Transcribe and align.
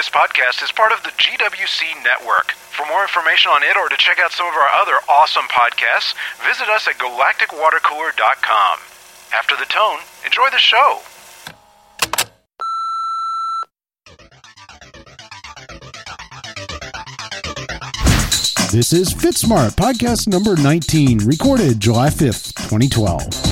This 0.00 0.08
podcast 0.08 0.64
is 0.64 0.72
part 0.72 0.92
of 0.92 1.02
the 1.02 1.10
GWC 1.10 2.02
network. 2.02 2.52
For 2.52 2.86
more 2.86 3.02
information 3.02 3.50
on 3.50 3.62
it 3.62 3.76
or 3.76 3.90
to 3.90 3.96
check 3.98 4.18
out 4.18 4.32
some 4.32 4.46
of 4.46 4.54
our 4.54 4.80
other 4.80 4.94
awesome 5.10 5.44
podcasts, 5.52 6.14
visit 6.42 6.70
us 6.70 6.88
at 6.88 6.94
galacticwatercooler.com. 6.94 8.78
After 9.36 9.56
the 9.56 9.66
tone, 9.66 9.98
enjoy 10.24 10.48
the 10.52 10.56
show. 10.56 11.00
This 18.72 18.94
is 18.94 19.12
FitSmart, 19.12 19.72
podcast 19.72 20.28
number 20.28 20.56
19, 20.56 21.18
recorded 21.26 21.78
July 21.78 22.08
5th, 22.08 22.54
2012. 22.70 23.49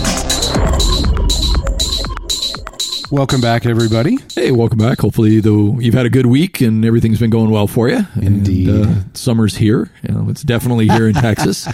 Welcome 3.10 3.40
back, 3.40 3.64
everybody. 3.64 4.18
Hey, 4.34 4.50
welcome 4.50 4.76
back. 4.78 5.00
Hopefully, 5.00 5.40
though 5.40 5.80
you've 5.80 5.94
had 5.94 6.04
a 6.04 6.10
good 6.10 6.26
week 6.26 6.60
and 6.60 6.84
everything's 6.84 7.18
been 7.18 7.30
going 7.30 7.50
well 7.50 7.66
for 7.66 7.88
you. 7.88 8.06
Indeed. 8.20 8.68
And, 8.68 8.86
uh, 8.86 9.00
summer's 9.14 9.56
here. 9.56 9.90
You 10.02 10.14
know, 10.14 10.28
it's 10.28 10.42
definitely 10.42 10.88
here 10.88 11.08
in 11.08 11.14
Texas. 11.14 11.66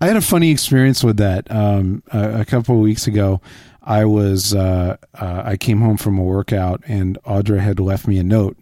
I 0.00 0.06
had 0.08 0.16
a 0.16 0.20
funny 0.20 0.50
experience 0.50 1.04
with 1.04 1.18
that 1.18 1.48
um, 1.48 2.02
a, 2.12 2.40
a 2.40 2.44
couple 2.44 2.74
of 2.74 2.80
weeks 2.80 3.06
ago. 3.06 3.40
I 3.84 4.04
was 4.04 4.52
uh, 4.52 4.96
uh, 5.14 5.42
I 5.44 5.56
came 5.56 5.80
home 5.80 5.96
from 5.96 6.18
a 6.18 6.24
workout 6.24 6.82
and 6.88 7.22
Audra 7.22 7.60
had 7.60 7.78
left 7.78 8.08
me 8.08 8.18
a 8.18 8.24
note 8.24 8.56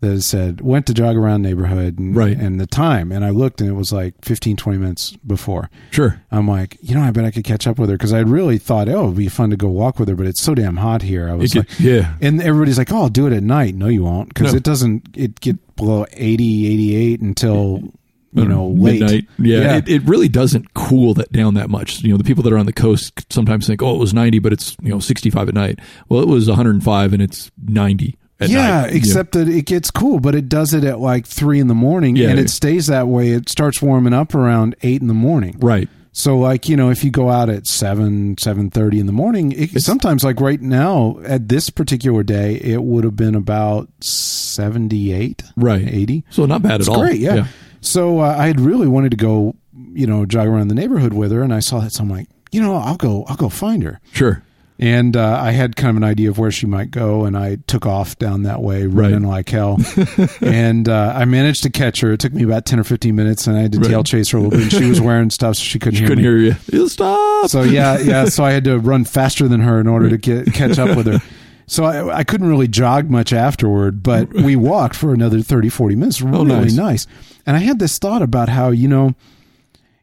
that 0.00 0.20
said 0.22 0.60
went 0.60 0.86
to 0.86 0.94
jog 0.94 1.16
around 1.16 1.42
neighborhood 1.42 1.98
and, 1.98 2.14
Right. 2.14 2.36
and 2.36 2.60
the 2.60 2.66
time 2.66 3.10
and 3.12 3.24
I 3.24 3.30
looked 3.30 3.60
and 3.60 3.70
it 3.70 3.72
was 3.74 3.92
like 3.92 4.14
15 4.22 4.56
20 4.56 4.78
minutes 4.78 5.16
before. 5.26 5.70
Sure. 5.90 6.20
I'm 6.30 6.46
like, 6.46 6.76
you 6.82 6.94
know, 6.94 7.00
I 7.02 7.10
bet 7.10 7.24
I 7.24 7.30
could 7.30 7.44
catch 7.44 7.66
up 7.66 7.78
with 7.78 7.88
her 7.90 7.96
because 7.96 8.12
I 8.12 8.20
really 8.20 8.58
thought, 8.58 8.88
oh, 8.88 9.04
it'd 9.04 9.16
be 9.16 9.28
fun 9.28 9.50
to 9.50 9.56
go 9.56 9.68
walk 9.68 9.98
with 9.98 10.08
her, 10.08 10.14
but 10.14 10.26
it's 10.26 10.40
so 10.42 10.54
damn 10.54 10.76
hot 10.76 11.02
here. 11.02 11.28
I 11.30 11.34
was 11.34 11.54
It 11.54 11.58
like, 11.58 11.68
could- 11.68 11.80
yeah. 11.80 12.14
and 12.20 12.42
everybody's 12.42 12.78
like, 12.78 12.92
oh, 12.92 13.02
I'll 13.02 13.08
do 13.08 13.26
it 13.26 13.32
at 13.32 13.42
night. 13.42 13.74
No, 13.74 13.86
you 13.88 14.04
won't 14.04 14.28
because 14.28 14.52
No. 14.52 14.56
it 14.58 14.62
doesn't. 14.62 15.08
It 15.14 15.40
get 15.40 15.76
below 15.76 16.04
80, 16.12 16.66
88 16.66 17.20
until 17.22 17.92
you 18.32 18.44
know 18.44 18.68
late. 18.68 19.00
midnight. 19.00 19.26
Yeah, 19.38 19.58
Yeah. 19.60 19.76
It, 19.78 19.88
it 19.88 20.02
really 20.02 20.28
doesn't 20.28 20.74
cool 20.74 21.14
that 21.14 21.32
down 21.32 21.54
that 21.54 21.70
much. 21.70 22.02
You 22.02 22.10
know, 22.10 22.18
the 22.18 22.24
people 22.24 22.42
that 22.42 22.52
are 22.52 22.58
on 22.58 22.66
the 22.66 22.72
coast 22.72 23.32
sometimes 23.32 23.66
think, 23.66 23.82
"Oh, 23.82 23.94
it 23.94 23.98
was 23.98 24.12
90, 24.12 24.40
but 24.40 24.52
it's 24.52 24.76
you 24.82 24.90
know 24.90 24.98
65 25.00 25.48
at 25.48 25.54
night." 25.54 25.78
Well, 26.10 26.20
it 26.20 26.28
was 26.28 26.46
105 26.48 27.14
and 27.14 27.22
it's 27.22 27.50
90 27.66 28.08
at 28.10 28.25
yeah, 28.40 28.82
night. 28.82 28.94
Except 28.94 29.32
that 29.32 29.48
it 29.48 29.66
gets 29.66 29.90
cool, 29.90 30.20
but 30.20 30.34
it 30.34 30.48
does 30.48 30.74
it 30.74 30.84
at 30.84 31.00
like 31.00 31.26
three 31.26 31.58
in 31.60 31.68
the 31.68 31.74
morning, 31.74 32.16
Yeah. 32.16 32.28
and 32.28 32.38
it 32.38 32.50
stays 32.50 32.86
that 32.88 33.08
way. 33.08 33.30
It 33.30 33.48
starts 33.48 33.80
warming 33.80 34.12
up 34.12 34.34
around 34.34 34.76
eight 34.82 35.00
in 35.00 35.08
the 35.08 35.14
morning. 35.14 35.56
right. 35.60 35.88
So, 36.12 36.38
like 36.38 36.66
you 36.66 36.78
know, 36.78 36.88
if 36.88 37.04
you 37.04 37.10
go 37.10 37.28
out 37.28 37.50
at 37.50 37.66
seven, 37.66 38.38
seven 38.38 38.70
thirty 38.70 38.98
in 38.98 39.04
the 39.04 39.12
morning, 39.12 39.52
it, 39.52 39.82
sometimes 39.82 40.24
like 40.24 40.40
right 40.40 40.58
now 40.58 41.18
at 41.26 41.46
this 41.50 41.68
particular 41.68 42.22
day, 42.22 42.54
it 42.54 42.82
would 42.82 43.04
have 43.04 43.16
been 43.16 43.34
about 43.34 43.90
seventy 44.02 45.12
eight, 45.12 45.42
Right. 45.56 45.86
eighty. 45.86 46.24
So 46.30 46.46
not 46.46 46.62
bad 46.62 46.72
at 46.76 46.80
It's 46.80 46.88
all. 46.88 47.00
great, 47.02 47.20
yeah. 47.20 47.48
So 47.82 48.20
uh, 48.20 48.34
I 48.38 48.46
had 48.46 48.60
really 48.60 48.88
wanted 48.88 49.10
to 49.10 49.16
go, 49.18 49.56
you 49.92 50.06
know, 50.06 50.24
jog 50.24 50.48
around 50.48 50.68
the 50.68 50.74
neighborhood 50.74 51.12
with 51.12 51.32
her, 51.32 51.42
and 51.42 51.52
I 51.52 51.60
saw 51.60 51.80
that, 51.80 51.92
so 51.92 52.02
I'm 52.02 52.08
like, 52.10 52.28
you 52.50 52.62
know, 52.62 52.76
I'll 52.76 52.96
go, 52.96 53.24
I'll 53.28 53.36
go 53.36 53.48
find 53.50 53.82
her. 53.82 54.00
Sure. 54.12 54.42
And 54.78 55.16
uh, 55.16 55.38
I 55.40 55.52
had 55.52 55.74
kind 55.74 55.88
of 55.90 55.96
an 55.96 56.04
idea 56.04 56.28
of 56.28 56.38
where 56.38 56.50
she 56.50 56.66
might 56.66 56.90
go, 56.90 57.24
and 57.24 57.34
I 57.36 57.56
took 57.66 57.86
off 57.86 58.18
down 58.18 58.42
that 58.42 58.60
way, 58.60 58.86
running 58.86 59.22
like 59.22 59.48
hell. 59.48 59.78
and 60.42 60.86
uh, 60.88 61.14
I 61.16 61.24
managed 61.24 61.62
to 61.62 61.70
catch 61.70 62.00
her. 62.00 62.12
It 62.12 62.20
took 62.20 62.34
me 62.34 62.42
about 62.42 62.66
ten 62.66 62.78
or 62.78 62.84
fifteen 62.84 63.16
minutes, 63.16 63.46
and 63.46 63.56
I 63.56 63.62
had 63.62 63.72
to 63.72 63.78
Right. 63.78 63.88
tail 63.88 64.04
chase 64.04 64.28
her 64.30 64.38
a 64.38 64.42
little 64.42 64.58
bit. 64.58 64.62
And 64.64 64.72
she 64.72 64.88
was 64.88 65.00
wearing 65.00 65.30
stuff, 65.30 65.56
so 65.56 65.62
she 65.62 65.78
couldn't 65.78 65.98
hear 65.98 66.08
Couldn't 66.08 66.22
me. 66.24 66.28
hear 66.28 66.36
you. 66.38 66.56
You 66.72 66.88
Stop. 66.88 67.48
So 67.48 67.62
yeah, 67.62 67.98
yeah. 68.00 68.26
So 68.26 68.44
I 68.44 68.52
had 68.52 68.64
to 68.64 68.78
run 68.78 69.04
faster 69.06 69.48
than 69.48 69.60
her 69.60 69.80
in 69.80 69.86
order 69.86 70.10
to 70.10 70.18
get 70.18 70.46
catch 70.52 70.78
up 70.78 70.94
with 70.94 71.06
her. 71.06 71.20
So 71.66 71.84
I, 71.84 72.18
I 72.18 72.24
couldn't 72.24 72.48
really 72.48 72.68
jog 72.68 73.08
much 73.10 73.32
afterward, 73.32 74.02
but 74.02 74.32
we 74.32 74.56
walked 74.56 74.94
for 74.94 75.12
another 75.14 75.40
30, 75.40 75.68
40 75.70 75.96
minutes. 75.96 76.20
Really 76.20 76.38
Oh, 76.38 76.60
nice. 76.60 76.74
nice. 76.74 77.06
And 77.46 77.56
I 77.56 77.60
had 77.60 77.78
this 77.78 77.98
thought 77.98 78.22
about 78.22 78.48
how, 78.50 78.68
you 78.70 78.86
know, 78.88 79.14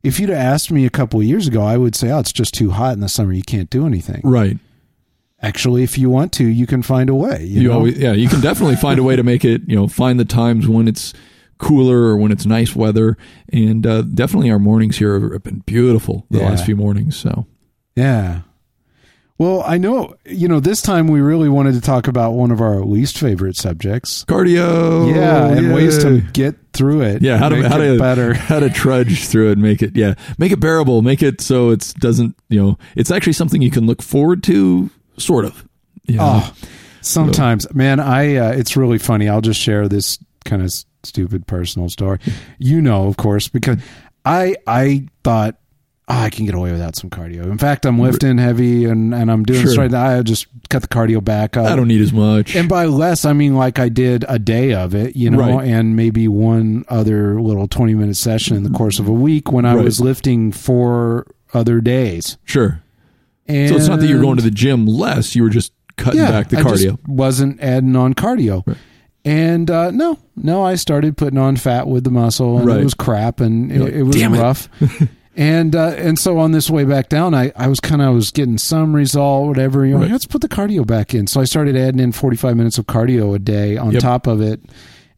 if 0.03 0.19
you'd 0.19 0.29
have 0.29 0.37
asked 0.37 0.69
me 0.71 0.85
a 0.85 0.89
couple 0.89 1.19
of 1.19 1.25
years 1.25 1.47
ago, 1.47 1.61
I 1.63 1.77
would 1.77 1.95
say, 1.95 2.11
oh, 2.11 2.19
it's 2.19 2.33
just 2.33 2.53
too 2.53 2.71
hot 2.71 2.93
in 2.93 2.99
the 2.99 3.09
summer. 3.09 3.31
You 3.33 3.43
can't 3.43 3.69
do 3.69 3.85
anything. 3.85 4.21
right. 4.23 4.57
Actually, 5.41 5.83
if 5.83 5.97
you 5.97 6.09
want 6.09 6.31
to, 6.31 6.45
you 6.45 6.65
can 6.65 6.81
find 6.81 7.09
a 7.09 7.15
way. 7.15 7.43
You, 7.43 7.63
You 7.63 7.67
know? 7.67 7.73
always, 7.75 7.97
yeah, 7.97 8.13
you 8.13 8.29
can 8.29 8.39
definitely 8.39 8.77
find 8.77 8.97
a 8.97 9.03
way 9.03 9.17
to 9.17 9.23
make 9.23 9.43
it. 9.43 9.61
You 9.67 9.75
know, 9.75 9.87
find 9.89 10.17
the 10.17 10.23
times 10.23 10.69
when 10.69 10.87
it's 10.87 11.11
cooler 11.57 11.97
or 12.03 12.15
when 12.15 12.31
it's 12.31 12.45
nice 12.45 12.73
weather, 12.77 13.17
and 13.51 13.85
uh, 13.85 14.03
definitely 14.03 14.51
our 14.51 14.59
mornings 14.59 14.97
here 14.99 15.19
have 15.33 15.43
been 15.43 15.59
beautiful 15.65 16.25
the 16.31 16.37
Yeah. 16.39 16.49
last 16.49 16.65
few 16.65 16.77
mornings. 16.77 17.17
So 17.17 17.45
Yeah. 17.95 18.41
Well, 19.39 19.63
I 19.65 19.79
know, 19.79 20.15
you 20.25 20.47
know, 20.47 20.59
this 20.59 20.81
time 20.81 21.07
we 21.07 21.19
really 21.19 21.49
wanted 21.49 21.73
to 21.73 21.81
talk 21.81 22.07
about 22.07 22.31
one 22.31 22.51
of 22.51 22.61
our 22.61 22.81
least 22.81 23.17
favorite 23.17 23.55
subjects. 23.57 24.23
cardio, 24.25 25.13
yeah, 25.13 25.47
and 25.47 25.73
ways 25.73 25.97
to 26.03 26.21
get 26.21 26.55
through 26.73 27.01
it. 27.01 27.21
yeah 27.21 27.37
how 27.37 27.49
to 27.49 27.67
how 27.67 27.77
to 27.77 27.97
better. 27.97 28.33
how 28.49 28.59
to 28.59 28.69
trudge 28.69 29.27
through 29.27 29.51
it, 29.51 29.57
make 29.57 29.81
it 29.81 29.95
yeah, 29.95 30.13
make 30.37 30.51
it 30.51 30.59
bearable, 30.59 31.01
make 31.01 31.23
it 31.23 31.41
so 31.41 31.71
it 31.71 31.93
doesn't 31.97 32.35
you 32.49 32.61
know 32.61 32.77
it's 32.95 33.11
actually 33.11 33.33
something 33.33 33.61
you 33.61 33.71
can 33.71 33.85
look 33.85 34.01
forward 34.01 34.43
to, 34.43 34.89
sort 35.17 35.45
of. 35.45 35.67
You 36.05 36.17
know? 36.17 36.41
Oh, 36.43 36.53
sometimes, 37.01 37.71
man, 37.73 37.99
I 37.99 38.35
uh, 38.35 38.51
it's 38.51 38.77
really 38.77 38.99
funny. 38.99 39.29
I'll 39.29 39.41
just 39.41 39.59
share 39.59 39.87
this 39.87 40.19
kind 40.45 40.61
of 40.61 40.71
stupid 41.03 41.47
personal 41.47 41.89
story. 41.89 42.19
You 42.59 42.81
know, 42.81 43.07
of 43.07 43.17
course, 43.17 43.47
because 43.47 43.77
I 44.25 44.55
I 44.67 45.07
thought 45.23 45.57
oh, 46.07 46.17
I 46.17 46.29
can 46.29 46.45
get 46.45 46.53
away 46.55 46.71
without 46.71 46.95
some 46.95 47.09
cardio. 47.09 47.43
In 47.51 47.57
fact, 47.57 47.85
I'm 47.85 47.99
lifting 47.99 48.37
heavy 48.37 48.85
and 48.85 49.13
and 49.13 49.31
I'm 49.31 49.43
doing 49.43 49.61
Sure. 49.61 49.71
straight. 49.71 49.93
I 49.93 50.21
just 50.21 50.47
cut 50.69 50.81
the 50.81 50.87
cardio 50.87 51.23
back 51.23 51.55
up. 51.57 51.67
I 51.67 51.75
don't 51.75 51.87
need 51.87 52.01
as 52.01 52.11
much. 52.13 52.55
and 52.55 52.67
by 52.69 52.85
less, 52.85 53.25
I 53.25 53.33
mean 53.33 53.55
like 53.55 53.79
I 53.79 53.89
did 53.89 54.25
a 54.27 54.39
day 54.39 54.73
of 54.73 54.93
it, 54.95 55.15
you 55.15 55.29
know, 55.29 55.39
Right. 55.39 55.67
and 55.67 55.95
maybe 55.95 56.27
one 56.27 56.83
other 56.89 57.41
little 57.41 57.67
20 57.67 57.93
minute 57.95 58.15
session 58.17 58.55
in 58.57 58.63
the 58.63 58.69
course 58.69 58.99
of 58.99 59.07
a 59.07 59.13
week 59.13 59.51
when 59.51 59.65
I 59.65 59.75
Right. 59.75 59.83
was 59.85 59.99
lifting 60.01 60.51
four 60.51 61.27
other 61.53 61.79
days. 61.81 62.37
sure. 62.45 62.81
And 63.47 63.69
So 63.69 63.75
it's 63.75 63.87
not 63.87 63.99
that 63.99 64.07
you're 64.07 64.21
going 64.21 64.37
to 64.37 64.43
the 64.43 64.49
gym 64.51 64.85
less; 64.85 65.35
you 65.35 65.43
were 65.43 65.49
just 65.49 65.73
cutting 65.97 66.21
back 66.21 66.47
the 66.49 66.59
I 66.59 66.63
just 66.63 66.85
cardio. 66.85 66.97
wasn't 67.07 67.59
adding 67.61 67.95
on 67.95 68.13
cardio. 68.13 68.63
Right. 68.65 68.77
And 69.25 69.69
uh, 69.69 69.91
no, 69.91 70.17
no, 70.35 70.63
I 70.65 70.75
started 70.75 71.17
putting 71.17 71.37
on 71.37 71.55
fat 71.57 71.87
with 71.87 72.03
the 72.05 72.09
muscle, 72.09 72.57
and 72.59 72.69
it 72.69 72.83
was 72.83 72.93
crap, 72.93 73.39
and 73.41 73.71
it, 73.71 73.81
it 73.95 74.03
was 74.03 74.15
"Damn 74.15 74.33
it." 74.33 74.67
and 75.35 75.75
uh, 75.75 75.93
and 75.97 76.17
so 76.19 76.37
on 76.39 76.51
this 76.51 76.69
way 76.69 76.83
back 76.83 77.09
down, 77.09 77.33
I, 77.33 77.51
I 77.55 77.67
was 77.67 77.79
kind 77.79 78.01
of 78.01 78.07
I 78.07 78.11
was 78.11 78.31
getting 78.31 78.57
some 78.57 78.95
result, 78.95 79.47
whatever. 79.47 79.85
You 79.85 79.95
know, 79.95 80.01
Right. 80.01 80.11
let's 80.11 80.25
put 80.25 80.41
the 80.41 80.49
cardio 80.49 80.85
back 80.85 81.13
in. 81.13 81.27
So 81.27 81.41
I 81.41 81.45
started 81.45 81.75
adding 81.75 81.99
in 81.99 82.11
45 82.11 82.55
minutes 82.55 82.77
of 82.77 82.85
cardio 82.85 83.33
a 83.35 83.39
day 83.39 83.77
on 83.77 83.91
Yep. 83.91 84.01
top 84.01 84.27
of 84.27 84.41
it. 84.41 84.61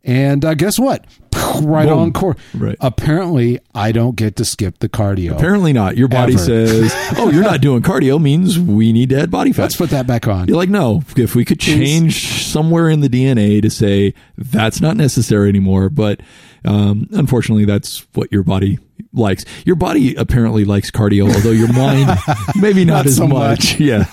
And 0.04 0.46
uh, 0.46 0.54
guess 0.54 0.78
what? 0.80 1.06
Right 1.62 1.88
Boom. 1.88 2.00
on 2.00 2.14
course. 2.14 2.38
Right. 2.54 2.76
Apparently, 2.82 3.60
I 3.74 3.94
don't 3.94 4.16
get 4.18 4.36
to 4.38 4.46
skip 4.46 4.80
the 4.80 4.90
cardio. 4.90 5.32
Apparently 5.32 5.72
not. 5.72 5.96
Your 5.96 6.10
body 6.10 6.34
Ever. 6.34 6.44
says, 6.44 6.94
"Oh, 7.18 7.30
you're 7.32 7.44
not 7.44 7.62
doing 7.62 7.82
cardio," 7.82 8.22
means 8.22 8.60
we 8.60 8.92
need 8.92 9.10
to 9.12 9.20
add 9.22 9.32
body 9.32 9.54
fat. 9.54 9.62
Let's 9.64 9.76
put 9.78 9.90
that 9.92 10.06
back 10.06 10.28
on. 10.28 10.48
You're 10.50 10.58
like, 10.58 10.70
no. 10.70 11.02
If 11.16 11.34
we 11.34 11.46
could 11.46 11.60
change 11.60 12.45
somewhere 12.56 12.90
in 12.90 13.02
the 13.02 13.10
DNA 13.10 13.62
to 13.62 13.70
say 13.70 14.14
that's 14.38 14.80
not 14.80 14.96
necessary 14.96 15.50
anymore, 15.50 15.90
but 15.90 16.22
um, 16.64 17.08
unfortunately, 17.12 17.66
that's 17.66 18.08
what 18.14 18.32
your 18.32 18.44
body 18.44 18.80
likes. 19.14 19.44
Your 19.66 19.76
body 19.76 20.16
apparently 20.16 20.64
likes 20.64 20.90
cardio, 20.90 21.34
although 21.34 21.52
your 21.52 21.72
mind 21.74 22.10
maybe 22.62 22.86
not, 22.86 22.94
Not 23.00 23.06
as 23.08 23.18
so 23.18 23.28
much. 23.28 23.74
much. 23.78 23.80
Yeah. 23.80 24.06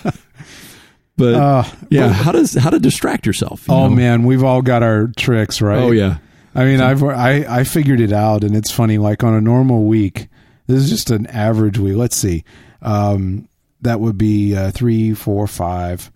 But 1.16 1.34
Uh, 1.34 1.64
yeah, 1.90 2.08
but- 2.08 2.12
how 2.14 2.32
does 2.32 2.54
how 2.54 2.70
to 2.70 2.78
distract 2.78 3.26
yourself? 3.26 3.68
you 3.68 3.74
Oh 3.74 3.88
know? 3.88 3.94
man, 3.94 4.22
we've 4.24 4.42
all 4.42 4.62
got 4.62 4.82
our 4.82 5.08
tricks, 5.16 5.60
right? 5.62 5.78
Oh 5.78 5.90
yeah. 5.92 6.18
I 6.54 6.64
mean, 6.64 6.80
I've 6.80 7.02
I 7.04 7.44
I 7.60 7.64
figured 7.64 8.00
it 8.00 8.12
out, 8.12 8.44
and 8.44 8.56
it's 8.56 8.70
funny. 8.70 8.98
Like 8.98 9.22
on 9.22 9.34
a 9.34 9.40
normal 9.40 9.84
week, 9.84 10.28
this 10.66 10.78
is 10.82 10.90
just 10.90 11.10
an 11.10 11.26
average 11.26 11.78
week. 11.78 11.96
Let's 11.96 12.16
see, 12.16 12.44
um, 12.82 13.48
that 13.82 14.00
would 14.00 14.18
be 14.18 14.56
uh, 14.56 14.70
three, 14.72 15.14
four, 15.14 15.46
five. 15.46 16.10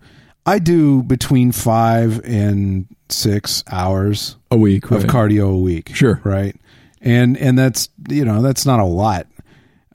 I 0.47 0.59
do 0.59 1.03
between 1.03 1.51
five 1.51 2.21
and 2.23 2.87
six 3.09 3.63
hours 3.69 4.37
A 4.49 4.57
week 4.57 4.85
of 4.85 5.03
right. 5.03 5.05
cardio 5.07 5.53
a 5.53 5.57
week. 5.59 5.93
Sure. 5.95 6.19
right, 6.23 6.55
and 7.01 7.37
and 7.37 7.57
that's 7.59 7.89
you 8.09 8.25
know 8.25 8.41
that's 8.41 8.65
not 8.65 8.79
a 8.79 8.85
lot. 8.85 9.27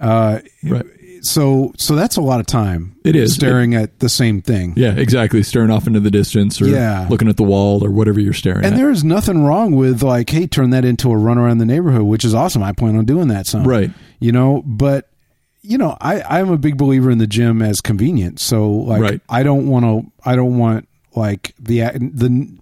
Uh, 0.00 0.40
Right. 0.64 0.84
so 1.22 1.72
so 1.78 1.94
that's 1.94 2.16
a 2.16 2.20
lot 2.20 2.40
of 2.40 2.46
time. 2.46 2.96
It 3.04 3.14
is. 3.16 3.34
staring 3.34 3.74
at 3.74 3.98
the 4.00 4.08
same 4.08 4.42
thing. 4.42 4.74
Yeah, 4.76 4.92
exactly. 4.94 5.42
Staring 5.42 5.70
off 5.70 5.86
into 5.86 6.00
the 6.00 6.10
distance 6.10 6.60
or 6.60 6.66
Yeah. 6.68 7.06
looking 7.08 7.28
at 7.28 7.36
the 7.36 7.42
wall 7.44 7.84
or 7.84 7.90
whatever 7.90 8.20
you're 8.20 8.32
staring 8.32 8.64
And 8.64 8.74
at. 8.74 8.76
there 8.76 8.90
is 8.90 9.02
nothing 9.04 9.44
wrong 9.44 9.74
with 9.76 10.02
like, 10.02 10.30
hey, 10.30 10.46
turn 10.46 10.70
that 10.70 10.84
into 10.84 11.10
a 11.10 11.16
run 11.16 11.38
around 11.38 11.58
the 11.58 11.64
neighborhood, 11.64 12.02
which 12.02 12.24
is 12.24 12.34
awesome. 12.34 12.62
I 12.62 12.72
plan 12.72 12.96
on 12.96 13.04
doing 13.04 13.28
that 13.28 13.46
some. 13.46 13.64
Right. 13.64 13.90
You 14.20 14.32
know, 14.32 14.62
but 14.66 15.08
you 15.62 15.78
know, 15.78 15.96
I, 16.00 16.22
I'm 16.22 16.50
a 16.50 16.58
big 16.58 16.76
believer 16.76 17.10
in 17.10 17.18
the 17.18 17.26
gym 17.26 17.62
as 17.62 17.80
convenient. 17.80 18.40
So 18.40 18.70
like 18.70 19.00
Right. 19.00 19.20
I 19.28 19.42
don't 19.42 19.68
want 19.68 19.84
to 19.84 20.12
I 20.28 20.34
don't 20.36 20.58
want 20.58 20.88
like 21.14 21.54
the 21.58 21.80
the 21.98 22.58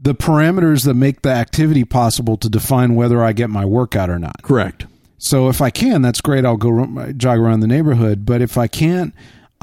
the 0.00 0.14
parameters 0.14 0.84
that 0.84 0.94
make 0.94 1.22
the 1.22 1.30
activity 1.30 1.84
possible 1.84 2.36
to 2.38 2.48
define 2.48 2.94
whether 2.94 3.22
I 3.22 3.32
get 3.32 3.50
my 3.50 3.64
workout 3.64 4.10
or 4.10 4.18
not. 4.18 4.42
Correct. 4.42 4.86
So 5.16 5.48
if 5.48 5.62
I 5.62 5.70
can, 5.70 6.02
that's 6.02 6.20
great. 6.20 6.44
I'll 6.44 6.56
go 6.58 7.12
jog 7.12 7.38
around 7.38 7.60
the 7.60 7.66
neighborhood. 7.66 8.26
But 8.26 8.42
if 8.42 8.58
I 8.58 8.66
can't, 8.66 9.14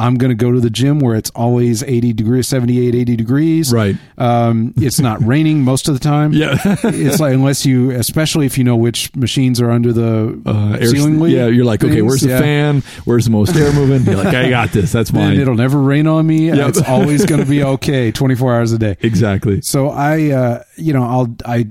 I'm 0.01 0.15
going 0.15 0.29
to 0.29 0.35
go 0.35 0.51
to 0.51 0.59
the 0.59 0.69
gym 0.69 0.99
where 0.99 1.15
it's 1.15 1.29
always 1.31 1.83
80 1.83 2.13
degrees, 2.13 2.47
78, 2.47 2.95
80 2.95 3.15
degrees. 3.15 3.71
Right. 3.71 3.95
Um, 4.17 4.73
it's 4.77 4.99
not 4.99 5.23
raining 5.25 5.61
most 5.63 5.87
of 5.87 5.93
the 5.93 5.99
time. 5.99 6.33
Yeah. 6.33 6.57
it's 6.83 7.19
like 7.19 7.33
unless 7.33 7.65
you, 7.65 7.91
especially 7.91 8.45
if 8.45 8.57
you 8.57 8.63
know 8.63 8.75
which 8.75 9.15
machines 9.15 9.61
are 9.61 9.69
under 9.71 9.93
the 9.93 10.41
Uh, 10.45 10.77
air, 10.79 10.87
ceiling 10.87 11.19
lead. 11.19 11.33
yeah, 11.33 11.47
you're 11.47 11.65
like, 11.65 11.83
okay, 11.83 12.01
where's 12.01 12.21
the 12.21 12.29
Yeah. 12.29 12.39
fan? 12.39 12.83
Where's 13.05 13.25
the 13.25 13.31
most 13.31 13.55
air 13.55 13.71
moving? 13.73 14.03
You're 14.05 14.23
like, 14.23 14.33
I 14.35 14.49
got 14.49 14.71
this. 14.71 14.91
That's 14.91 15.13
mine. 15.13 15.39
it'll 15.39 15.55
never 15.55 15.79
rain 15.79 16.07
on 16.07 16.25
me. 16.25 16.49
and 16.49 16.57
Yep. 16.57 16.69
It's 16.69 16.81
always 16.81 17.25
going 17.25 17.41
to 17.41 17.47
be 17.49 17.63
okay, 17.63 18.11
24 18.11 18.55
hours 18.55 18.71
a 18.71 18.77
day. 18.79 18.97
Exactly. 19.01 19.61
So 19.61 19.89
I, 19.89 20.29
uh, 20.31 20.63
you 20.77 20.93
know, 20.93 21.03
I'll 21.03 21.35
I 21.45 21.67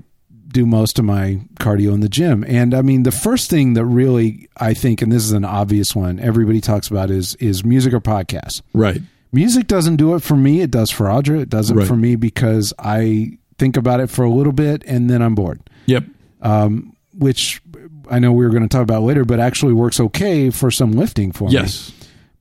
do 0.53 0.67
most 0.67 0.99
of 0.99 1.05
my 1.05 1.41
cardio 1.61 1.93
in 1.95 2.01
the 2.01 2.09
gym, 2.09 2.45
and 2.47 2.75
I 2.75 2.83
mean 2.83 3.03
the 3.05 3.13
first 3.13 3.51
thing 3.51 3.75
that 3.75 3.85
really 3.85 4.49
I 4.57 4.75
think, 4.75 5.03
and 5.03 5.11
this 5.13 5.25
is 5.25 5.33
an 5.33 5.45
obvious 5.45 5.95
one, 5.95 6.19
everybody 6.19 6.61
talks 6.61 6.89
about 6.89 7.11
is 7.11 7.35
is 7.37 7.65
music 7.65 7.93
or 7.95 8.01
podcasts. 8.01 8.63
Right. 8.75 9.01
Music 9.33 9.67
doesn't 9.69 9.97
do 9.97 10.15
it 10.17 10.23
for 10.23 10.37
me. 10.37 10.61
It 10.61 10.71
does 10.73 10.91
for 10.91 11.07
Audra. 11.07 11.41
It 11.41 11.49
doesn't 11.49 11.77
Right. 11.77 11.87
for 11.87 11.95
me 11.97 12.17
because 12.17 12.73
I 12.79 13.39
think 13.59 13.77
about 13.77 14.01
it 14.01 14.11
for 14.11 14.25
a 14.25 14.31
little 14.31 14.53
bit 14.53 14.83
and 14.87 15.09
then 15.09 15.23
I'm 15.23 15.35
bored. 15.37 15.61
Yep. 15.87 16.05
Um, 16.43 16.97
which 17.17 17.63
I 18.11 18.19
know 18.19 18.33
we 18.33 18.45
were 18.45 18.51
going 18.51 18.63
to 18.65 18.69
talk 18.69 18.83
about 18.83 19.03
later, 19.03 19.25
but 19.25 19.39
actually 19.39 19.73
works 19.73 20.01
okay 20.01 20.51
for 20.51 20.71
some 20.73 20.93
lifting 20.93 21.31
for 21.31 21.47
me. 21.47 21.53
Yes. 21.55 21.93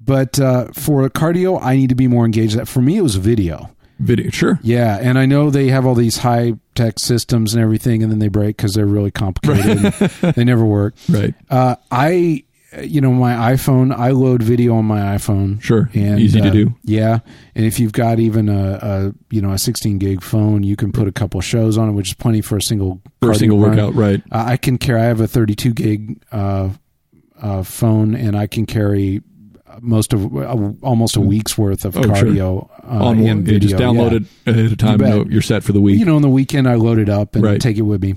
But 0.02 0.40
uh, 0.40 0.70
for 0.74 1.08
cardio, 1.10 1.60
I 1.62 1.76
need 1.76 1.90
to 1.90 1.96
be 1.96 2.08
more 2.08 2.26
engaged. 2.26 2.58
That 2.58 2.68
for 2.68 2.82
me, 2.82 2.98
it 2.98 3.02
was 3.02 3.18
video. 3.18 3.70
Video. 4.00 4.32
Sure. 4.32 4.60
Yeah, 4.64 4.98
and 5.00 5.20
I 5.20 5.26
know 5.28 5.50
they 5.52 5.68
have 5.68 5.86
all 5.86 5.94
these 5.94 6.18
high 6.18 6.54
tech 6.80 7.00
systems 7.00 7.54
and 7.54 7.62
everything, 7.64 8.04
and 8.04 8.12
then 8.12 8.20
they 8.20 8.28
break 8.30 8.58
because 8.58 8.74
they're 8.74 8.86
really 8.86 9.12
complicated. 9.12 9.94
and 10.24 10.34
they 10.36 10.44
never 10.44 10.66
work. 10.66 10.96
Right. 11.10 11.34
Uh, 11.50 11.76
I, 11.92 12.44
you 12.82 13.02
know, 13.02 13.12
my 13.12 13.54
iPhone, 13.54 13.94
I 13.96 14.12
load 14.12 14.44
video 14.44 14.76
on 14.76 14.86
my 14.86 15.00
iPhone. 15.18 15.62
Sure. 15.62 15.90
and 15.94 16.20
Easy 16.20 16.40
to 16.40 16.48
uh, 16.48 16.52
do. 16.52 16.76
Yeah, 16.84 17.20
and 17.56 17.66
if 17.66 17.80
you've 17.80 17.92
got 17.94 18.20
even 18.20 18.48
a, 18.48 18.80
a 18.82 19.14
you 19.30 19.42
know 19.42 19.52
a 19.52 19.58
16 19.58 19.98
gig 19.98 20.22
phone, 20.24 20.64
you 20.64 20.76
can 20.76 20.92
put 20.92 21.08
a 21.08 21.12
couple 21.12 21.42
shows 21.42 21.78
on 21.78 21.90
it, 21.90 21.92
which 21.94 22.10
is 22.10 22.14
plenty 22.14 22.42
for 22.42 22.58
a 22.58 22.62
single 22.62 23.02
For 23.22 23.32
a 23.32 23.36
single 23.36 23.60
run. 23.60 23.72
workout. 23.72 23.94
Right. 23.96 24.22
Uh, 24.32 24.44
I 24.48 24.58
can 24.58 24.78
carry. 24.78 25.02
I 25.02 25.06
have 25.06 25.20
a 25.22 25.28
32 25.28 25.74
gig 25.74 26.24
uh, 26.32 26.70
uh, 27.42 27.64
phone, 27.64 28.16
and 28.16 28.38
I 28.38 28.48
can 28.48 28.66
carry 28.66 29.22
most 29.82 30.14
of 30.14 30.36
uh, 30.36 30.72
almost 30.82 31.16
a 31.16 31.22
week's 31.22 31.58
worth 31.58 31.86
of 31.86 31.96
Oh, 31.98 32.02
sure. 32.02 32.12
cardio 32.14 32.70
uh, 32.84 33.06
On 33.06 33.20
one, 33.22 33.44
video. 33.44 33.54
you 33.54 33.60
just 33.60 33.76
download 33.76 34.12
yeah. 34.12 34.18
it 34.18 34.24
ahead 34.56 34.72
of 34.72 34.78
time. 34.78 34.98
know 35.00 35.26
you're 35.30 35.42
set 35.42 35.64
for 35.64 35.72
the 35.74 35.82
week. 35.82 36.00
You 36.00 36.06
know, 36.06 36.16
on 36.16 36.22
the 36.22 36.30
weekend 36.30 36.68
I 36.68 36.76
load 36.76 36.98
it 37.00 37.10
up 37.10 37.36
and 37.36 37.44
Right. 37.44 37.62
take 37.62 37.78
it 37.78 37.84
with 37.84 38.02
me. 38.02 38.16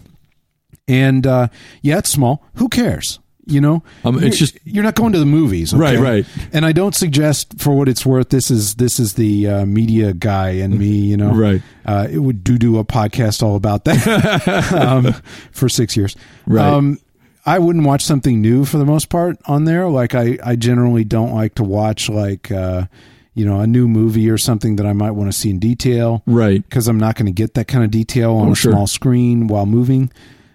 And 0.88 1.26
uh, 1.26 1.48
yeah, 1.82 1.98
it's 1.98 2.10
small. 2.10 2.44
Who 2.54 2.68
cares? 2.68 3.18
You 3.44 3.60
know, 3.60 3.82
Um, 4.04 4.16
it's 4.16 4.22
You're- 4.22 4.36
just- 4.36 4.58
you're 4.64 4.84
not 4.84 4.94
going 4.94 5.12
to 5.14 5.18
the 5.18 5.26
movies, 5.26 5.74
Right, 5.74 5.98
right. 5.98 6.24
And 6.52 6.64
I 6.64 6.70
don't 6.70 6.94
suggest, 6.94 7.58
for 7.58 7.74
what 7.76 7.88
it's 7.88 8.06
worth, 8.06 8.28
this 8.28 8.52
is 8.52 8.76
this 8.76 9.00
is 9.00 9.14
the 9.14 9.48
uh, 9.48 9.66
media 9.66 10.12
guy 10.12 10.50
and 10.50 10.78
me. 10.78 10.86
You 10.86 11.16
know, 11.16 11.32
Right. 11.34 11.60
Uh, 11.84 12.06
it 12.08 12.18
would 12.20 12.44
do 12.44 12.56
do 12.56 12.78
a 12.78 12.84
podcast 12.84 13.42
all 13.42 13.56
about 13.56 13.84
that 13.86 14.72
um, 14.72 15.12
for 15.50 15.68
six 15.68 15.96
years. 15.96 16.14
Right. 16.46 16.64
Um, 16.64 16.98
I 17.44 17.58
wouldn't 17.58 17.84
watch 17.84 18.02
something 18.04 18.40
new 18.40 18.64
for 18.64 18.78
the 18.78 18.84
most 18.84 19.08
part 19.08 19.36
on 19.46 19.64
there. 19.64 19.88
Like 19.88 20.14
I, 20.14 20.38
I 20.44 20.56
generally 20.56 21.04
don't 21.04 21.34
like 21.34 21.54
to 21.56 21.64
watch 21.64 22.08
like 22.08 22.52
uh, 22.52 22.86
you 23.34 23.44
know 23.44 23.60
a 23.60 23.66
new 23.66 23.88
movie 23.88 24.30
or 24.30 24.38
something 24.38 24.76
that 24.76 24.86
I 24.86 24.92
might 24.92 25.12
want 25.12 25.32
to 25.32 25.36
see 25.36 25.50
in 25.50 25.58
detail 25.58 26.22
right. 26.26 26.62
because 26.62 26.86
I'm 26.88 26.98
not 26.98 27.16
going 27.16 27.26
to 27.26 27.32
get 27.32 27.54
that 27.54 27.66
kind 27.66 27.82
of 27.84 27.90
detail 27.90 28.32
on 28.36 28.48
Oh, 28.48 28.52
a 28.52 28.54
sure. 28.56 28.72
small 28.72 28.86
screen 28.86 29.46
while 29.48 29.66
moving. 29.66 30.10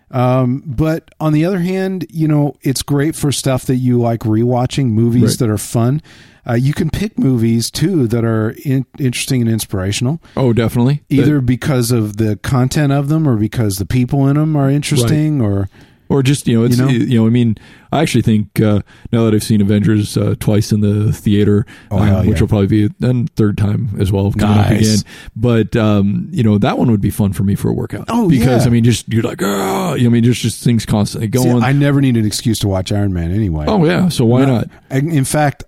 Um, 0.09 0.63
but 0.65 1.11
on 1.19 1.33
the 1.33 1.43
other 1.43 1.59
hand, 1.59 2.05
you 2.09 2.29
know, 2.29 2.55
it's 2.61 2.81
great 2.81 3.13
for 3.13 3.29
stuff 3.33 3.65
that 3.65 3.75
you 3.75 3.99
like 3.99 4.21
rewatching 4.21 4.91
movies 4.91 5.23
Right. 5.23 5.39
that 5.39 5.49
are 5.49 5.57
fun. 5.57 6.01
Uh, 6.49 6.53
you 6.53 6.73
can 6.73 6.89
pick 6.89 7.19
movies 7.19 7.69
too 7.69 8.07
that 8.07 8.23
are 8.23 8.55
in, 8.63 8.85
interesting 8.97 9.41
and 9.41 9.49
inspirational, 9.51 10.21
Oh, 10.37 10.53
definitely. 10.53 11.03
either 11.09 11.41
because 11.41 11.91
of 11.91 12.15
the 12.15 12.37
content 12.37 12.93
of 12.93 13.09
them 13.09 13.27
or 13.27 13.35
because 13.35 13.79
the 13.79 13.85
people 13.85 14.25
in 14.29 14.37
them 14.37 14.55
are 14.55 14.69
interesting 14.69 15.41
or 15.41 15.67
or 16.09 16.23
just 16.23 16.47
you 16.47 16.57
know 16.59 16.65
it's 16.65 16.77
You 16.77 16.87
you 16.87 17.05
know? 17.17 17.21
know, 17.23 17.27
I 17.27 17.29
mean 17.29 17.55
I 17.91 18.01
actually 18.01 18.21
think 18.21 18.59
uh, 18.59 18.81
now 19.13 19.23
that 19.25 19.33
I've 19.33 19.43
seen 19.43 19.61
Avengers 19.61 20.17
uh, 20.17 20.35
twice 20.39 20.71
in 20.73 20.81
the 20.81 21.13
theater, 21.13 21.65
Oh, 21.89 21.97
uh, 21.99 22.01
hell 22.03 22.25
which 22.25 22.41
will 22.41 22.47
probably 22.49 22.67
be 22.67 22.85
a 22.85 23.25
third 23.35 23.57
time 23.57 23.89
as 23.99 24.11
well 24.11 24.31
coming 24.33 24.57
up 24.59 24.71
again. 24.71 24.97
But 25.35 25.75
um, 25.75 26.27
you 26.31 26.43
know 26.43 26.57
that 26.57 26.77
one 26.77 26.91
would 26.91 27.01
be 27.01 27.09
fun 27.09 27.33
for 27.33 27.43
me 27.43 27.55
for 27.55 27.69
a 27.69 27.73
workout. 27.73 28.05
Oh, 28.09 28.29
because 28.29 28.63
yeah. 28.65 28.69
I 28.69 28.73
mean 28.73 28.83
just 28.83 29.11
you're 29.11 29.23
like 29.23 29.41
oh, 29.41 29.93
you 29.95 30.03
know, 30.03 30.09
I 30.09 30.13
mean 30.13 30.23
there's 30.23 30.39
just 30.41 30.63
things 30.63 30.85
constantly 30.85 31.27
See, 31.27 31.47
going. 31.47 31.63
I 31.63 31.71
never 31.71 32.01
need 32.01 32.17
an 32.17 32.25
excuse 32.25 32.59
to 32.59 32.67
watch 32.67 32.91
Iron 32.91 33.13
Man 33.13 33.31
anyway. 33.31 33.65
oh 33.67 33.85
yeah, 33.85 34.09
so 34.09 34.25
why 34.25 34.45
not? 34.45 34.67
In 34.91 35.23
fact, 35.25 35.63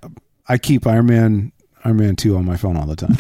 I 0.48 0.58
keep 0.58 0.86
Iron 0.88 1.06
Man 1.06 1.52
Iron 1.86 1.98
Man 1.98 2.16
two 2.16 2.36
on 2.36 2.46
my 2.46 2.58
phone 2.58 2.76
all 2.78 2.86
the 2.86 2.96
time. 2.96 3.18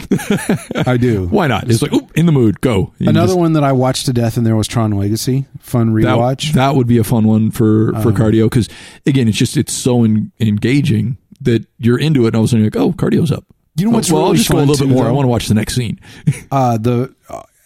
I 0.86 0.98
do. 0.98 1.28
Why 1.32 1.48
not? 1.48 1.70
It's 1.70 1.82
like 1.82 1.94
oop, 1.94 2.12
in 2.18 2.26
the 2.26 2.32
mood, 2.32 2.60
go. 2.62 2.94
You 3.00 3.10
Another 3.10 3.28
just- 3.30 3.40
one 3.40 3.54
that 3.54 3.64
I 3.64 3.72
watched 3.72 4.06
to 4.08 4.14
death, 4.14 4.36
and 4.38 4.46
there 4.46 4.56
was 4.56 4.68
Tron 4.68 4.92
Legacy. 4.92 5.46
Fun 5.60 5.92
rewatch. 5.94 6.54
that 6.54 6.76
would 6.76 6.88
be 6.88 6.98
a 6.98 7.04
fun 7.04 7.26
one 7.28 7.52
for 7.52 7.94
for 8.02 8.10
Um, 8.10 8.16
cardio 8.16 8.46
because 8.50 8.68
again 9.06 9.28
it's 9.28 9.38
just 9.38 9.56
it's 9.58 9.74
so 9.74 10.04
en- 10.04 10.32
engaging 10.40 11.18
that 11.42 11.66
you're 11.78 11.98
into 12.00 12.24
it 12.26 12.28
and 12.28 12.36
all 12.36 12.42
of 12.42 12.46
a 12.46 12.48
sudden 12.50 12.64
you're 12.66 12.72
like 12.72 12.78
oh 12.82 12.92
cardio's 12.94 13.32
up. 13.32 13.46
You 13.76 13.86
know 13.86 13.92
what's 13.92 14.12
well, 14.12 14.22
I'll 14.24 14.28
really 14.32 14.40
just 14.40 14.50
go 14.52 14.58
a 14.58 14.62
little 14.62 14.88
bit 14.88 14.94
more. 14.94 15.06
I 15.08 15.12
want 15.12 15.24
to 15.24 15.30
watch 15.30 15.48
the 15.48 15.54
next 15.54 15.76
scene. 15.76 16.02
uh, 16.52 16.78
the 16.78 17.16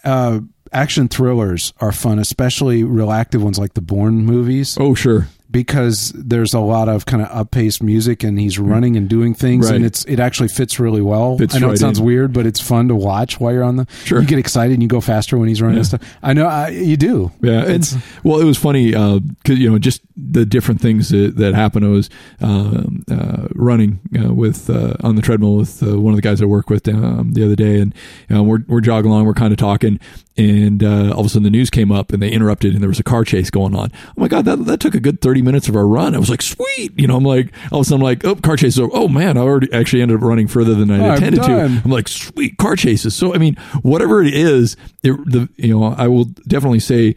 uh, 0.04 0.42
action 0.72 1.08
thrillers 1.08 1.74
are 1.80 1.92
fun, 1.92 2.20
especially 2.20 2.84
real 2.84 3.12
active 3.12 3.42
ones 3.42 3.58
like 3.58 3.74
the 3.74 3.82
Bourne 3.82 4.24
movies, 4.24 4.78
Oh 4.80 4.94
sure, 4.94 5.28
because 5.54 6.12
there's 6.14 6.54
a 6.54 6.60
lot 6.60 6.90
of 6.90 7.06
kind 7.06 7.24
of 7.24 7.30
up 7.30 7.52
paced 7.52 7.82
music, 7.82 8.24
and 8.26 8.38
he's 8.38 8.60
running 8.60 8.98
and 8.98 9.08
doing 9.08 9.34
things, 9.34 9.68
Right. 9.68 9.76
and 9.78 9.86
it's 9.86 10.04
it 10.06 10.20
actually 10.20 10.50
fits 10.50 10.78
really 10.82 11.02
well. 11.02 11.38
Fits 11.38 11.56
I 11.56 11.60
know 11.60 11.68
right 11.68 11.76
it 11.76 11.80
sounds 11.80 12.00
in. 12.00 12.06
weird, 12.06 12.34
but 12.34 12.46
it's 12.46 12.60
fun 12.60 12.90
to 12.90 12.96
watch 12.96 13.40
while 13.40 13.54
you're 13.54 13.64
on 13.64 13.78
the. 13.78 13.88
Sure. 14.04 14.20
you 14.20 14.28
get 14.28 14.40
excited 14.40 14.74
and 14.74 14.82
you 14.84 14.90
go 14.90 15.00
faster 15.00 15.38
when 15.38 15.48
he's 15.48 15.62
running 15.62 15.78
and 15.78 15.88
stuff. 15.88 16.02
I 16.22 16.34
know 16.34 16.48
I, 16.48 16.70
you 16.70 16.98
do. 16.98 17.32
Yeah, 17.42 17.64
it's 17.66 17.96
well, 18.24 18.42
it 18.42 18.44
was 18.46 18.58
funny 18.58 18.92
because 18.92 19.60
you 19.60 19.72
know 19.72 19.80
just 19.80 20.02
the 20.18 20.46
different 20.46 20.82
things 20.82 21.10
that, 21.10 21.38
that 21.38 21.54
happened. 21.56 21.86
I 21.86 21.90
was 21.90 22.10
um, 22.42 23.04
uh, 23.10 23.48
running 23.56 24.00
uh, 24.20 24.34
with 24.34 24.70
uh, 24.70 24.96
on 25.04 25.16
the 25.16 25.22
treadmill 25.22 25.56
with 25.56 25.82
uh, 25.84 26.00
one 26.00 26.14
of 26.14 26.18
the 26.18 26.22
guys 26.22 26.42
I 26.42 26.46
work 26.46 26.70
with 26.70 26.88
um, 26.88 27.34
the 27.34 27.46
other 27.46 27.56
day, 27.56 27.80
and 27.80 27.94
you 28.30 28.36
know, 28.36 28.44
we're 28.44 28.64
we're 28.68 28.82
jogging 28.82 29.12
along, 29.12 29.26
we're 29.26 29.34
kind 29.34 29.52
of 29.54 29.58
talking, 29.58 30.00
and 30.36 30.84
uh, 30.84 31.12
all 31.12 31.20
of 31.20 31.26
a 31.28 31.30
sudden 31.30 31.44
the 31.44 31.50
news 31.50 31.70
came 31.70 31.92
up 31.92 32.12
and 32.12 32.22
they 32.22 32.32
interrupted, 32.32 32.74
and 32.74 32.82
there 32.82 32.90
was 32.90 33.00
a 33.00 33.04
car 33.04 33.24
chase 33.24 33.50
going 33.50 33.76
on. 33.76 33.92
Oh 34.10 34.22
my 34.22 34.28
god, 34.28 34.46
that 34.46 34.66
that 34.66 34.80
took 34.80 34.96
a 34.96 35.00
good 35.00 35.22
thirty 35.22 35.42
minutes 35.42 35.70
of 35.70 35.76
our 35.76 35.86
run. 35.86 36.16
I 36.16 36.20
was 36.20 36.30
like, 36.30 36.42
sweet, 36.42 36.98
you 37.00 37.08
know. 37.08 37.16
I'm 37.18 37.24
like, 37.24 37.54
all 37.72 37.82
of 37.82 37.86
a 37.86 37.90
sudden, 37.90 38.02
I'm 38.02 38.04
like, 38.04 38.26
oh, 38.26 38.36
car 38.36 38.58
chase 38.58 38.74
is 38.74 38.80
over. 38.80 38.92
Oh 38.94 39.08
man, 39.08 39.38
I 39.38 39.42
already 39.42 39.72
actually 39.72 40.02
ended 40.02 40.18
up 40.18 40.24
running 40.24 40.48
further 40.48 40.74
than 40.74 40.90
I 40.90 41.14
intended 41.16 41.44
to. 41.44 41.82
I'm 41.86 41.92
like, 41.92 42.08
sweet 42.08 42.58
car 42.58 42.76
chases. 42.76 43.16
So 43.16 43.34
I 43.34 43.38
mean, 43.38 43.56
whatever 43.84 44.24
it 44.24 44.34
is, 44.34 44.76
it, 45.04 45.14
the 45.30 45.50
you 45.58 45.78
know, 45.78 45.84
I 45.84 46.08
will 46.08 46.26
definitely 46.48 46.80
say 46.80 47.16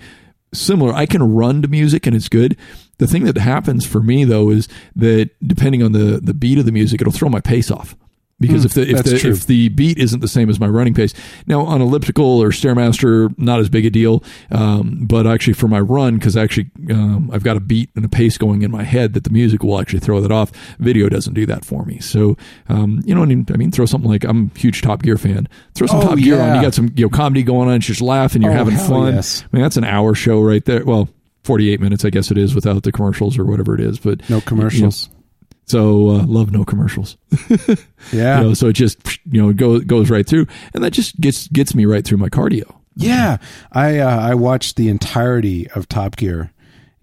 similar. 0.52 0.92
I 0.92 1.06
can 1.06 1.34
run 1.34 1.62
to 1.62 1.68
music 1.68 2.06
and 2.06 2.14
it's 2.14 2.28
good. 2.28 2.56
The 2.98 3.06
thing 3.06 3.24
that 3.24 3.36
happens 3.36 3.86
for 3.86 4.00
me 4.00 4.24
though 4.24 4.50
is 4.50 4.68
that 4.94 5.30
depending 5.46 5.82
on 5.82 5.92
the 5.92 6.20
the 6.22 6.34
beat 6.34 6.58
of 6.58 6.66
the 6.66 6.72
music, 6.72 7.00
it'll 7.00 7.12
throw 7.12 7.28
my 7.28 7.40
pace 7.40 7.70
off. 7.70 7.96
Because 8.38 8.66
if 8.66 8.74
the 8.74 8.82
if 8.82 9.02
the 9.02 9.18
true. 9.18 9.30
if 9.30 9.46
the 9.46 9.70
beat 9.70 9.96
isn't 9.98 10.20
the 10.20 10.28
same 10.28 10.50
as 10.50 10.60
my 10.60 10.66
running 10.66 10.92
pace, 10.92 11.14
now 11.46 11.62
on 11.62 11.80
elliptical 11.80 12.42
or 12.42 12.50
stairmaster, 12.50 13.36
not 13.38 13.60
as 13.60 13.70
big 13.70 13.86
a 13.86 13.90
deal. 13.90 14.22
Um, 14.50 15.06
but 15.08 15.26
actually 15.26 15.54
for 15.54 15.68
my 15.68 15.80
run, 15.80 16.16
because 16.16 16.36
actually 16.36 16.70
um, 16.90 17.30
I've 17.32 17.42
got 17.42 17.56
a 17.56 17.60
beat 17.60 17.88
and 17.96 18.04
a 18.04 18.08
pace 18.10 18.36
going 18.36 18.60
in 18.60 18.70
my 18.70 18.82
head 18.82 19.14
that 19.14 19.24
the 19.24 19.30
music 19.30 19.62
will 19.62 19.80
actually 19.80 20.00
throw 20.00 20.20
that 20.20 20.30
off. 20.30 20.52
Video 20.78 21.08
doesn't 21.08 21.32
do 21.32 21.46
that 21.46 21.64
for 21.64 21.86
me. 21.86 21.98
So 21.98 22.36
um, 22.68 23.00
you 23.06 23.14
know, 23.14 23.22
I 23.22 23.26
mean, 23.26 23.46
I 23.52 23.56
mean, 23.56 23.70
throw 23.70 23.86
something 23.86 24.10
like 24.10 24.24
I'm 24.24 24.50
a 24.54 24.58
huge 24.58 24.82
Top 24.82 25.02
Gear 25.02 25.16
fan. 25.16 25.48
Throw 25.74 25.86
some 25.86 26.00
Oh, 26.00 26.08
Top 26.08 26.18
Gear 26.18 26.38
on. 26.38 26.56
You 26.56 26.62
got 26.62 26.74
some 26.74 26.92
you 26.94 27.06
know 27.06 27.10
comedy 27.10 27.42
going 27.42 27.70
on. 27.70 27.80
Just 27.80 28.02
laughing. 28.02 28.42
You're 28.42 28.52
Oh, 28.52 28.54
having 28.56 28.76
fun. 28.76 29.14
yes. 29.14 29.44
I 29.50 29.56
mean, 29.56 29.62
that's 29.62 29.78
an 29.78 29.84
hour 29.84 30.14
show 30.14 30.42
right 30.42 30.64
there. 30.66 30.84
Well, 30.84 31.08
48 31.44 31.80
minutes, 31.80 32.04
I 32.04 32.10
guess 32.10 32.30
it 32.30 32.36
is, 32.36 32.54
without 32.54 32.82
the 32.82 32.92
commercials 32.92 33.38
or 33.38 33.44
whatever 33.46 33.74
it 33.74 33.80
is. 33.80 33.98
But 33.98 34.28
No 34.28 34.40
commercials. 34.42 35.08
So 35.66 36.08
uh, 36.10 36.24
love 36.26 36.52
no 36.52 36.64
commercials. 36.64 37.16
Yeah. 38.12 38.38
You 38.38 38.44
know, 38.44 38.54
so 38.54 38.68
it 38.68 38.74
just 38.74 38.98
you 39.26 39.42
know 39.42 39.52
goes 39.52 39.82
goes 39.84 40.10
right 40.10 40.24
through, 40.24 40.46
and 40.72 40.84
that 40.84 40.92
just 40.92 41.20
gets 41.20 41.48
gets 41.48 41.74
me 41.74 41.86
right 41.86 42.04
through 42.04 42.18
my 42.18 42.28
cardio. 42.28 42.72
Yeah, 42.94 43.38
I 43.72 43.98
uh, 43.98 44.20
I 44.20 44.34
watched 44.34 44.76
the 44.76 44.88
entirety 44.88 45.68
of 45.72 45.88
Top 45.88 46.14
Gear 46.16 46.52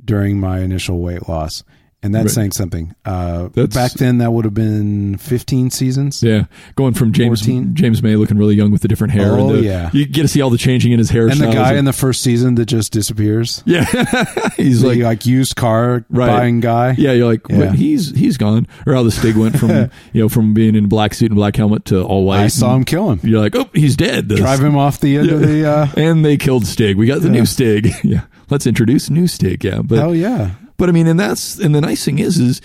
during 0.04 0.40
my 0.40 0.60
initial 0.60 1.02
weight 1.02 1.28
loss, 1.28 1.64
and 2.04 2.14
that's 2.14 2.26
Right. 2.26 2.32
saying 2.32 2.52
something. 2.52 2.94
Uh, 3.06 3.48
back 3.50 3.94
then, 3.94 4.20
that 4.20 4.32
would 4.34 4.46
have 4.46 4.54
been 4.54 5.18
fifteen 5.18 5.70
seasons. 5.72 6.22
Yeah, 6.22 6.46
going 6.76 6.94
from 6.94 7.12
James 7.14 7.40
14. 7.42 7.74
James 7.74 8.04
May 8.04 8.16
looking 8.16 8.38
really 8.38 8.56
young 8.56 8.72
with 8.72 8.82
the 8.82 8.88
different 8.88 9.14
hair. 9.14 9.32
Oh, 9.32 9.50
and 9.50 9.58
the, 9.58 9.62
yeah. 9.64 9.90
you 9.94 10.06
get 10.06 10.22
to 10.24 10.28
see 10.28 10.42
all 10.42 10.50
the 10.50 10.58
changing 10.58 10.92
in 10.92 11.00
his 11.00 11.10
hair. 11.10 11.28
And 11.28 11.40
the 11.40 11.48
guy 11.52 11.74
in 11.76 11.86
the 11.86 11.94
first 11.94 12.22
season 12.22 12.56
that 12.56 12.66
just 12.66 12.92
disappears, 12.92 13.64
yeah, 13.66 13.86
he's 14.58 14.82
the 14.82 14.88
like 14.90 15.00
like, 15.00 15.26
used 15.26 15.56
car 15.56 16.06
Right. 16.10 16.28
buying 16.28 16.60
guy. 16.60 16.96
Yeah, 16.98 17.14
you're 17.14 17.28
like, 17.32 17.42
Yeah. 17.50 17.72
he's 17.72 18.16
he's 18.16 18.38
gone. 18.38 18.68
Or 18.86 18.94
how 18.94 19.04
the 19.04 19.12
Stig 19.12 19.36
went 19.36 19.58
from 19.58 19.70
you 20.14 20.22
know 20.22 20.30
from 20.30 20.54
being 20.54 20.76
in 20.76 20.88
black 20.88 21.14
suit 21.14 21.32
and 21.32 21.36
black 21.36 21.56
helmet 21.56 21.86
to 21.86 22.04
all 22.04 22.26
white. 22.26 22.42
I 22.44 22.48
saw 22.48 22.76
him 22.76 22.84
kill 22.84 23.10
him, 23.12 23.20
You're 23.24 23.40
like, 23.40 23.56
oh, 23.56 23.70
he's 23.74 23.96
dead. 23.96 24.30
The- 24.30 24.36
drive 24.36 24.64
him 24.64 24.76
off 24.78 25.00
the 25.00 25.18
end 25.18 25.30
of 25.30 25.40
the. 25.40 25.54
Uh, 25.64 25.88
and 25.96 26.26
they 26.26 26.36
killed 26.36 26.66
Stig. 26.68 26.98
We 26.98 27.06
got 27.06 27.22
the 27.22 27.28
Yeah. 27.28 27.34
new 27.34 27.46
Stig. 27.46 27.90
yeah, 28.04 28.22
let's 28.50 28.68
introduce 28.68 29.10
new 29.10 29.28
Stig. 29.28 29.64
Yeah, 29.64 29.82
but 29.82 29.98
hell 30.00 30.14
yeah, 30.14 30.52
but 30.84 30.90
I 30.90 30.92
mean, 30.92 31.08
and 31.08 31.18
that's 31.18 31.58
and 31.60 31.74
the 31.74 31.80
nice 31.80 32.04
thing 32.04 32.20
is, 32.20 32.38
is 32.40 32.60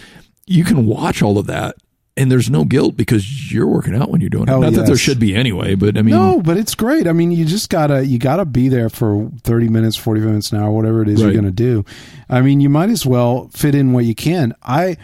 you 0.45 0.65
can 0.65 0.87
watch 0.87 1.23
all 1.23 1.39
of 1.39 1.47
that 1.47 1.77
and 2.17 2.33
there's 2.33 2.51
no 2.51 2.65
guilt 2.65 2.97
because 2.97 3.53
you're 3.53 3.69
working 3.69 3.95
out 3.95 4.11
when 4.11 4.21
you're 4.21 4.29
doing 4.29 4.49
Hell 4.49 4.61
it. 4.65 4.73
Not 4.73 4.73
that 4.75 4.87
there 4.87 4.97
should 4.97 5.21
be 5.21 5.37
anyway, 5.37 5.77
but 5.77 5.97
I 5.97 6.03
mean, 6.03 6.17
No, 6.17 6.41
but 6.43 6.57
it's 6.57 6.75
great. 6.75 7.07
I 7.07 7.13
mean, 7.13 7.31
you 7.31 7.45
just 7.45 7.71
gotta 7.71 8.05
you 8.05 8.19
gotta 8.19 8.45
be 8.45 8.69
there 8.69 8.89
for 8.89 9.31
thirty 9.45 9.69
minutes, 9.69 9.95
forty 9.97 10.21
minutes 10.21 10.51
an 10.51 10.59
hour, 10.59 10.73
whatever 10.73 11.01
it 11.01 11.09
is 11.09 11.23
Right. 11.23 11.33
you're 11.33 11.41
gonna 11.41 11.53
do. 11.53 11.85
I 12.29 12.41
mean, 12.41 12.59
you 12.59 12.69
might 12.69 12.91
as 12.91 13.07
well 13.07 13.51
fit 13.55 13.77
in 13.77 13.93
what 13.93 14.05
you 14.05 14.17
can. 14.17 14.53
I, 14.65 14.97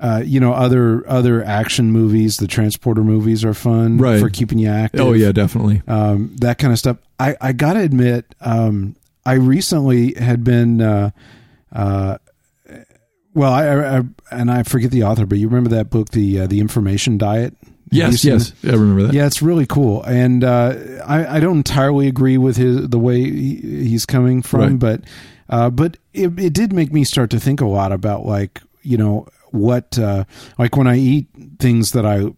uh, 0.00 0.22
you 0.24 0.40
know, 0.40 0.54
other 0.54 1.04
other 1.06 1.44
action 1.44 1.92
movies, 1.92 2.38
the 2.38 2.46
transporter 2.46 3.04
movies 3.04 3.44
are 3.44 3.52
fun 3.52 3.98
Right. 3.98 4.18
for 4.18 4.30
keeping 4.30 4.58
you 4.58 4.70
active. 4.70 5.00
oh 5.02 5.12
yeah, 5.12 5.30
definitely. 5.30 5.82
um, 5.86 6.34
that 6.40 6.56
kind 6.56 6.72
of 6.72 6.78
stuff. 6.78 6.96
I 7.20 7.36
I 7.38 7.52
gotta 7.52 7.80
admit, 7.80 8.34
um, 8.40 8.96
I 9.26 9.34
recently 9.34 10.14
had 10.14 10.42
been. 10.42 10.80
Uh, 10.80 11.10
uh, 11.74 12.16
well, 13.34 13.52
I, 13.52 13.98
I, 13.98 14.02
and 14.30 14.50
I 14.50 14.62
forget 14.62 14.90
the 14.90 15.04
author, 15.04 15.26
but 15.26 15.38
you 15.38 15.48
remember 15.48 15.70
that 15.70 15.90
book, 15.90 16.10
the 16.10 16.40
uh, 16.40 16.46
the 16.46 16.60
Information 16.60 17.18
Diet. 17.18 17.54
Yes, 17.90 18.24
yes, 18.24 18.52
I 18.64 18.68
remember 18.70 19.02
that. 19.02 19.12
yeah, 19.12 19.26
it's 19.26 19.42
really 19.42 19.66
cool, 19.66 20.02
and 20.04 20.42
uh, 20.44 20.74
I, 21.06 21.36
I 21.36 21.40
don't 21.40 21.58
entirely 21.58 22.08
agree 22.08 22.38
with 22.38 22.56
his 22.56 22.88
the 22.88 22.98
way 22.98 23.18
he, 23.22 23.56
he's 23.86 24.06
coming 24.06 24.40
from, 24.40 24.60
Right. 24.60 24.78
but 24.78 25.00
uh, 25.50 25.68
but 25.68 25.98
it, 26.14 26.38
it 26.38 26.54
did 26.54 26.72
make 26.72 26.90
me 26.90 27.04
start 27.04 27.28
to 27.30 27.40
think 27.40 27.60
a 27.60 27.66
lot 27.66 27.92
about 27.92 28.24
like 28.24 28.62
you 28.80 28.96
know 28.96 29.26
what 29.50 29.98
uh, 29.98 30.24
like 30.58 30.74
when 30.76 30.86
I 30.86 30.96
eat 30.96 31.26
things 31.58 31.92
that 31.92 32.06
I 32.06 32.32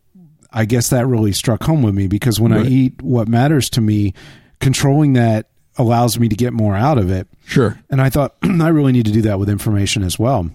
I 0.52 0.64
guess 0.64 0.90
that 0.90 1.06
really 1.06 1.32
struck 1.32 1.62
home 1.62 1.82
with 1.82 1.94
me 1.94 2.08
because 2.08 2.40
when 2.40 2.52
I 2.52 2.64
eat 2.64 3.00
what 3.00 3.28
matters 3.28 3.70
to 3.70 3.80
me, 3.80 4.12
controlling 4.60 5.12
that 5.12 5.50
allows 5.76 6.18
me 6.18 6.28
to 6.28 6.34
get 6.36 6.52
more 6.52 6.74
out 6.74 6.98
of 6.98 7.10
it, 7.12 7.28
Sure. 7.46 7.78
and 7.90 8.00
I 8.00 8.10
thought 8.10 8.34
I 8.42 8.68
really 8.68 8.90
need 8.92 9.06
to 9.06 9.12
do 9.12 9.22
that 9.22 9.38
with 9.38 9.48
information 9.48 10.02
as 10.02 10.18
well. 10.18 10.50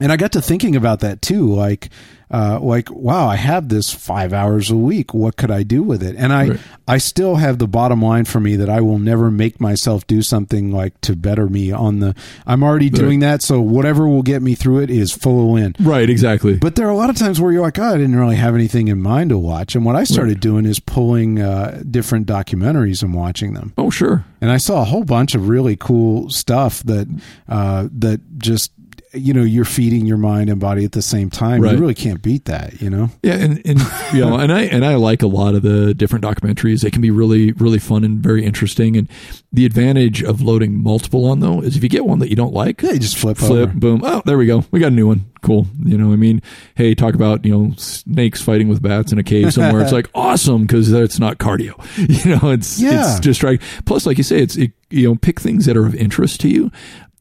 And 0.00 0.12
I 0.12 0.16
got 0.16 0.32
to 0.32 0.42
thinking 0.42 0.76
about 0.76 1.00
that 1.00 1.22
too, 1.22 1.54
like, 1.54 1.88
uh, 2.28 2.58
like, 2.60 2.90
wow, 2.90 3.28
I 3.28 3.36
have 3.36 3.68
this 3.68 3.94
five 3.94 4.32
hours 4.32 4.68
a 4.70 4.76
week. 4.76 5.14
What 5.14 5.36
could 5.36 5.50
I 5.50 5.62
do 5.62 5.82
with 5.82 6.02
it? 6.02 6.16
And 6.18 6.32
I, 6.32 6.48
Right. 6.48 6.60
I 6.88 6.98
still 6.98 7.36
have 7.36 7.58
the 7.58 7.68
bottom 7.68 8.02
line 8.02 8.24
for 8.24 8.40
me 8.40 8.56
that 8.56 8.68
I 8.68 8.80
will 8.80 8.98
never 8.98 9.30
make 9.30 9.60
myself 9.60 10.06
do 10.06 10.22
something 10.22 10.70
like 10.72 11.00
to 11.02 11.14
better 11.16 11.48
me 11.48 11.70
on 11.72 12.00
the. 12.00 12.14
I'm 12.46 12.62
already 12.62 12.90
doing 12.90 13.20
that, 13.20 13.42
so 13.42 13.60
whatever 13.60 14.08
will 14.08 14.22
get 14.22 14.42
me 14.42 14.54
through 14.54 14.80
it 14.80 14.90
is 14.90 15.12
full 15.12 15.44
of 15.44 15.52
win. 15.52 15.76
Right. 15.80 16.10
Exactly. 16.10 16.54
But 16.54 16.74
there 16.74 16.86
are 16.86 16.90
a 16.90 16.96
lot 16.96 17.10
of 17.10 17.16
times 17.16 17.40
where 17.40 17.52
you're 17.52 17.62
like, 17.62 17.78
oh, 17.78 17.94
I 17.94 17.96
didn't 17.96 18.16
really 18.16 18.36
have 18.36 18.54
anything 18.54 18.88
in 18.88 19.00
mind 19.00 19.30
to 19.30 19.38
watch. 19.38 19.74
And 19.74 19.84
what 19.84 19.96
I 19.96 20.04
started 20.04 20.40
doing 20.40 20.66
is 20.66 20.78
pulling 20.80 21.40
uh, 21.40 21.82
different 21.88 22.26
documentaries 22.26 23.02
and 23.02 23.14
watching 23.14 23.54
them 23.54 23.72
oh 23.78 23.90
sure. 23.90 24.24
and 24.40 24.50
I 24.50 24.56
saw 24.58 24.82
a 24.82 24.84
whole 24.84 25.04
bunch 25.04 25.34
of 25.34 25.48
really 25.48 25.76
cool 25.76 26.28
stuff 26.30 26.82
that 26.84 27.08
uh, 27.48 27.88
that 27.92 28.20
just 28.38 28.72
you 29.16 29.32
know 29.34 29.42
you're 29.42 29.64
feeding 29.64 30.06
your 30.06 30.16
mind 30.18 30.50
and 30.50 30.60
body 30.60 30.84
at 30.84 30.92
the 30.92 31.02
same 31.02 31.30
time. 31.30 31.60
Right. 31.62 31.72
You 31.72 31.78
really 31.78 31.94
can't 31.94 32.22
beat 32.22 32.44
that, 32.46 32.80
you 32.80 32.90
know. 32.90 33.10
Yeah, 33.22 33.34
and, 33.34 33.60
and 33.66 33.80
you 34.12 34.20
know, 34.20 34.36
and 34.38 34.52
I 34.52 34.62
and 34.62 34.84
I 34.84 34.94
like 34.96 35.22
a 35.22 35.26
lot 35.26 35.54
of 35.54 35.62
the 35.62 35.94
different 35.94 36.24
documentaries. 36.24 36.82
They 36.82 36.90
can 36.90 37.02
be 37.02 37.10
really 37.10 37.52
really 37.52 37.78
fun 37.78 38.04
and 38.04 38.18
very 38.20 38.44
interesting. 38.44 38.96
And 38.96 39.08
the 39.52 39.64
advantage 39.66 40.22
of 40.22 40.42
loading 40.42 40.82
multiple 40.82 41.24
on 41.26 41.40
though 41.40 41.60
is 41.62 41.76
if 41.76 41.82
you 41.82 41.88
get 41.88 42.04
one 42.06 42.18
that 42.18 42.28
you 42.30 42.36
don't 42.36 42.52
like, 42.52 42.82
Yeah, 42.82 42.92
you 42.92 42.98
just 42.98 43.16
flip 43.16 43.36
flip, 43.38 43.50
over. 43.70 43.78
boom. 43.78 44.00
Oh, 44.04 44.22
there 44.26 44.38
we 44.38 44.46
go. 44.46 44.64
We 44.70 44.80
got 44.80 44.88
a 44.92 44.94
new 44.94 45.06
one. 45.08 45.24
Cool. 45.42 45.66
You 45.84 45.96
know, 45.96 46.12
I 46.12 46.16
mean, 46.16 46.42
hey, 46.74 46.94
talk 46.94 47.14
about 47.14 47.44
you 47.44 47.56
know 47.56 47.72
snakes 47.76 48.42
fighting 48.42 48.68
with 48.68 48.82
bats 48.82 49.12
in 49.12 49.18
a 49.18 49.22
cave 49.22 49.52
somewhere. 49.52 49.82
it's 49.82 49.92
like 50.00 50.10
awesome 50.14 50.62
because 50.66 50.92
it's 50.92 51.18
not 51.18 51.38
cardio. 51.38 51.74
You 52.26 52.36
know, 52.36 52.50
it's 52.50 52.78
Yeah. 52.80 53.12
it's 53.12 53.20
just 53.20 53.42
right. 53.42 53.60
Plus, 53.84 54.06
like 54.06 54.18
you 54.18 54.24
say, 54.24 54.38
it's 54.40 54.56
it, 54.56 54.72
you 54.90 55.08
know 55.08 55.14
pick 55.16 55.40
things 55.40 55.66
that 55.66 55.76
are 55.76 55.86
of 55.86 55.94
interest 55.94 56.40
to 56.40 56.48
you. 56.48 56.70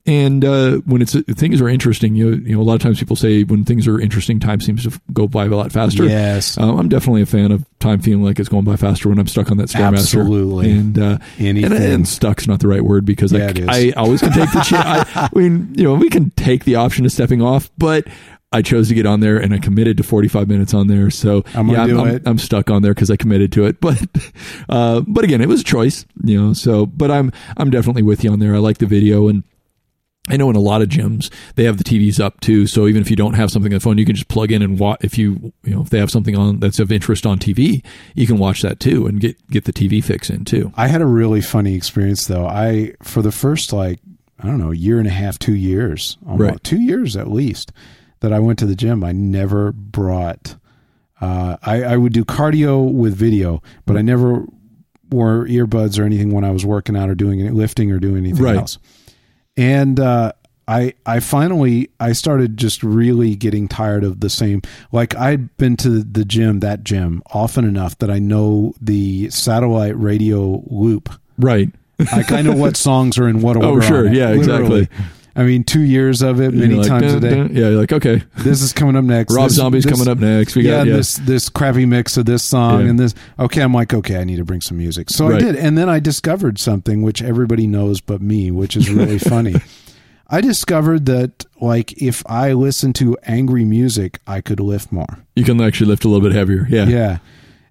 And 0.07 0.45
uh, 0.45 0.77
when 0.85 1.01
it's 1.01 1.19
things 1.19 1.59
are 1.61 1.67
interesting, 1.67 2.13
you 2.13 2.35
you 2.35 2.55
know 2.55 2.61
a 2.61 2.63
lot 2.63 2.75
of 2.75 2.81
times 2.81 2.99
people 2.99 3.15
say 3.15 3.43
when 3.43 3.65
things 3.65 3.87
are 3.87 3.99
interesting, 3.99 4.39
time 4.39 4.61
seems 4.61 4.83
to 4.83 5.01
go 5.13 5.27
by 5.27 5.45
a 5.45 5.49
lot 5.49 5.71
faster. 5.71 6.05
Yes. 6.05 6.59
Uh, 6.59 6.75
I'm 6.75 6.89
definitely 6.89 7.23
a 7.23 7.25
fan 7.25 7.51
of 7.51 7.65
time 7.79 7.99
feeling 8.01 8.23
like 8.23 8.39
it's 8.39 8.49
going 8.49 8.65
by 8.65 8.75
faster 8.75 9.09
when 9.09 9.17
I'm 9.17 9.27
stuck 9.27 9.49
on 9.49 9.57
that 9.57 9.69
stairmaster. 9.69 9.93
Absolutely. 10.19 10.71
And 10.71 10.99
uh, 10.99 11.17
and, 11.39 11.57
Anything. 11.57 11.93
and 11.93 12.07
stuck's 12.07 12.47
not 12.47 12.59
the 12.59 12.67
right 12.67 12.83
word 12.83 13.03
because 13.03 13.31
Yeah, 13.31 13.51
I. 13.67 13.87
I 13.87 13.91
always 13.97 14.19
can 14.21 14.31
take 14.31 14.51
the 14.51 14.61
chance. 14.61 15.09
I, 15.15 15.29
I 15.33 15.37
mean, 15.37 15.73
you 15.75 15.83
know, 15.83 15.95
we 15.95 16.09
can 16.09 16.29
take 16.31 16.65
the 16.65 16.75
option 16.75 17.05
of 17.05 17.11
stepping 17.11 17.41
off, 17.41 17.71
but 17.77 18.07
I 18.51 18.61
chose 18.61 18.87
to 18.89 18.93
get 18.93 19.05
on 19.05 19.19
there 19.21 19.37
and 19.37 19.53
I 19.53 19.57
committed 19.57 19.97
to 19.97 20.03
45 20.03 20.47
minutes 20.47 20.73
on 20.73 20.87
there. 20.87 21.09
So 21.09 21.43
I'm 21.55 21.67
yeah, 21.69 21.81
I'm, 21.81 22.07
it. 22.07 22.23
I'm 22.27 22.37
stuck 22.37 22.69
on 22.69 22.83
there 22.83 22.93
because 22.93 23.09
I 23.09 23.15
committed 23.15 23.51
to 23.53 23.65
it. 23.65 23.77
But 23.81 24.01
uh, 24.69 25.01
but 25.07 25.23
again, 25.23 25.41
it 25.41 25.47
was 25.49 25.61
a 25.61 25.63
choice, 25.63 26.05
you 26.23 26.39
know. 26.39 26.53
So 26.53 26.85
but 26.85 27.09
I'm 27.09 27.31
I'm 27.57 27.71
definitely 27.71 28.03
with 28.03 28.23
you 28.23 28.31
on 28.31 28.39
there. 28.39 28.53
I 28.53 28.59
like 28.59 28.77
the 28.77 28.85
video 28.85 29.27
and. 29.27 29.43
I 30.27 30.37
know 30.37 30.49
in 30.49 30.55
a 30.55 30.59
lot 30.59 30.81
of 30.81 30.89
gyms 30.89 31.31
they 31.55 31.65
have 31.65 31.77
the 31.77 31.83
TVs 31.83 32.19
up 32.19 32.41
too, 32.41 32.65
so 32.67 32.87
even 32.87 33.01
if 33.01 33.09
you 33.11 33.15
don't 33.15 33.35
have 33.35 33.51
something 33.51 33.71
on 33.71 33.75
the 33.75 33.79
phone, 33.79 33.97
you 33.99 34.05
can 34.05 34.15
just 34.15 34.27
plug 34.27 34.51
in 34.51 34.61
and 34.63 34.79
watch. 34.79 34.99
If 35.03 35.17
you 35.19 35.53
you 35.63 35.75
know 35.75 35.81
if 35.81 35.89
they 35.91 35.99
have 35.99 36.09
something 36.09 36.35
on 36.35 36.59
that's 36.59 36.79
of 36.79 36.91
interest 36.91 37.25
on 37.25 37.37
TV, 37.37 37.83
you 38.15 38.25
can 38.25 38.37
watch 38.37 38.61
that 38.63 38.79
too 38.79 39.05
and 39.05 39.19
get 39.19 39.35
get 39.49 39.65
the 39.65 39.73
TV 39.73 40.03
fix 40.03 40.29
in 40.29 40.43
too. 40.45 40.71
I 40.75 40.87
had 40.87 41.01
a 41.01 41.05
really 41.05 41.41
funny 41.41 41.75
experience 41.75 42.25
though. 42.25 42.47
I 42.47 42.93
for 43.03 43.21
the 43.21 43.31
first 43.31 43.71
like 43.71 43.99
I 44.39 44.47
don't 44.47 44.57
know 44.59 44.71
year 44.71 44.97
and 44.99 45.07
a 45.07 45.11
half, 45.11 45.37
two 45.39 45.55
years, 45.55 46.17
almost, 46.25 46.41
Right. 46.41 46.63
two 46.63 46.81
years 46.81 47.15
at 47.15 47.29
least 47.29 47.71
that 48.21 48.33
I 48.33 48.39
went 48.39 48.57
to 48.59 48.65
the 48.65 48.75
gym. 48.75 49.03
I 49.03 49.11
never 49.11 49.71
brought. 49.71 50.55
Uh, 51.21 51.55
I 51.63 51.83
I 51.83 51.97
would 51.97 52.13
do 52.13 52.25
cardio 52.25 52.91
with 52.91 53.15
video, 53.15 53.61
but 53.85 53.95
I 53.95 54.01
never 54.01 54.45
wore 55.11 55.45
earbuds 55.45 55.99
or 55.99 56.03
anything 56.03 56.31
when 56.33 56.43
I 56.43 56.51
was 56.51 56.65
working 56.65 56.97
out 56.97 57.09
or 57.09 57.15
doing 57.15 57.39
any 57.39 57.51
lifting 57.51 57.91
or 57.91 57.99
doing 57.99 58.17
anything 58.25 58.43
Right. 58.43 58.55
else. 58.57 58.79
And 59.57 59.99
uh, 59.99 60.33
I 60.67 60.93
I 61.05 61.19
finally 61.19 61.89
I 61.99 62.13
started 62.13 62.57
just 62.57 62.83
really 62.83 63.35
getting 63.35 63.67
tired 63.67 64.03
of 64.03 64.19
the 64.19 64.29
same. 64.29 64.61
Like 64.91 65.15
I'd 65.15 65.55
been 65.57 65.77
to 65.77 66.03
the 66.03 66.25
gym, 66.25 66.59
that 66.61 66.83
gym, 66.83 67.21
often 67.31 67.65
enough 67.65 67.97
that 67.99 68.09
I 68.09 68.19
know 68.19 68.73
the 68.81 69.29
satellite 69.29 69.97
radio 69.99 70.63
loop. 70.67 71.09
Right. 71.37 71.69
I 72.09 72.41
know 72.41 72.55
what 72.55 72.75
songs 72.77 73.17
are 73.17 73.27
in 73.27 73.41
what 73.41 73.55
order. 73.55 73.67
Oh, 73.67 73.79
sure. 73.79 74.11
Yeah, 74.11 74.29
exactly. 74.31 74.89
I 75.37 75.43
mean, 75.43 75.65
two 75.65 75.81
years 75.81 76.21
of 76.21 76.39
it, 76.39 76.53
many 76.53 76.75
like, 76.75 76.87
times 76.87 77.13
dun, 77.13 77.17
a 77.17 77.19
day. 77.19 77.29
dun. 77.35 77.49
Yeah, 77.53 77.69
you're 77.69 77.79
like, 77.79 77.91
okay. 77.91 78.23
This 78.37 78.61
is 78.61 78.71
coming 78.71 78.95
up 78.95 79.03
next. 79.03 79.33
Rob 79.33 79.49
This- 79.49 79.57
Zombie's 79.57 79.83
this- 79.83 79.91
coming 79.91 80.07
up 80.09 80.17
next. 80.19 80.55
We 80.55 80.63
yeah, 80.63 80.77
got 80.77 80.87
yeah. 80.87 80.93
this 80.95 81.15
this 81.17 81.49
crappy 81.49 81.85
mix 81.85 82.15
of 82.15 82.25
this 82.25 82.41
song 82.43 82.83
Yeah. 82.83 82.89
and 82.91 82.99
this. 82.99 83.13
Okay, 83.37 83.61
I'm 83.61 83.73
like, 83.73 83.93
okay, 83.93 84.17
I 84.17 84.23
need 84.23 84.37
to 84.37 84.45
bring 84.45 84.61
some 84.61 84.77
music. 84.77 85.09
So 85.09 85.27
I 85.27 85.37
did, 85.39 85.55
and 85.57 85.77
then 85.77 85.89
I 85.89 85.99
discovered 85.99 86.57
something 86.57 87.01
which 87.01 87.21
everybody 87.21 87.67
knows 87.67 87.99
but 87.99 88.21
me, 88.21 88.49
which 88.51 88.77
is 88.77 88.89
really 88.89 89.19
funny. 89.33 89.55
I 90.27 90.41
discovered 90.41 91.05
that 91.07 91.45
like 91.61 92.01
if 92.01 92.23
I 92.27 92.53
listen 92.53 92.93
to 92.93 93.17
angry 93.23 93.65
music, 93.65 94.19
I 94.25 94.41
could 94.41 94.59
lift 94.59 94.91
more. 94.91 95.19
You 95.35 95.43
can 95.43 95.59
actually 95.61 95.87
lift 95.87 96.05
a 96.05 96.07
little 96.07 96.27
bit 96.27 96.35
heavier. 96.35 96.65
Yeah. 96.69 96.85
Yeah. 96.85 97.17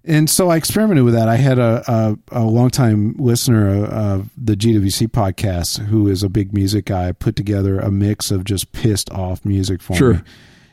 And 0.07 0.29
so 0.29 0.49
I 0.49 0.57
experimented 0.57 1.03
with 1.03 1.13
that. 1.15 1.27
I 1.27 1.35
had 1.37 1.57
a 1.59 1.83
a, 2.31 2.39
a 2.41 2.43
longtime 2.43 3.15
listener 3.17 3.85
of 3.85 4.29
the 4.37 4.55
GWC 4.55 5.07
podcast, 5.07 5.85
who 5.85 6.07
is 6.07 6.21
a 6.23 6.29
big 6.29 6.53
music 6.53 6.85
guy, 6.85 7.11
put 7.11 7.35
together 7.35 7.79
a 7.79 7.89
mix 7.91 8.29
of 8.31 8.43
just 8.43 8.71
pissed 8.71 9.09
off 9.11 9.43
music 9.43 9.81
for 9.81 9.95
Sure. 9.95 10.13
me, 10.15 10.19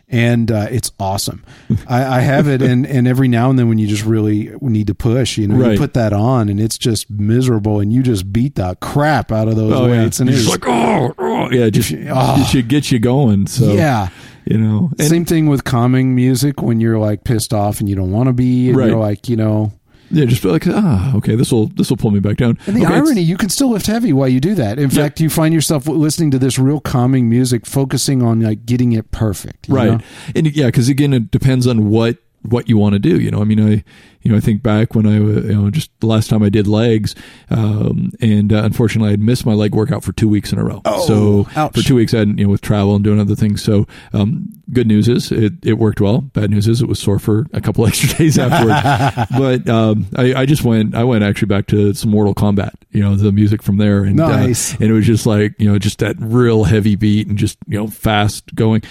and 0.08 0.50
uh, 0.52 0.66
it's 0.70 0.92
awesome. 1.00 1.42
I, 1.88 2.18
I 2.18 2.20
have 2.20 2.46
it, 2.46 2.60
and 2.60 2.86
and 2.86 3.08
every 3.08 3.26
now 3.28 3.48
and 3.48 3.58
then 3.58 3.68
when 3.70 3.78
you 3.78 3.86
just 3.86 4.04
really 4.04 4.52
need 4.60 4.88
to 4.88 4.94
push, 4.94 5.38
you 5.38 5.48
know, 5.48 5.70
you 5.70 5.78
put 5.78 5.94
that 5.94 6.12
on, 6.12 6.50
and 6.50 6.60
it's 6.60 6.76
just 6.76 7.08
miserable, 7.10 7.80
and 7.80 7.90
you 7.90 8.02
just 8.02 8.30
beat 8.34 8.56
the 8.56 8.76
crap 8.82 9.32
out 9.32 9.48
of 9.48 9.56
those 9.56 9.72
Oh, 9.72 9.86
yeah. 9.86 10.02
weights, 10.02 10.20
and 10.20 10.28
it's 10.28 10.46
like, 10.46 10.66
oh, 10.66 11.14
oh, 11.16 11.50
yeah, 11.50 11.70
just 11.70 11.90
Oh. 11.92 12.40
it 12.42 12.46
should 12.48 12.68
get 12.68 12.92
you 12.92 12.98
going. 12.98 13.46
So 13.46 13.72
yeah. 13.72 14.08
You 14.44 14.58
know, 14.58 14.90
and 14.99 15.08
Same 15.08 15.25
thing 15.25 15.46
with 15.46 15.64
calming 15.64 16.14
music 16.14 16.62
when 16.62 16.80
you're 16.80 16.99
like 16.99 17.25
pissed 17.25 17.52
off 17.54 17.80
and 17.80 17.88
you 17.88 17.94
don't 17.96 18.11
want 18.12 18.26
to 18.28 18.32
be, 18.32 18.68
and 18.68 18.76
Right. 18.76 18.88
you're 18.90 18.99
like, 18.99 19.28
you 19.28 19.37
know, 19.37 19.72
yeah, 20.11 20.26
just 20.26 20.42
be 20.42 20.49
like, 20.50 20.64
ah, 20.66 21.16
okay, 21.16 21.37
this 21.37 21.50
will 21.50 21.68
this 21.68 21.88
will 21.88 21.96
pull 21.96 22.11
me 22.11 22.20
back 22.20 22.37
down. 22.37 22.58
And 22.66 22.76
the 22.76 22.84
Okay, 22.84 22.94
irony, 22.94 23.22
you 23.22 23.38
can 23.38 23.49
still 23.49 23.70
lift 23.70 23.87
heavy 23.87 24.12
while 24.12 24.28
you 24.28 24.40
do 24.40 24.54
that. 24.56 24.78
In 24.78 24.90
fact, 24.90 25.20
you 25.20 25.30
find 25.30 25.54
yourself 25.54 25.87
listening 25.88 26.30
to 26.32 26.38
this 26.38 26.58
real 26.58 26.80
calming 26.80 27.30
music, 27.30 27.64
focusing 27.64 28.22
on 28.22 28.40
like 28.40 28.66
getting 28.66 28.92
it 28.92 29.11
perfect. 29.11 29.68
you 29.68 29.75
right 29.75 29.90
know? 29.92 30.00
and 30.37 30.54
yeah 30.54 30.66
because 30.66 30.88
again 30.90 31.14
it 31.14 31.30
depends 31.30 31.66
on 31.66 31.88
what 31.88 32.18
what 32.42 32.68
you 32.68 32.76
want 32.76 32.92
to 32.94 32.99
do 32.99 33.20
you 33.20 33.30
know? 33.30 33.40
I 33.40 33.44
mean 33.44 33.61
i 33.61 33.84
you 34.25 34.30
know 34.30 34.37
i 34.37 34.40
think 34.40 34.62
back 34.62 34.94
when 34.94 35.04
i 35.06 35.16
uh, 35.16 35.20
you 35.20 35.54
know 35.62 35.68
just 35.70 35.90
the 35.99 36.06
last 36.06 36.30
time 36.30 36.44
i 36.44 36.49
did 36.49 36.68
legs 36.68 37.14
um 37.50 38.12
and 38.20 38.52
uh, 38.52 38.62
unfortunately 38.62 39.08
i 39.08 39.11
had 39.11 39.20
missed 39.20 39.44
my 39.44 39.52
leg 39.52 39.75
workout 39.75 40.04
for 40.04 40.12
two 40.12 40.28
weeks 40.28 40.52
in 40.52 40.58
a 40.61 40.64
row. 40.64 40.80
Oh, 40.84 41.06
so 41.06 41.49
ouch. 41.56 41.75
for 41.75 41.82
two 41.82 41.96
weeks 41.96 42.14
i 42.14 42.18
had 42.20 42.28
you 42.38 42.44
know 42.44 42.50
with 42.50 42.61
travel 42.61 42.94
and 42.94 43.02
doing 43.04 43.18
other 43.20 43.34
things. 43.34 43.62
So 43.62 43.87
um 44.12 44.49
good 44.72 44.87
news 44.87 45.08
is 45.08 45.30
it, 45.32 45.52
it 45.64 45.75
worked 45.75 46.00
well. 46.00 46.20
Bad 46.22 46.50
news 46.50 46.66
is 46.68 46.80
it 46.80 46.88
was 46.88 46.99
sore 46.99 47.18
for 47.18 47.46
a 47.52 47.61
couple 47.61 47.87
extra 47.88 48.16
days 48.16 48.38
afterward 48.38 49.26
but 49.38 49.68
um 49.68 50.06
I, 50.16 50.34
I 50.42 50.46
just 50.46 50.62
went 50.64 50.94
i 50.94 51.04
went 51.04 51.25
actually 51.25 51.49
back 51.49 51.66
to 51.68 51.92
some 51.94 52.11
mortal 52.11 52.34
kombat 52.34 52.72
you 52.90 53.02
know 53.02 53.16
the 53.16 53.32
music 53.32 53.62
from 53.62 53.76
there 53.78 54.04
and 54.04 54.20
uh, 54.20 54.28
Nice. 54.28 54.72
and 54.75 54.84
it 54.84 54.92
was 54.92 55.06
just 55.06 55.26
like 55.26 55.54
you 55.58 55.70
know 55.70 55.78
just 55.78 55.99
that 55.99 56.16
real 56.18 56.64
heavy 56.64 56.94
beat 56.96 57.26
and 57.26 57.37
just 57.37 57.58
you 57.66 57.78
know 57.78 57.87
fast 57.88 58.54
going 58.54 58.82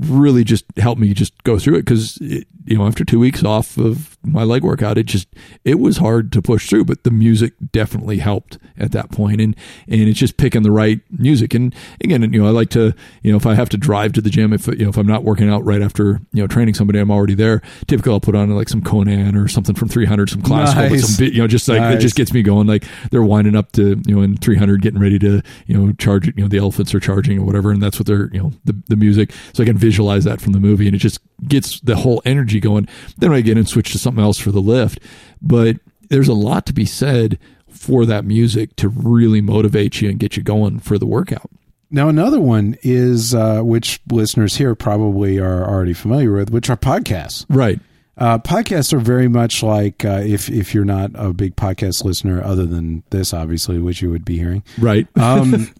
really 0.00 0.44
just 0.44 0.64
helped 0.76 1.00
me 1.00 1.12
just 1.14 1.42
go 1.44 1.58
through 1.58 1.76
it 1.76 1.82
because 1.84 2.18
you 2.20 2.44
know 2.68 2.86
after 2.86 3.04
two 3.04 3.18
weeks 3.18 3.44
off 3.44 3.76
of 3.76 4.16
my 4.22 4.42
leg 4.42 4.62
workout 4.62 4.98
it 4.98 5.06
just 5.06 5.28
it 5.64 5.78
was 5.78 5.96
hard 5.96 6.30
to 6.32 6.42
push 6.42 6.68
through 6.68 6.84
but 6.84 7.04
the 7.04 7.10
music 7.10 7.54
definitely 7.72 8.18
helped 8.18 8.58
at 8.78 8.92
that 8.92 9.10
point. 9.10 9.40
And 9.40 9.56
and 9.88 10.02
it's 10.02 10.18
just 10.18 10.36
picking 10.36 10.62
the 10.62 10.70
right 10.70 11.00
music. 11.10 11.54
And 11.54 11.74
again 12.02 12.22
you 12.32 12.40
know 12.42 12.46
i 12.46 12.50
like 12.50 12.70
to 12.70 12.94
you 13.22 13.30
know 13.30 13.36
if 13.36 13.46
i 13.46 13.54
have 13.54 13.68
to 13.70 13.76
drive 13.76 14.12
to 14.14 14.20
the 14.20 14.30
gym 14.30 14.52
if 14.52 14.66
you 14.66 14.76
know 14.84 14.88
if 14.90 14.96
i'm 14.96 15.06
not 15.06 15.24
working 15.24 15.48
out 15.48 15.64
right 15.64 15.82
after 15.82 16.20
you 16.32 16.42
know 16.42 16.46
training 16.46 16.74
somebody 16.74 16.98
i'm 16.98 17.10
already 17.10 17.34
there. 17.34 17.62
Typically 17.86 18.12
i'll 18.12 18.20
put 18.20 18.34
on 18.34 18.50
like 18.50 18.68
some 18.68 18.82
conan 18.82 19.36
or 19.36 19.48
something 19.48 19.74
from 19.74 19.88
300 19.88 20.30
some 20.30 20.42
classical 20.42 20.82
Nice. 20.82 20.90
but 20.90 21.00
some 21.08 21.24
bit, 21.24 21.32
you 21.34 21.40
know 21.40 21.46
just 21.48 21.68
like 21.68 21.80
Nice. 21.80 21.96
it 21.96 22.00
just 22.00 22.16
gets 22.16 22.32
me 22.32 22.42
going. 22.42 22.66
Like 22.66 22.84
they're 23.10 23.22
winding 23.22 23.56
up 23.56 23.72
to 23.72 24.00
you 24.06 24.14
know 24.16 24.22
in 24.22 24.36
300 24.36 24.82
getting 24.82 25.00
ready 25.00 25.18
to 25.20 25.42
you 25.66 25.76
know 25.76 25.92
charge 25.94 26.28
it 26.28 26.36
you 26.36 26.42
know 26.42 26.48
the 26.48 26.58
elephants 26.58 26.94
are 26.94 27.00
charging 27.00 27.38
or 27.38 27.44
whatever 27.44 27.70
and 27.70 27.82
that's 27.82 27.98
what 27.98 28.06
they're 28.06 28.28
you 28.32 28.42
know 28.42 28.52
the, 28.64 28.76
the 28.88 28.96
music. 28.96 29.32
So 29.52 29.62
i 29.62 29.66
can 29.66 29.76
visualize 29.78 30.24
that 30.24 30.40
from 30.40 30.52
the 30.52 30.60
movie 30.60 30.86
and 30.86 30.94
it 30.94 30.98
just 30.98 31.20
gets 31.48 31.80
the 31.80 31.96
whole 31.96 32.20
energy 32.24 32.60
going 32.60 32.88
then 33.18 33.32
i 33.32 33.40
get 33.40 33.56
and 33.56 33.68
switch 33.68 33.92
to 33.92 33.98
something 33.98 34.22
else 34.22 34.38
for 34.38 34.50
the 34.52 34.60
lift 34.60 34.98
but 35.40 35.76
there's 36.08 36.28
a 36.28 36.34
lot 36.34 36.66
to 36.66 36.72
be 36.72 36.84
said 36.84 37.38
for 37.68 38.04
that 38.04 38.24
music 38.24 38.74
to 38.76 38.88
really 38.88 39.40
motivate 39.40 40.00
you 40.00 40.08
and 40.08 40.18
get 40.18 40.36
you 40.36 40.42
going 40.42 40.78
for 40.78 40.98
the 40.98 41.06
workout 41.06 41.50
Now, 41.92 42.08
another 42.08 42.40
one 42.40 42.76
is, 42.82 43.34
uh, 43.34 43.62
which 43.62 44.00
listeners 44.10 44.54
here 44.56 44.76
probably 44.76 45.38
are 45.40 45.68
already 45.68 45.92
familiar 45.92 46.32
with, 46.32 46.50
which 46.50 46.70
are 46.70 46.76
podcasts. 46.76 47.44
right 47.48 47.80
Uh, 48.16 48.38
podcasts 48.38 48.92
are 48.92 49.00
very 49.00 49.28
much 49.28 49.62
like 49.62 50.04
uh, 50.04 50.20
if 50.22 50.50
if 50.50 50.74
you're 50.74 50.84
not 50.84 51.10
a 51.14 51.32
big 51.32 51.56
podcast 51.56 52.04
listener, 52.04 52.44
other 52.44 52.66
than 52.66 53.02
this, 53.10 53.32
obviously, 53.32 53.78
which 53.78 54.02
you 54.02 54.10
would 54.10 54.24
be 54.24 54.36
hearing. 54.36 54.62
right 54.78 55.06
Um, 55.16 55.72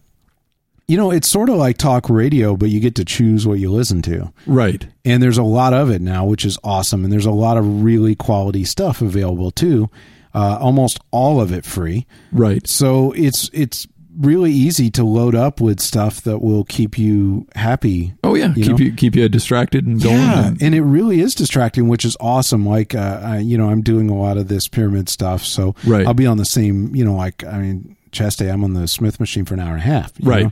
you 0.91 0.97
know, 0.97 1.09
it's 1.11 1.27
sort 1.27 1.49
of 1.49 1.55
like 1.55 1.77
talk 1.77 2.09
radio, 2.09 2.55
but 2.57 2.69
you 2.69 2.79
get 2.81 2.95
to 2.95 3.05
choose 3.05 3.47
what 3.47 3.59
you 3.59 3.71
listen 3.71 4.01
to. 4.01 4.31
right 4.45 4.85
And 5.05 5.23
there's 5.23 5.37
a 5.37 5.43
lot 5.43 5.73
of 5.73 5.89
it 5.89 6.01
now, 6.01 6.25
which 6.25 6.43
is 6.45 6.57
awesome. 6.63 7.03
And 7.05 7.11
there's 7.13 7.25
a 7.25 7.31
lot 7.31 7.57
of 7.57 7.83
really 7.83 8.13
quality 8.15 8.65
stuff 8.65 9.01
available 9.01 9.51
too. 9.51 9.89
Uh, 10.33 10.57
almost 10.61 10.99
all 11.11 11.39
of 11.41 11.51
it 11.51 11.65
free. 11.65 12.05
right 12.31 12.67
So 12.67 13.11
it's 13.13 13.49
it's 13.53 13.87
really 14.19 14.51
easy 14.51 14.91
to 14.91 15.03
load 15.05 15.35
up 15.35 15.61
with 15.61 15.79
stuff 15.79 16.21
that 16.23 16.39
will 16.39 16.65
keep 16.65 16.97
you 16.97 17.47
happy. 17.55 18.13
oh 18.25 18.35
yeah 18.35 18.53
You 18.55 18.63
keep 18.65 18.71
know? 18.79 18.85
you 18.85 18.93
keep 18.93 19.15
you 19.15 19.29
distracted 19.29 19.87
and 19.87 20.01
going 20.03 20.15
Yeah, 20.17 20.47
and- 20.47 20.61
and 20.61 20.75
it 20.75 20.81
really 20.81 21.21
is 21.21 21.33
distracting, 21.35 21.87
which 21.87 22.03
is 22.03 22.17
awesome. 22.19 22.65
Like, 22.65 22.93
uh, 22.93 23.19
I, 23.23 23.37
you 23.39 23.57
know, 23.57 23.69
I'm 23.69 23.81
doing 23.81 24.09
a 24.09 24.15
lot 24.25 24.35
of 24.37 24.49
this 24.49 24.67
pyramid 24.67 25.07
stuff, 25.07 25.45
so 25.45 25.73
Right. 25.85 26.05
I'll 26.05 26.13
be 26.13 26.27
on 26.27 26.35
the 26.37 26.45
same, 26.45 26.93
you 26.93 27.05
know, 27.05 27.15
like 27.15 27.45
I 27.45 27.57
mean, 27.59 27.95
chest 28.11 28.39
day. 28.39 28.49
I'm 28.49 28.63
on 28.65 28.73
the 28.73 28.87
Smith 28.89 29.17
machine 29.21 29.45
for 29.45 29.53
an 29.53 29.61
hour 29.61 29.75
and 29.75 29.81
a 29.81 29.85
half, 29.85 30.11
you 30.19 30.29
Right. 30.29 30.43
know? 30.43 30.51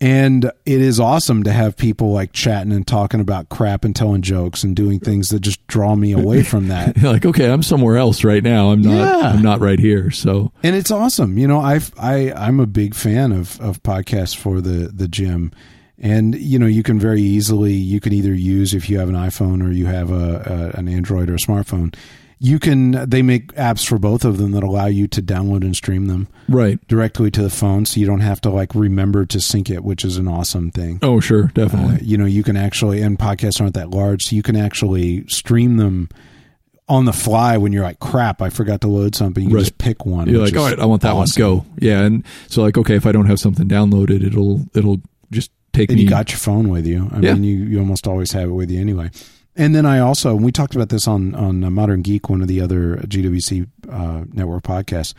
And 0.00 0.44
it 0.64 0.80
is 0.80 1.00
awesome 1.00 1.42
to 1.42 1.50
have 1.52 1.76
people 1.76 2.12
like 2.12 2.32
chatting 2.32 2.70
and 2.72 2.86
talking 2.86 3.18
about 3.18 3.48
crap 3.48 3.84
and 3.84 3.96
telling 3.96 4.22
jokes 4.22 4.62
and 4.62 4.76
doing 4.76 5.00
things 5.00 5.30
that 5.30 5.40
just 5.40 5.66
draw 5.66 5.96
me 5.96 6.12
away 6.12 6.44
from 6.44 6.68
that. 6.74 6.96
You're 6.96 7.12
like 7.12 7.26
okay 7.26 7.50
i'm 7.50 7.62
somewhere 7.64 7.96
else 7.96 8.22
right 8.22 8.42
now 8.44 8.70
i'm 8.70 8.80
not 8.80 8.92
Yeah. 8.92 9.28
i'm 9.30 9.42
not 9.42 9.58
right 9.60 9.78
here 9.80 10.12
so 10.12 10.52
and 10.62 10.76
it's 10.76 10.92
awesome. 10.92 11.36
You 11.36 11.48
know, 11.48 11.58
I've, 11.60 11.92
I 11.98 12.32
I'm 12.32 12.60
a 12.60 12.66
big 12.66 12.94
fan 12.94 13.32
of 13.32 13.60
of 13.60 13.82
podcasts 13.82 14.36
for 14.36 14.60
the 14.60 14.88
the 14.94 15.08
gym, 15.08 15.50
and 15.98 16.34
you 16.36 16.58
know, 16.60 16.66
you 16.66 16.84
can 16.84 17.00
very 17.00 17.20
easily 17.22 17.72
you 17.72 17.98
can 17.98 18.12
either 18.12 18.32
use 18.34 18.74
if 18.74 18.88
you 18.88 18.98
have 19.00 19.08
an 19.08 19.16
iPhone 19.16 19.66
or 19.66 19.72
you 19.72 19.86
have 19.86 20.12
a, 20.12 20.72
a 20.74 20.78
an 20.78 20.88
Android 20.88 21.28
or 21.28 21.34
a 21.34 21.38
smartphone. 21.38 21.92
You 22.40 22.58
can 22.60 22.92
they 23.10 23.20
make 23.22 23.52
apps 23.54 23.84
for 23.86 23.98
both 23.98 24.24
of 24.24 24.38
them 24.38 24.52
that 24.52 24.62
allow 24.62 24.86
you 24.86 25.08
to 25.08 25.20
download 25.20 25.62
and 25.62 25.74
stream 25.74 26.06
them 26.06 26.28
right 26.48 26.78
directly 26.86 27.30
to 27.32 27.42
the 27.42 27.50
phone, 27.50 27.84
so 27.84 27.98
you 27.98 28.06
don't 28.06 28.20
have 28.20 28.40
to 28.42 28.50
like 28.50 28.74
remember 28.76 29.26
to 29.26 29.40
sync 29.40 29.68
it, 29.70 29.82
which 29.82 30.04
is 30.04 30.18
an 30.18 30.28
awesome 30.28 30.70
thing. 30.70 31.00
oh 31.02 31.18
sure 31.18 31.50
definitely 31.54 31.96
Uh, 31.96 31.98
you 32.00 32.16
know, 32.16 32.26
you 32.26 32.44
can 32.44 32.56
actually, 32.56 33.02
and 33.02 33.18
podcasts 33.18 33.60
aren't 33.60 33.74
that 33.74 33.90
large, 33.90 34.26
so 34.26 34.36
you 34.36 34.42
can 34.44 34.54
actually 34.54 35.26
stream 35.26 35.78
them 35.78 36.08
on 36.88 37.04
the 37.06 37.12
fly 37.12 37.56
when 37.58 37.72
you're 37.72 37.82
like, 37.82 37.98
crap, 37.98 38.40
I 38.40 38.48
forgot 38.50 38.80
to 38.82 38.88
load 38.88 39.14
something. 39.16 39.42
You 39.50 39.56
Right. 39.56 39.60
just 39.60 39.76
pick 39.78 40.06
one. 40.06 40.28
You're 40.28 40.42
like, 40.44 40.56
all 40.56 40.64
right 40.64 40.78
I 40.78 40.86
want 40.86 41.02
that 41.02 41.14
awesome. 41.14 41.42
one. 41.42 41.58
Go. 41.58 41.66
Yeah, 41.80 42.02
and 42.04 42.24
so 42.46 42.62
like, 42.62 42.78
okay, 42.78 42.94
if 42.94 43.04
I 43.04 43.12
don't 43.12 43.26
have 43.26 43.40
something 43.40 43.68
downloaded, 43.68 44.24
it'll 44.24 44.64
it'll 44.74 45.00
just 45.32 45.50
take 45.72 45.90
And 45.90 45.96
me. 45.98 46.04
you 46.04 46.08
got 46.08 46.30
your 46.30 46.38
phone 46.38 46.68
with 46.68 46.86
you. 46.86 47.10
I 47.12 47.18
Yeah. 47.18 47.34
mean, 47.34 47.44
you, 47.44 47.56
you 47.64 47.78
almost 47.80 48.06
always 48.06 48.30
have 48.32 48.48
it 48.48 48.52
with 48.52 48.70
you 48.70 48.80
anyway. 48.80 49.10
And 49.58 49.74
then 49.74 49.84
I 49.84 49.98
also, 49.98 50.36
we 50.36 50.52
talked 50.52 50.76
about 50.76 50.88
this 50.88 51.08
on, 51.08 51.34
on 51.34 51.64
uh, 51.64 51.70
Modern 51.70 52.00
Geek, 52.00 52.30
one 52.30 52.40
of 52.40 52.48
the 52.48 52.60
other 52.60 52.96
GWC 52.98 53.68
uh, 53.90 54.24
network 54.32 54.62
podcasts 54.62 55.14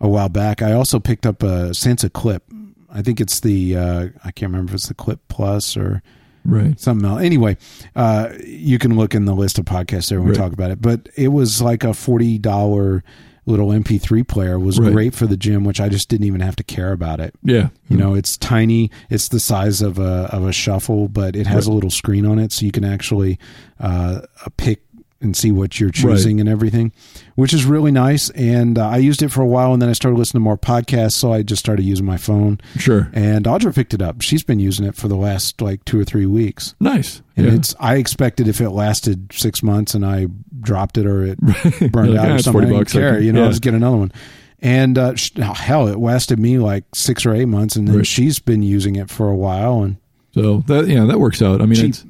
a 0.00 0.08
while 0.08 0.30
back. 0.30 0.62
I 0.62 0.72
also 0.72 0.98
picked 0.98 1.26
up 1.26 1.42
a 1.42 1.70
Sansa 1.70 2.10
clip. 2.10 2.42
I 2.90 3.02
think 3.02 3.20
it's 3.20 3.40
the, 3.40 3.76
uh, 3.76 4.08
I 4.24 4.32
can't 4.32 4.50
remember 4.50 4.70
if 4.70 4.76
it's 4.76 4.88
the 4.88 4.94
Clip 4.94 5.20
Plus 5.28 5.76
or 5.76 6.02
right. 6.44 6.78
something 6.80 7.06
else. 7.06 7.22
Anyway, 7.22 7.58
uh, 7.94 8.30
you 8.44 8.78
can 8.78 8.96
look 8.96 9.14
in 9.14 9.26
the 9.26 9.34
list 9.34 9.58
of 9.58 9.66
podcasts 9.66 10.08
there 10.08 10.20
when 10.20 10.30
we 10.30 10.34
talk 10.34 10.52
about 10.52 10.70
it. 10.70 10.80
But 10.80 11.08
it 11.16 11.28
was 11.28 11.60
like 11.62 11.84
a 11.84 11.94
forty 11.94 12.38
dollar 12.38 13.04
little 13.44 13.68
MP3 13.72 14.22
player. 14.26 14.58
Was 14.58 14.78
Right. 14.78 14.92
great 14.92 15.14
for 15.14 15.26
the 15.26 15.36
gym, 15.36 15.64
which 15.64 15.80
I 15.80 15.88
just 15.88 16.08
didn't 16.08 16.26
even 16.26 16.40
have 16.40 16.56
to 16.56 16.62
care 16.62 16.92
about 16.92 17.20
it. 17.20 17.34
Yeah. 17.42 17.68
You 17.88 17.96
know, 17.96 18.14
it's 18.14 18.36
tiny. 18.36 18.90
It's 19.10 19.28
the 19.28 19.40
size 19.40 19.82
of 19.82 19.98
a 19.98 20.28
of 20.32 20.46
a 20.46 20.52
shuffle, 20.52 21.08
but 21.08 21.34
it 21.36 21.46
has 21.46 21.66
Right. 21.66 21.72
a 21.72 21.74
little 21.74 21.90
screen 21.90 22.24
on 22.26 22.38
it, 22.38 22.52
so 22.52 22.64
you 22.66 22.72
can 22.72 22.84
actually 22.84 23.38
uh, 23.80 24.20
pick 24.56 24.82
and 25.20 25.36
see 25.36 25.52
what 25.52 25.78
you're 25.78 25.88
choosing 25.90 26.40
and 26.40 26.48
everything, 26.48 26.90
which 27.36 27.54
is 27.54 27.64
really 27.64 27.92
nice. 27.92 28.28
And 28.30 28.76
uh, 28.76 28.88
I 28.88 28.96
used 28.96 29.22
it 29.22 29.28
for 29.28 29.40
a 29.40 29.46
while, 29.46 29.72
and 29.72 29.80
then 29.80 29.88
I 29.88 29.92
started 29.92 30.16
listening 30.18 30.40
to 30.40 30.44
more 30.44 30.58
podcasts, 30.58 31.12
so 31.12 31.32
I 31.32 31.42
just 31.44 31.60
started 31.60 31.84
using 31.84 32.04
my 32.04 32.16
phone. 32.16 32.60
Sure. 32.76 33.08
And 33.12 33.44
Audra 33.44 33.72
picked 33.72 33.94
it 33.94 34.02
up. 34.02 34.20
She's 34.20 34.42
been 34.42 34.58
using 34.58 34.84
it 34.84 34.96
for 34.96 35.06
the 35.06 35.14
last 35.14 35.60
like 35.60 35.84
two 35.84 35.98
or 36.00 36.04
three 36.04 36.26
weeks. 36.26 36.74
Nice. 36.80 37.22
And 37.36 37.46
yeah. 37.46 37.52
it's 37.54 37.72
I 37.78 37.96
expected 37.96 38.48
if 38.48 38.60
it 38.60 38.70
lasted 38.70 39.30
six 39.32 39.62
months 39.62 39.94
and 39.94 40.04
I 40.04 40.26
dropped 40.62 40.96
it 40.98 41.06
or 41.06 41.24
it 41.24 41.40
burned 41.92 42.10
like, 42.14 42.20
out 42.20 42.30
"Ah, 42.30 42.34
or 42.34 42.38
something, 42.38 42.62
40 42.62 42.66
I 42.66 42.70
didn't 42.78 42.88
care. 42.88 43.14
can- 43.16 43.24
you 43.24 43.32
know, 43.32 43.40
yeah. 43.40 43.44
I'll 43.46 43.50
just 43.50 43.62
get 43.62 43.74
another 43.74 43.96
one. 43.96 44.12
And 44.60 44.96
uh, 44.96 45.16
sh- 45.16 45.32
hell, 45.36 45.88
it 45.88 45.98
lasted 45.98 46.38
me 46.38 46.58
like 46.58 46.84
six 46.94 47.26
or 47.26 47.34
eight 47.34 47.46
months, 47.46 47.74
and 47.76 47.88
then 47.88 47.96
Right. 47.96 48.06
she's 48.06 48.38
been 48.38 48.62
using 48.62 48.94
it 48.96 49.10
for 49.10 49.28
a 49.28 49.34
while. 49.34 49.82
And 49.82 49.96
so 50.34 50.58
that 50.68 50.86
yeah, 50.86 51.04
that 51.04 51.18
works 51.18 51.42
out. 51.42 51.60
I 51.60 51.66
mean, 51.66 51.74
Cheap. 51.74 51.88
it's 51.90 52.04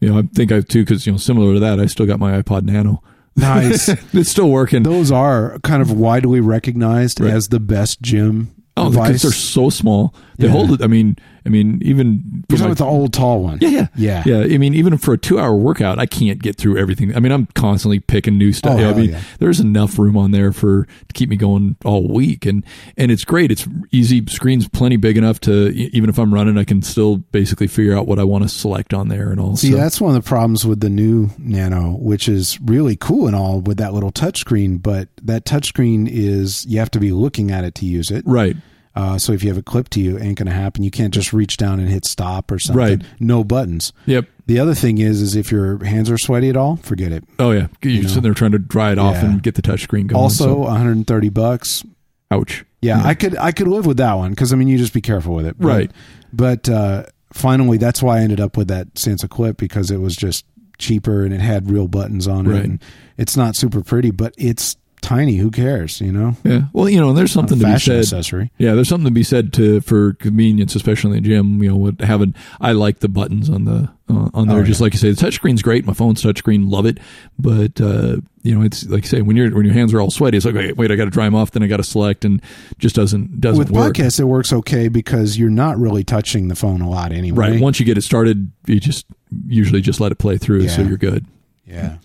you 0.00 0.08
know, 0.10 0.18
I 0.18 0.22
think 0.34 0.50
I 0.50 0.60
too 0.62 0.82
because 0.84 1.06
you 1.06 1.12
know, 1.12 1.18
similar 1.18 1.52
to 1.54 1.60
that, 1.60 1.78
I 1.80 1.86
still 1.86 2.06
got 2.06 2.18
my 2.18 2.40
iPod 2.40 2.62
Nano. 2.62 3.02
nice. 3.36 3.88
it's 4.14 4.30
still 4.30 4.48
working. 4.50 4.82
Those 4.82 5.12
are 5.12 5.58
kind 5.62 5.82
of 5.82 5.92
widely 5.92 6.40
recognized 6.40 7.20
Right. 7.20 7.32
as 7.32 7.48
the 7.48 7.60
best 7.60 8.00
gym 8.00 8.54
oh, 8.78 8.90
because 8.90 9.06
device. 9.06 9.22
they're 9.22 9.32
so 9.32 9.68
small. 9.70 10.14
They 10.38 10.46
Yeah. 10.46 10.52
hold 10.52 10.72
it. 10.72 10.82
I 10.82 10.86
mean, 10.86 11.16
I 11.46 11.50
mean, 11.50 11.80
even 11.84 12.42
You're 12.48 12.56
talking 12.58 12.72
about 12.72 12.78
the 12.78 12.84
old 12.90 13.12
tall 13.12 13.42
one. 13.42 13.58
Yeah, 13.60 13.68
yeah, 13.70 13.86
Yeah. 13.96 14.22
yeah. 14.24 14.54
I 14.54 14.58
mean, 14.58 14.72
even 14.74 14.96
for 14.96 15.12
a 15.14 15.18
two-hour 15.18 15.54
workout, 15.54 15.98
I 15.98 16.06
can't 16.06 16.42
get 16.42 16.56
through 16.56 16.78
everything. 16.78 17.14
I 17.14 17.20
mean, 17.20 17.32
I'm 17.32 17.46
constantly 17.54 18.00
picking 18.00 18.38
new 18.38 18.52
stuff. 18.52 18.76
Oh, 18.78 18.80
Yeah, 18.80 18.90
I 18.90 18.94
mean, 18.94 19.10
yeah. 19.10 19.20
there's 19.40 19.60
enough 19.60 19.98
room 19.98 20.16
on 20.16 20.30
there 20.30 20.52
for 20.52 20.84
to 20.86 21.12
keep 21.12 21.28
me 21.28 21.36
going 21.36 21.76
all 21.84 22.08
week, 22.08 22.46
and 22.46 22.64
and 22.96 23.10
it's 23.12 23.24
great. 23.24 23.50
It's 23.52 23.68
easy. 23.92 24.24
Screen's 24.28 24.68
plenty 24.68 24.96
big 24.96 25.16
enough 25.18 25.38
to 25.40 25.68
even 25.74 26.08
if 26.08 26.18
I'm 26.18 26.32
running, 26.32 26.56
I 26.58 26.64
can 26.64 26.80
still 26.82 27.16
basically 27.18 27.66
figure 27.66 27.94
out 27.96 28.06
what 28.06 28.18
I 28.18 28.24
want 28.24 28.42
to 28.44 28.48
select 28.48 28.94
on 28.94 29.08
there 29.08 29.30
and 29.30 29.38
all. 29.38 29.56
See, 29.56 29.70
so, 29.72 29.76
that's 29.76 30.00
one 30.00 30.16
of 30.16 30.22
the 30.22 30.26
problems 30.26 30.64
with 30.66 30.80
the 30.80 30.90
new 30.90 31.28
Nano, 31.38 31.92
which 32.00 32.28
is 32.28 32.58
really 32.62 32.96
cool 32.96 33.26
and 33.26 33.36
all 33.36 33.60
with 33.60 33.76
that 33.76 33.92
little 33.92 34.12
touchscreen, 34.12 34.82
but 34.82 35.08
that 35.22 35.44
touchscreen 35.44 36.08
is 36.10 36.64
you 36.66 36.78
have 36.78 36.90
to 36.92 37.00
be 37.00 37.12
looking 37.12 37.50
at 37.50 37.64
it 37.64 37.74
to 37.76 37.86
use 37.86 38.10
it. 38.10 38.24
right. 38.26 38.56
Uh, 38.96 39.18
so 39.18 39.32
if 39.32 39.42
you 39.42 39.48
have 39.48 39.58
it 39.58 39.64
clipped 39.64 39.90
to 39.92 40.00
you, 40.00 40.16
it 40.16 40.22
ain't 40.22 40.38
going 40.38 40.46
to 40.46 40.52
happen. 40.52 40.84
You 40.84 40.90
can't 40.90 41.12
just 41.12 41.32
reach 41.32 41.56
down 41.56 41.80
and 41.80 41.88
hit 41.88 42.04
stop 42.04 42.50
or 42.52 42.58
something. 42.60 42.78
Right. 43.00 43.02
No 43.18 43.42
buttons. 43.42 43.92
Yep. 44.06 44.26
The 44.46 44.58
other 44.60 44.74
thing 44.74 44.98
is, 44.98 45.20
is 45.20 45.34
if 45.34 45.50
your 45.50 45.82
hands 45.84 46.10
are 46.10 46.18
sweaty 46.18 46.48
at 46.48 46.56
all, 46.56 46.76
forget 46.76 47.10
it. 47.12 47.24
Oh 47.38 47.50
yeah. 47.50 47.66
You're 47.82 48.02
know? 48.02 48.08
sitting 48.08 48.22
there 48.22 48.34
trying 48.34 48.52
to 48.52 48.58
dry 48.58 48.92
it 48.92 48.98
off 48.98 49.14
Yeah. 49.16 49.24
and 49.26 49.42
get 49.42 49.54
the 49.56 49.62
touchscreen 49.62 50.06
going. 50.06 50.22
Also, 50.22 50.44
so- 50.44 50.54
130 50.58 51.28
bucks. 51.30 51.84
ouch. 52.30 52.64
Yeah, 52.82 53.00
I 53.02 53.14
could 53.14 53.34
I 53.38 53.50
could 53.52 53.66
live 53.66 53.86
with 53.86 53.96
that 53.96 54.12
one 54.12 54.30
because 54.30 54.52
I 54.52 54.56
mean 54.56 54.68
you 54.68 54.76
just 54.76 54.92
be 54.92 55.00
careful 55.00 55.34
with 55.34 55.46
it. 55.46 55.56
But, 55.58 55.66
Right. 55.66 55.90
But 56.34 56.68
uh, 56.68 57.04
finally, 57.32 57.78
that's 57.78 58.02
why 58.02 58.18
I 58.18 58.20
ended 58.20 58.40
up 58.40 58.58
with 58.58 58.68
that 58.68 58.92
Sansa 58.94 59.28
clip 59.28 59.56
because 59.56 59.90
it 59.90 59.96
was 60.02 60.14
just 60.14 60.44
cheaper 60.76 61.24
and 61.24 61.32
it 61.32 61.40
had 61.40 61.70
real 61.70 61.88
buttons 61.88 62.28
on 62.28 62.46
it. 62.46 62.50
Right. 62.50 62.64
And 62.64 62.82
it's 63.16 63.36
not 63.38 63.56
super 63.56 63.82
pretty, 63.82 64.10
but 64.10 64.34
it's 64.36 64.76
tiny. 65.04 65.36
Who 65.36 65.50
cares? 65.50 66.00
You 66.00 66.12
know, 66.12 66.36
Yeah. 66.44 66.62
Well, 66.72 66.88
you 66.88 66.98
know, 67.00 67.12
there's 67.12 67.30
something 67.32 67.58
to 67.58 67.64
be 67.64 67.78
said. 67.78 67.98
accessory. 68.00 68.50
Yeah, 68.58 68.74
there's 68.74 68.88
something 68.88 69.04
to 69.06 69.10
be 69.12 69.22
said 69.22 69.52
to 69.54 69.80
for 69.82 70.14
convenience, 70.14 70.74
especially 70.74 71.16
in 71.16 71.22
the 71.22 71.28
gym. 71.28 71.62
You 71.62 71.70
know, 71.70 71.76
with 71.76 72.00
having 72.00 72.34
I 72.60 72.72
like 72.72 73.00
the 73.00 73.08
buttons 73.08 73.48
on 73.50 73.64
the 73.64 73.90
uh, 74.08 74.30
on 74.34 74.48
there, 74.48 74.58
Oh, 74.58 74.64
just 74.64 74.80
yeah. 74.80 74.84
like 74.84 74.92
you 74.94 74.98
say. 74.98 75.10
The 75.12 75.16
touchscreen's 75.26 75.62
great. 75.62 75.86
My 75.86 75.92
phone's 75.94 76.22
touchscreen, 76.22 76.70
love 76.70 76.86
it. 76.86 76.98
But 77.38 77.80
uh, 77.80 78.16
you 78.42 78.54
know, 78.54 78.62
it's 78.62 78.86
like 78.88 79.02
you 79.04 79.08
say 79.08 79.22
when 79.22 79.36
your 79.36 79.50
when 79.54 79.64
your 79.64 79.74
hands 79.74 79.92
are 79.94 80.00
all 80.00 80.10
sweaty, 80.10 80.36
it's 80.36 80.44
like 80.46 80.54
wait, 80.54 80.76
wait 80.76 80.90
I 80.90 80.96
got 80.96 81.04
to 81.04 81.10
dry 81.10 81.24
them 81.24 81.34
off, 81.34 81.52
then 81.52 81.62
I 81.62 81.66
got 81.66 81.76
to 81.78 81.84
select, 81.84 82.24
and 82.24 82.40
just 82.78 82.94
doesn't 82.96 83.40
doesn't 83.40 83.58
With 83.58 83.70
work. 83.70 83.94
podcasts, 83.94 84.18
it 84.20 84.24
works 84.24 84.52
okay 84.52 84.88
because 84.88 85.38
you're 85.38 85.50
not 85.50 85.78
really 85.78 86.04
touching 86.04 86.48
the 86.48 86.56
phone 86.56 86.80
a 86.80 86.88
lot 86.90 87.12
anyway. 87.12 87.50
Right. 87.52 87.60
Once 87.60 87.78
you 87.80 87.86
get 87.86 87.96
it 87.98 88.02
started, 88.02 88.50
you 88.66 88.80
just 88.80 89.06
usually 89.46 89.80
just 89.80 90.00
let 90.00 90.12
it 90.12 90.16
play 90.18 90.38
through, 90.38 90.68
so 90.68 90.82
you're 90.82 90.96
good. 90.96 91.26
Yeah. 91.66 91.96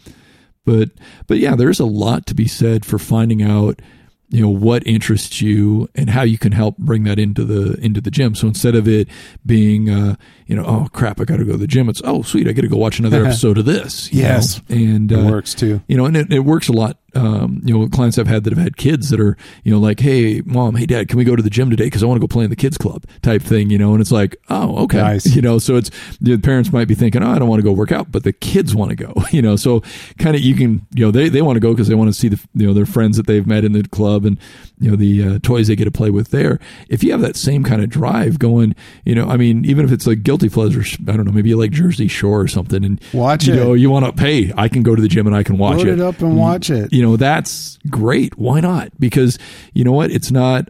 But 0.65 0.89
but 1.27 1.37
yeah, 1.39 1.55
there's 1.55 1.79
a 1.79 1.85
lot 1.85 2.25
to 2.27 2.35
be 2.35 2.47
said 2.47 2.85
for 2.85 2.99
finding 2.99 3.41
out 3.41 3.81
you 4.31 4.41
know 4.41 4.49
what 4.49 4.85
interests 4.85 5.41
you 5.41 5.89
and 5.95 6.07
how 6.11 6.21
you 6.21 6.37
can 6.37 6.51
help 6.51 6.77
bring 6.77 7.03
that 7.03 7.17
into 7.17 7.43
the 7.43 7.73
into 7.83 7.99
the 7.99 8.11
gym 8.11 8.35
so 8.35 8.47
instead 8.47 8.75
of 8.75 8.87
it 8.87 9.07
being 9.43 9.89
uh 9.89 10.15
you 10.45 10.55
know 10.55 10.63
oh 10.67 10.87
crap 10.93 11.19
i 11.19 11.23
gotta 11.23 11.43
go 11.43 11.53
to 11.53 11.57
the 11.57 11.65
gym 11.65 11.89
it's 11.89 11.99
oh 12.05 12.21
sweet 12.21 12.47
i 12.47 12.51
gotta 12.51 12.67
go 12.67 12.77
watch 12.77 12.99
another 12.99 13.25
episode 13.25 13.57
of 13.57 13.65
this 13.65 14.13
Yes. 14.13 14.61
know? 14.69 14.75
and 14.75 15.11
It 15.11 15.17
uh, 15.17 15.31
works 15.31 15.55
too. 15.55 15.81
you 15.87 15.97
know, 15.97 16.05
and 16.05 16.15
it, 16.15 16.31
it 16.31 16.39
works 16.41 16.67
a 16.67 16.73
lot. 16.73 16.99
Um, 17.15 17.61
you 17.63 17.77
know, 17.77 17.87
clients 17.87 18.17
I've 18.17 18.27
had 18.27 18.43
that 18.43 18.51
have 18.53 18.61
had 18.61 18.77
kids 18.77 19.09
that 19.09 19.19
are, 19.19 19.35
you 19.63 19.71
know, 19.71 19.79
like, 19.79 19.99
hey, 19.99 20.41
mom, 20.45 20.75
hey, 20.75 20.85
dad, 20.85 21.07
can 21.09 21.17
we 21.17 21.23
go 21.23 21.35
to 21.35 21.41
the 21.41 21.49
gym 21.49 21.69
today? 21.69 21.85
Because 21.85 22.03
I 22.03 22.05
want 22.05 22.21
to 22.21 22.27
go 22.27 22.31
play 22.31 22.43
in 22.43 22.49
the 22.49 22.55
kids 22.55 22.77
club 22.77 23.05
type 23.21 23.41
thing, 23.41 23.69
you 23.69 23.77
know, 23.77 23.93
and 23.93 24.01
it's 24.01 24.11
like, 24.11 24.35
oh, 24.49 24.83
okay. 24.83 24.97
Nice. 24.97 25.35
You 25.35 25.41
know, 25.41 25.57
so 25.59 25.75
it's 25.75 25.89
the 26.21 26.37
parents 26.37 26.71
might 26.71 26.87
be 26.87 26.95
thinking, 26.95 27.23
oh, 27.23 27.29
I 27.31 27.39
don't 27.39 27.47
want 27.49 27.59
to 27.59 27.63
go 27.63 27.71
work 27.71 27.91
out, 27.91 28.11
but 28.11 28.23
the 28.23 28.33
kids 28.33 28.75
want 28.75 28.89
to 28.89 28.95
go, 28.95 29.13
you 29.31 29.41
know, 29.41 29.55
so 29.55 29.81
kind 30.17 30.35
of 30.35 30.41
you 30.41 30.55
can, 30.55 30.85
you 30.93 31.05
know, 31.05 31.11
they, 31.11 31.29
they 31.29 31.41
want 31.41 31.55
to 31.55 31.59
go 31.61 31.71
because 31.73 31.87
they 31.87 31.95
want 31.95 32.09
to 32.09 32.13
see 32.13 32.27
the, 32.27 32.39
you 32.53 32.67
know, 32.67 32.73
their 32.73 32.85
friends 32.85 33.17
that 33.17 33.27
they've 33.27 33.47
met 33.47 33.63
in 33.63 33.73
the 33.73 33.83
club 33.83 34.25
and, 34.25 34.37
you 34.79 34.89
know, 34.91 34.95
the 34.95 35.23
uh, 35.23 35.39
toys 35.43 35.67
they 35.67 35.75
get 35.75 35.85
to 35.85 35.91
play 35.91 36.09
with 36.09 36.29
there. 36.31 36.59
If 36.89 37.03
you 37.03 37.11
have 37.11 37.21
that 37.21 37.35
same 37.35 37.63
kind 37.63 37.81
of 37.83 37.89
drive 37.89 38.39
going, 38.39 38.75
you 39.05 39.15
know, 39.15 39.27
I 39.27 39.37
mean, 39.37 39.65
even 39.65 39.85
if 39.85 39.91
it's 39.91 40.07
like 40.07 40.23
guilty 40.23 40.49
pleasure, 40.49 40.83
I 41.07 41.15
don't 41.15 41.25
know, 41.25 41.31
maybe 41.31 41.49
you 41.49 41.57
like 41.57 41.71
Jersey 41.71 42.07
Shore 42.07 42.41
or 42.41 42.47
something 42.47 42.83
and 42.85 43.01
Watch 43.13 43.43
it. 43.47 43.55
you 43.55 43.61
it. 43.61 43.63
know, 43.63 43.73
you 43.73 43.89
want 43.89 44.05
to 44.05 44.13
pay, 44.13 44.53
I 44.57 44.67
can 44.69 44.83
go 44.83 44.95
to 44.95 45.01
the 45.01 45.07
gym 45.07 45.27
and 45.27 45.35
I 45.35 45.43
can 45.43 45.57
watch 45.57 45.77
Load 45.77 45.87
it 45.87 45.93
it 45.93 45.99
up 45.99 46.19
and 46.21 46.37
watch 46.37 46.69
it. 46.69 46.91
You 46.99 47.05
know 47.05 47.15
that's 47.15 47.79
great 47.89 48.37
why 48.37 48.59
not 48.59 48.89
because 48.99 49.37
you 49.73 49.85
know 49.85 49.93
what 49.93 50.11
it's 50.11 50.31
not 50.31 50.67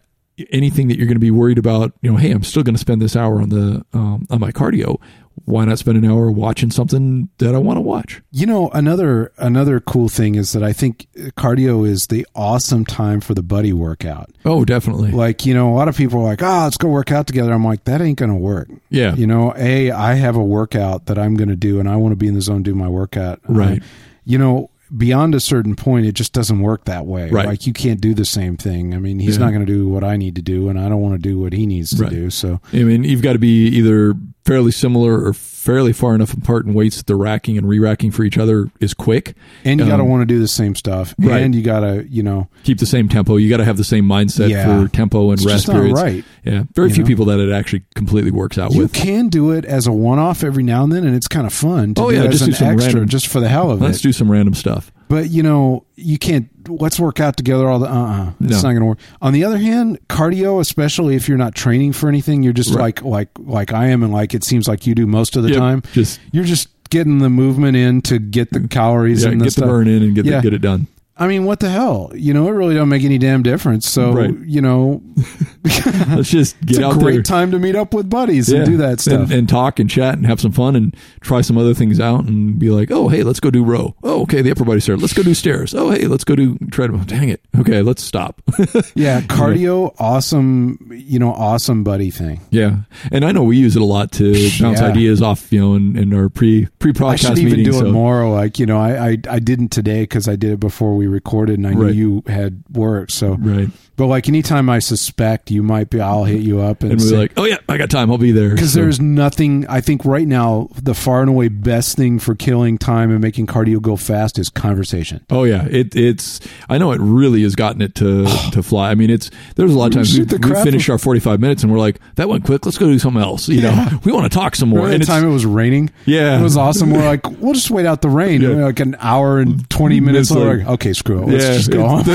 anything 0.51 0.87
that 0.87 0.97
you're 0.97 1.07
going 1.07 1.15
to 1.15 1.19
be 1.19 1.31
worried 1.31 1.57
about 1.57 1.91
you 2.01 2.11
know 2.11 2.17
hey 2.17 2.29
i'm 2.31 2.43
still 2.43 2.61
going 2.63 2.75
to 2.75 2.79
spend 2.79 3.01
this 3.01 3.15
hour 3.15 3.41
on 3.41 3.49
the 3.49 3.83
um, 3.93 4.27
on 4.29 4.39
my 4.39 4.51
cardio 4.51 4.99
why 5.45 5.65
not 5.65 5.79
spend 5.79 5.97
an 5.97 6.05
hour 6.09 6.29
watching 6.29 6.69
something 6.69 7.29
that 7.39 7.55
i 7.55 7.57
want 7.57 7.77
to 7.77 7.81
watch 7.81 8.21
You 8.31 8.45
know, 8.45 8.69
another 8.69 9.31
another 9.37 9.79
cool 9.79 10.07
thing 10.09 10.35
is 10.35 10.51
that 10.51 10.61
I 10.63 10.73
think 10.73 11.07
cardio 11.35 11.87
is 11.87 12.07
the 12.07 12.27
awesome 12.35 12.85
time 12.85 13.19
for 13.21 13.33
the 13.33 13.41
buddy 13.41 13.73
workout. 13.73 14.29
oh 14.45 14.63
definitely 14.65 15.11
Like, 15.11 15.45
you 15.47 15.53
know, 15.53 15.73
a 15.73 15.75
lot 15.75 15.87
of 15.87 15.97
people 15.97 16.19
are 16.19 16.23
like, 16.31 16.43
"Ah, 16.43 16.65
let's 16.65 16.77
go 16.77 16.89
work 16.89 17.11
out 17.11 17.25
together." 17.25 17.51
I'm 17.53 17.65
like, 17.65 17.83
"That 17.85 18.01
ain't 18.01 18.19
going 18.19 18.31
to 18.31 18.43
work." 18.53 18.67
yeah 18.89 19.15
You 19.15 19.25
know, 19.27 19.53
a 19.57 19.91
I 19.91 20.13
have 20.25 20.35
a 20.35 20.43
workout 20.43 21.05
that 21.07 21.17
I'm 21.17 21.35
going 21.35 21.49
to 21.49 21.55
do, 21.69 21.79
and 21.79 21.87
I 21.89 21.95
want 21.95 22.11
to 22.11 22.15
be 22.23 22.27
in 22.27 22.35
the 22.35 22.41
zone 22.49 22.61
do 22.63 22.75
my 22.75 22.87
workout. 22.89 23.39
Right. 23.47 23.81
Uh, 23.81 23.85
you 24.25 24.37
know, 24.37 24.69
beyond 24.95 25.35
a 25.35 25.39
certain 25.39 25.75
point, 25.75 26.05
it 26.05 26.13
just 26.13 26.33
doesn't 26.33 26.59
work 26.59 26.85
that 26.85 27.05
way. 27.05 27.29
Right. 27.29 27.45
Like 27.47 27.67
you 27.67 27.73
can't 27.73 28.01
do 28.01 28.13
the 28.13 28.25
same 28.25 28.57
thing. 28.57 28.93
I 28.93 28.97
mean, 28.99 29.19
he's 29.19 29.37
Yeah. 29.37 29.45
not 29.45 29.53
going 29.53 29.65
to 29.65 29.71
do 29.71 29.87
what 29.87 30.03
I 30.03 30.17
need 30.17 30.35
to 30.35 30.41
do, 30.41 30.69
and 30.69 30.79
I 30.79 30.89
don't 30.89 31.01
want 31.01 31.13
to 31.15 31.19
do 31.29 31.37
what 31.39 31.53
he 31.53 31.65
needs 31.65 31.91
to 31.95 32.03
Right. 32.03 32.11
do. 32.11 32.29
So 32.29 32.59
i 32.73 32.83
mean 32.83 33.03
you've 33.03 33.21
got 33.21 33.33
to 33.33 33.39
be 33.39 33.67
either 33.67 34.15
fairly 34.49 34.71
similar 34.71 35.23
or 35.23 35.33
fairly 35.33 35.93
far 35.93 36.15
enough 36.15 36.33
apart 36.33 36.65
in 36.65 36.73
weights 36.73 36.97
that 36.97 37.05
the 37.05 37.15
racking 37.15 37.57
and 37.57 37.67
re-racking 37.67 38.09
for 38.11 38.23
each 38.23 38.37
other 38.37 38.69
is 38.79 38.93
quick 38.93 39.35
and 39.63 39.79
you 39.79 39.85
got 39.85 39.97
to 39.97 40.03
Um, 40.03 40.09
want 40.09 40.21
to 40.21 40.25
do 40.25 40.39
the 40.39 40.47
same 40.47 40.73
stuff, 40.73 41.13
right. 41.19 41.41
and 41.43 41.53
you 41.53 41.61
got 41.61 41.81
to, 41.81 42.07
you 42.09 42.23
know, 42.23 42.47
keep 42.63 42.79
the 42.79 42.85
same 42.85 43.07
tempo 43.09 43.35
you 43.35 43.49
got 43.49 43.57
to 43.57 43.65
have 43.65 43.77
the 43.77 43.83
same 43.83 44.05
mindset 44.05 44.49
Yeah. 44.49 44.83
for 44.83 44.87
tempo 44.89 45.29
and 45.31 45.39
It's 45.39 45.45
rest 45.45 45.69
periods 45.69 46.01
right. 46.01 46.23
yeah 46.43 46.63
very 46.73 46.89
few 46.89 47.03
know? 47.03 47.07
people 47.07 47.25
that 47.25 47.39
it 47.39 47.51
actually 47.51 47.83
completely 47.95 48.31
works 48.31 48.57
out 48.57 48.71
you 48.73 48.79
with 48.81 48.95
You 48.97 49.03
can 49.03 49.27
do 49.27 49.51
it 49.51 49.65
as 49.65 49.85
a 49.85 49.91
one-off 49.91 50.43
every 50.43 50.63
now 50.63 50.83
and 50.83 50.91
then, 50.93 51.05
and 51.05 51.15
it's 51.15 51.27
kind 51.27 51.45
of 51.45 51.53
fun 51.53 51.93
to 51.95 52.01
Oh, 52.01 52.09
yeah, 52.09 52.25
just 52.27 52.45
do 52.45 52.51
an 52.51 52.55
some 52.55 52.67
extra, 52.69 52.87
random- 52.93 53.09
just 53.09 53.27
for 53.27 53.39
the 53.39 53.49
hell 53.49 53.69
of 53.69 53.81
it. 53.81 53.85
let's 53.85 54.01
do 54.01 54.11
some 54.11 54.31
random 54.31 54.53
stuff 54.55 54.91
But 55.09 55.29
you 55.31 55.43
know, 55.43 55.83
you 55.95 56.17
can't. 56.17 56.47
Let's 56.69 56.99
work 56.99 57.19
out 57.19 57.35
together 57.35 57.67
all 57.67 57.79
the. 57.79 57.87
Uh, 57.87 57.91
uh 58.27 58.31
it's 58.41 58.51
No. 58.51 58.55
not 58.57 58.61
going 58.61 58.79
to 58.79 58.85
work. 58.85 58.99
On 59.21 59.33
the 59.33 59.43
other 59.43 59.57
hand, 59.57 59.97
cardio, 60.07 60.61
especially 60.61 61.15
if 61.15 61.27
you're 61.27 61.37
not 61.37 61.55
training 61.55 61.93
for 61.93 62.07
anything, 62.07 62.43
you're 62.43 62.53
just 62.53 62.69
Right. 62.69 63.03
like 63.03 63.03
like 63.03 63.29
like 63.39 63.73
I 63.73 63.87
am, 63.87 64.03
and 64.03 64.13
like 64.13 64.33
it 64.35 64.43
seems 64.43 64.67
like 64.67 64.85
you 64.87 64.93
do 64.95 65.07
most 65.07 65.35
of 65.35 65.43
the 65.43 65.49
Yep, 65.49 65.57
time. 65.57 65.83
just 65.93 66.19
You're 66.31 66.43
just 66.45 66.69
getting 66.91 67.17
the 67.19 67.29
movement 67.29 67.75
in 67.75 68.01
to 68.03 68.19
get 68.19 68.51
the 68.51 68.61
calories 68.67 69.23
yeah, 69.23 69.31
and 69.31 69.41
get 69.43 69.53
the 69.55 69.61
the 69.61 69.67
burn 69.67 69.87
in 69.87 70.01
and 70.03 70.15
get 70.15 70.25
Yeah. 70.25 70.37
the, 70.37 70.41
get 70.43 70.53
it 70.53 70.61
done 70.61 70.87
I 71.19 71.27
mean, 71.27 71.43
what 71.45 71.59
the 71.59 71.69
hell? 71.69 72.11
You 72.15 72.33
know, 72.33 72.47
it 72.47 72.51
really 72.51 72.75
don't 72.75 72.87
make 72.89 73.03
any 73.03 73.17
damn 73.17 73.43
difference. 73.43 73.87
So 73.89 74.13
Right. 74.13 74.33
you 74.45 74.61
know, 74.61 75.01
Let's 75.63 76.29
just 76.29 76.59
get 76.61 76.69
it's 76.69 76.77
get 76.79 76.83
a 76.83 76.87
out 76.87 76.99
great 76.99 77.13
there 77.15 77.21
time 77.23 77.51
to 77.51 77.59
meet 77.59 77.75
up 77.75 77.93
with 77.93 78.09
buddies 78.09 78.49
and 78.49 78.65
do 78.65 78.77
that 78.77 78.99
stuff. 79.01 79.23
and, 79.23 79.31
and 79.31 79.49
talk 79.49 79.79
and 79.79 79.89
chat 79.89 80.15
and 80.15 80.25
have 80.25 80.39
some 80.39 80.51
fun 80.53 80.75
and 80.75 80.95
try 81.21 81.41
some 81.41 81.57
other 81.57 81.73
things 81.73 81.99
out 81.99 82.23
and 82.25 82.57
be 82.57 82.69
like, 82.69 82.89
oh 82.91 83.09
hey, 83.09 83.23
let's 83.23 83.39
go 83.39 83.51
do 83.51 83.63
row. 83.63 83.95
Oh 84.03 84.21
okay, 84.23 84.41
the 84.41 84.51
upper 84.51 84.63
body 84.63 84.79
started. 84.79 85.01
Let's 85.01 85.13
go 85.13 85.21
do 85.23 85.33
stairs. 85.33 85.73
Oh 85.75 85.91
hey, 85.91 86.07
let's 86.07 86.23
go 86.23 86.35
do 86.35 86.57
treadmill. 86.71 87.03
Dang 87.03 87.29
it. 87.29 87.41
Okay, 87.59 87.81
let's 87.81 88.01
stop. 88.03 88.41
yeah, 88.95 89.21
cardio, 89.21 89.93
awesome. 89.99 90.89
You 90.93 91.19
know, 91.19 91.33
awesome 91.33 91.83
buddy 91.83 92.11
thing. 92.11 92.39
yeah, 92.49 92.77
and 93.11 93.25
I 93.25 93.31
know 93.33 93.43
we 93.43 93.57
use 93.57 93.75
it 93.75 93.81
a 93.81 93.85
lot 93.85 94.11
to 94.13 94.31
bounce 94.61 94.79
Yeah. 94.79 94.87
ideas 94.87 95.21
off, 95.21 95.51
you 95.51 95.59
know, 95.59 95.75
in, 95.75 95.97
in 95.97 96.13
our 96.13 96.29
pre 96.29 96.67
pre 96.79 96.91
I 96.91 96.93
podcast 96.93 97.19
should 97.19 97.37
even 97.39 97.59
meetings. 97.59 97.75
do 97.77 97.83
it 97.83 97.87
so- 97.87 97.91
more. 97.91 98.29
Like 98.29 98.57
you 98.59 98.65
know, 98.65 98.79
I 98.79 99.09
I, 99.11 99.17
I 99.29 99.39
didn't 99.39 99.69
today 99.69 100.03
because 100.03 100.27
I 100.27 100.35
did 100.37 100.51
it 100.53 100.59
before 100.59 100.95
we 100.95 101.07
recorded, 101.09 101.57
and 101.59 101.67
I 101.67 101.73
knew 101.73 101.87
you 101.89 102.23
had 102.27 102.63
work. 102.71 103.11
So, 103.11 103.35
Right, 103.35 103.69
but 103.99 104.07
like 104.07 104.27
anytime 104.29 104.69
I 104.69 104.79
suspect 104.79 105.51
you 105.51 105.61
might 105.61 105.89
be, 105.91 105.99
I'll 106.01 106.23
hit 106.23 106.41
you 106.41 106.61
up 106.61 106.81
and, 106.83 106.93
and 106.93 107.01
we're 107.01 107.07
say- 107.07 107.17
like, 107.17 107.33
oh 107.37 107.43
yeah, 107.45 107.57
I 107.67 107.77
got 107.77 107.89
time. 107.91 108.09
I'll 108.09 108.17
be 108.17 108.31
there. 108.31 108.49
because 108.55 108.73
So- 108.73 108.79
there's 108.79 108.99
nothing. 108.99 109.67
I 109.67 109.81
think 109.81 110.05
right 110.05 110.27
now 110.27 110.69
the 110.81 110.93
far 110.95 111.19
and 111.21 111.29
away 111.29 111.49
best 111.49 111.97
thing 111.97 112.17
for 112.17 112.33
killing 112.33 112.77
time 112.77 113.11
and 113.11 113.19
making 113.21 113.45
cardio 113.47 113.81
go 113.81 113.95
fast 113.97 114.39
is 114.39 114.49
conversation. 114.49 115.23
Oh 115.29 115.43
yeah, 115.43 115.65
it, 115.65 115.95
it's. 115.95 116.39
I 116.69 116.77
know 116.77 116.91
it 116.93 117.01
really 117.01 117.43
has 117.43 117.55
gotten 117.55 117.81
it 117.81 117.93
to 117.95 118.25
to 118.53 118.63
fly. 118.63 118.89
I 118.91 118.95
mean, 118.95 119.09
it's. 119.09 119.29
There's 119.55 119.73
a 119.73 119.77
lot 119.77 119.87
of 119.87 119.93
times 119.93 120.17
we, 120.17 120.23
we 120.25 120.63
finish 120.63 120.89
our 120.89 120.97
45 120.97 121.39
minutes 121.39 121.63
and 121.63 121.71
we're 121.71 121.79
like, 121.79 121.99
that 122.15 122.29
went 122.29 122.45
quick. 122.45 122.65
Let's 122.65 122.77
go 122.77 122.87
do 122.87 122.97
something 122.99 123.21
else. 123.21 123.49
You 123.49 123.59
Yeah. 123.61 123.89
know, 123.91 123.99
we 124.05 124.11
want 124.13 124.31
to 124.31 124.35
talk 124.35 124.55
some 124.55 124.69
more. 124.69 124.79
Remember 124.79 124.93
And 124.95 125.03
the 125.03 125.07
time 125.07 125.25
it 125.25 125.31
was 125.33 125.45
raining? 125.45 125.89
Yeah. 126.05 126.39
it 126.39 126.43
was 126.43 126.55
awesome. 126.55 126.91
We're 126.91 127.05
like, 127.05 127.29
we'll 127.41 127.53
just 127.53 127.69
wait 127.69 127.85
out 127.85 128.01
the 128.01 128.09
rain. 128.09 128.41
Yeah. 128.41 128.49
Like 128.65 128.79
an 128.79 128.95
hour 128.99 129.39
and 129.39 129.69
twenty 129.69 129.99
minutes. 129.99 130.31
Like- 130.31 130.59
like, 130.59 130.67
okay, 130.67 130.93
screw 130.93 131.23
it. 131.23 131.27
Let's 131.27 131.45
just 131.57 131.71
go 131.71 131.99
it-. 131.99 132.05
The, 132.05 132.13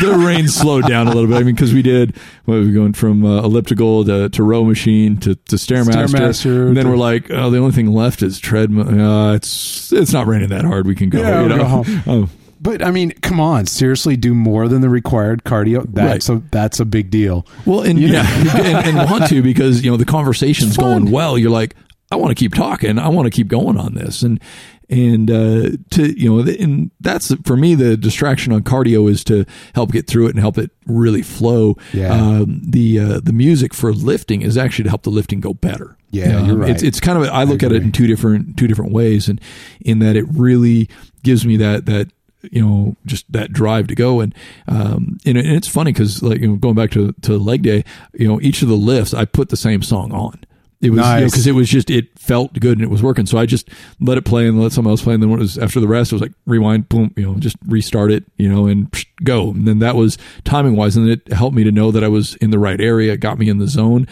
the, 0.00 0.06
the 0.06 0.18
rain 0.18 0.48
slowed 0.48 0.86
down 0.86 1.06
a 1.08 1.10
little 1.12 1.25
bit. 1.28 1.36
I 1.36 1.42
mean, 1.42 1.54
because 1.54 1.72
we 1.74 1.82
did, 1.82 2.16
what, 2.44 2.58
we 2.60 2.72
going 2.72 2.92
from 2.92 3.24
uh, 3.24 3.42
elliptical 3.42 4.04
to, 4.04 4.28
to 4.28 4.42
row 4.42 4.64
machine 4.64 5.16
to, 5.18 5.34
to 5.34 5.56
stairmaster. 5.56 6.06
Stairmaster 6.06 6.68
and 6.68 6.76
then 6.76 6.84
to- 6.84 6.90
we're 6.90 6.96
like, 6.96 7.30
oh, 7.30 7.50
the 7.50 7.58
only 7.58 7.72
thing 7.72 7.92
left 7.92 8.22
is 8.22 8.38
treadmill. 8.38 8.88
Uh, 9.00 9.34
it's 9.34 9.92
it's 9.92 10.12
not 10.12 10.26
raining 10.26 10.48
that 10.48 10.64
hard. 10.64 10.86
We 10.86 10.94
can 10.94 11.10
go. 11.10 11.20
Yeah, 11.20 11.42
you 11.42 11.48
know? 11.48 11.58
go 11.58 11.64
home. 11.64 12.02
Oh, 12.06 12.28
But 12.58 12.82
I 12.82 12.90
mean, 12.90 13.10
come 13.20 13.38
on, 13.38 13.66
seriously, 13.66 14.16
do 14.16 14.34
more 14.34 14.66
than 14.66 14.80
the 14.80 14.88
required 14.88 15.44
cardio. 15.44 15.84
That's 15.92 16.28
a 16.30 16.42
that's 16.50 16.80
a 16.80 16.86
big 16.86 17.10
deal. 17.10 17.46
Well, 17.66 17.82
and 17.82 17.98
You 17.98 18.08
know? 18.08 18.14
yeah, 18.14 18.56
and, 18.88 18.98
and 18.98 19.10
want 19.10 19.28
to 19.28 19.42
because 19.42 19.84
you 19.84 19.90
know 19.90 19.98
the 19.98 20.06
conversation's 20.06 20.76
going 20.76 21.10
well. 21.10 21.36
You're 21.36 21.50
like, 21.50 21.76
I 22.10 22.16
want 22.16 22.30
to 22.30 22.34
keep 22.34 22.54
talking. 22.54 22.98
I 22.98 23.08
want 23.08 23.26
to 23.26 23.30
keep 23.30 23.48
going 23.48 23.76
on 23.76 23.94
this, 23.94 24.22
and 24.22 24.40
and 24.88 25.30
uh, 25.30 25.70
to 25.90 26.20
you 26.20 26.28
know, 26.30 26.50
and 26.52 26.90
that's 27.00 27.34
for 27.44 27.56
me 27.56 27.74
the 27.74 27.96
distraction 27.96 28.52
on 28.52 28.62
cardio 28.62 29.10
is 29.10 29.24
to 29.24 29.44
help 29.74 29.92
get 29.92 30.06
through 30.06 30.26
it 30.26 30.30
and 30.30 30.38
help 30.38 30.58
it 30.58 30.70
really 30.86 31.22
flow. 31.22 31.76
Yeah. 31.92 32.12
Um, 32.12 32.60
the 32.64 32.98
uh, 33.00 33.20
the 33.20 33.32
music 33.32 33.74
for 33.74 33.92
lifting 33.92 34.42
is 34.42 34.56
actually 34.56 34.84
to 34.84 34.90
help 34.90 35.02
the 35.02 35.10
lifting 35.10 35.40
go 35.40 35.54
better. 35.54 35.96
Yeah, 36.10 36.38
Um, 36.38 36.46
you're 36.46 36.56
right. 36.56 36.70
It's 36.70 36.82
it's 36.82 37.00
kind 37.00 37.18
of 37.18 37.28
I 37.28 37.42
look 37.44 37.62
at 37.62 37.72
it 37.72 37.82
in 37.82 37.92
two 37.92 38.06
different 38.06 38.56
two 38.56 38.66
different 38.66 38.92
ways, 38.92 39.28
and 39.28 39.40
in 39.80 39.98
that 40.00 40.16
it 40.16 40.24
really 40.30 40.88
gives 41.22 41.44
me 41.44 41.56
that 41.56 41.86
that 41.86 42.08
you 42.52 42.64
know 42.64 42.94
just 43.04 43.30
that 43.32 43.52
drive 43.52 43.88
to 43.88 43.94
go 43.96 44.20
and 44.20 44.32
um 44.68 45.18
and, 45.26 45.36
and 45.36 45.48
it's 45.48 45.66
funny 45.66 45.92
because 45.92 46.22
like 46.22 46.40
you 46.40 46.46
know 46.46 46.54
going 46.54 46.76
back 46.76 46.92
to 46.92 47.12
to 47.22 47.36
leg 47.36 47.62
day 47.62 47.82
you 48.14 48.28
know 48.28 48.40
each 48.40 48.62
of 48.62 48.68
the 48.68 48.76
lifts 48.76 49.12
i 49.12 49.24
put 49.24 49.48
the 49.48 49.56
same 49.56 49.82
song 49.82 50.12
on 50.12 50.38
it 50.82 50.90
was 50.90 50.98
Nice. 50.98 51.30
because 51.30 51.46
it 51.46 51.52
was 51.52 51.68
just 51.68 51.88
it 51.90 52.18
felt 52.18 52.52
good 52.60 52.78
and 52.78 52.82
it 52.82 52.90
was 52.90 53.02
working 53.02 53.24
so 53.26 53.38
i 53.38 53.46
just 53.46 53.68
let 54.00 54.18
it 54.18 54.24
play 54.24 54.46
and 54.46 54.60
let 54.62 54.72
someone 54.72 54.92
else 54.92 55.02
play 55.02 55.14
and 55.14 55.22
then 55.22 55.30
when 55.30 55.38
it 55.40 55.42
was 55.42 55.56
after 55.58 55.80
the 55.80 55.88
rest 55.88 56.12
it 56.12 56.14
was 56.16 56.22
like 56.22 56.32
rewind 56.46 56.88
boom 56.88 57.12
you 57.16 57.22
know 57.24 57.34
just 57.38 57.56
restart 57.66 58.10
it 58.12 58.24
you 58.36 58.48
know 58.48 58.66
and 58.66 58.90
psh, 58.92 59.06
go 59.24 59.50
and 59.50 59.66
then 59.66 59.78
that 59.78 59.96
was 59.96 60.18
timing 60.44 60.76
wise 60.76 60.96
and 60.96 61.08
it 61.08 61.32
helped 61.32 61.56
me 61.56 61.64
to 61.64 61.72
know 61.72 61.90
that 61.90 62.04
i 62.04 62.08
was 62.08 62.34
in 62.36 62.50
the 62.50 62.58
right 62.58 62.80
area 62.80 63.12
it 63.14 63.20
got 63.20 63.38
me 63.38 63.48
in 63.48 63.56
the 63.58 63.66
zone 63.68 64.06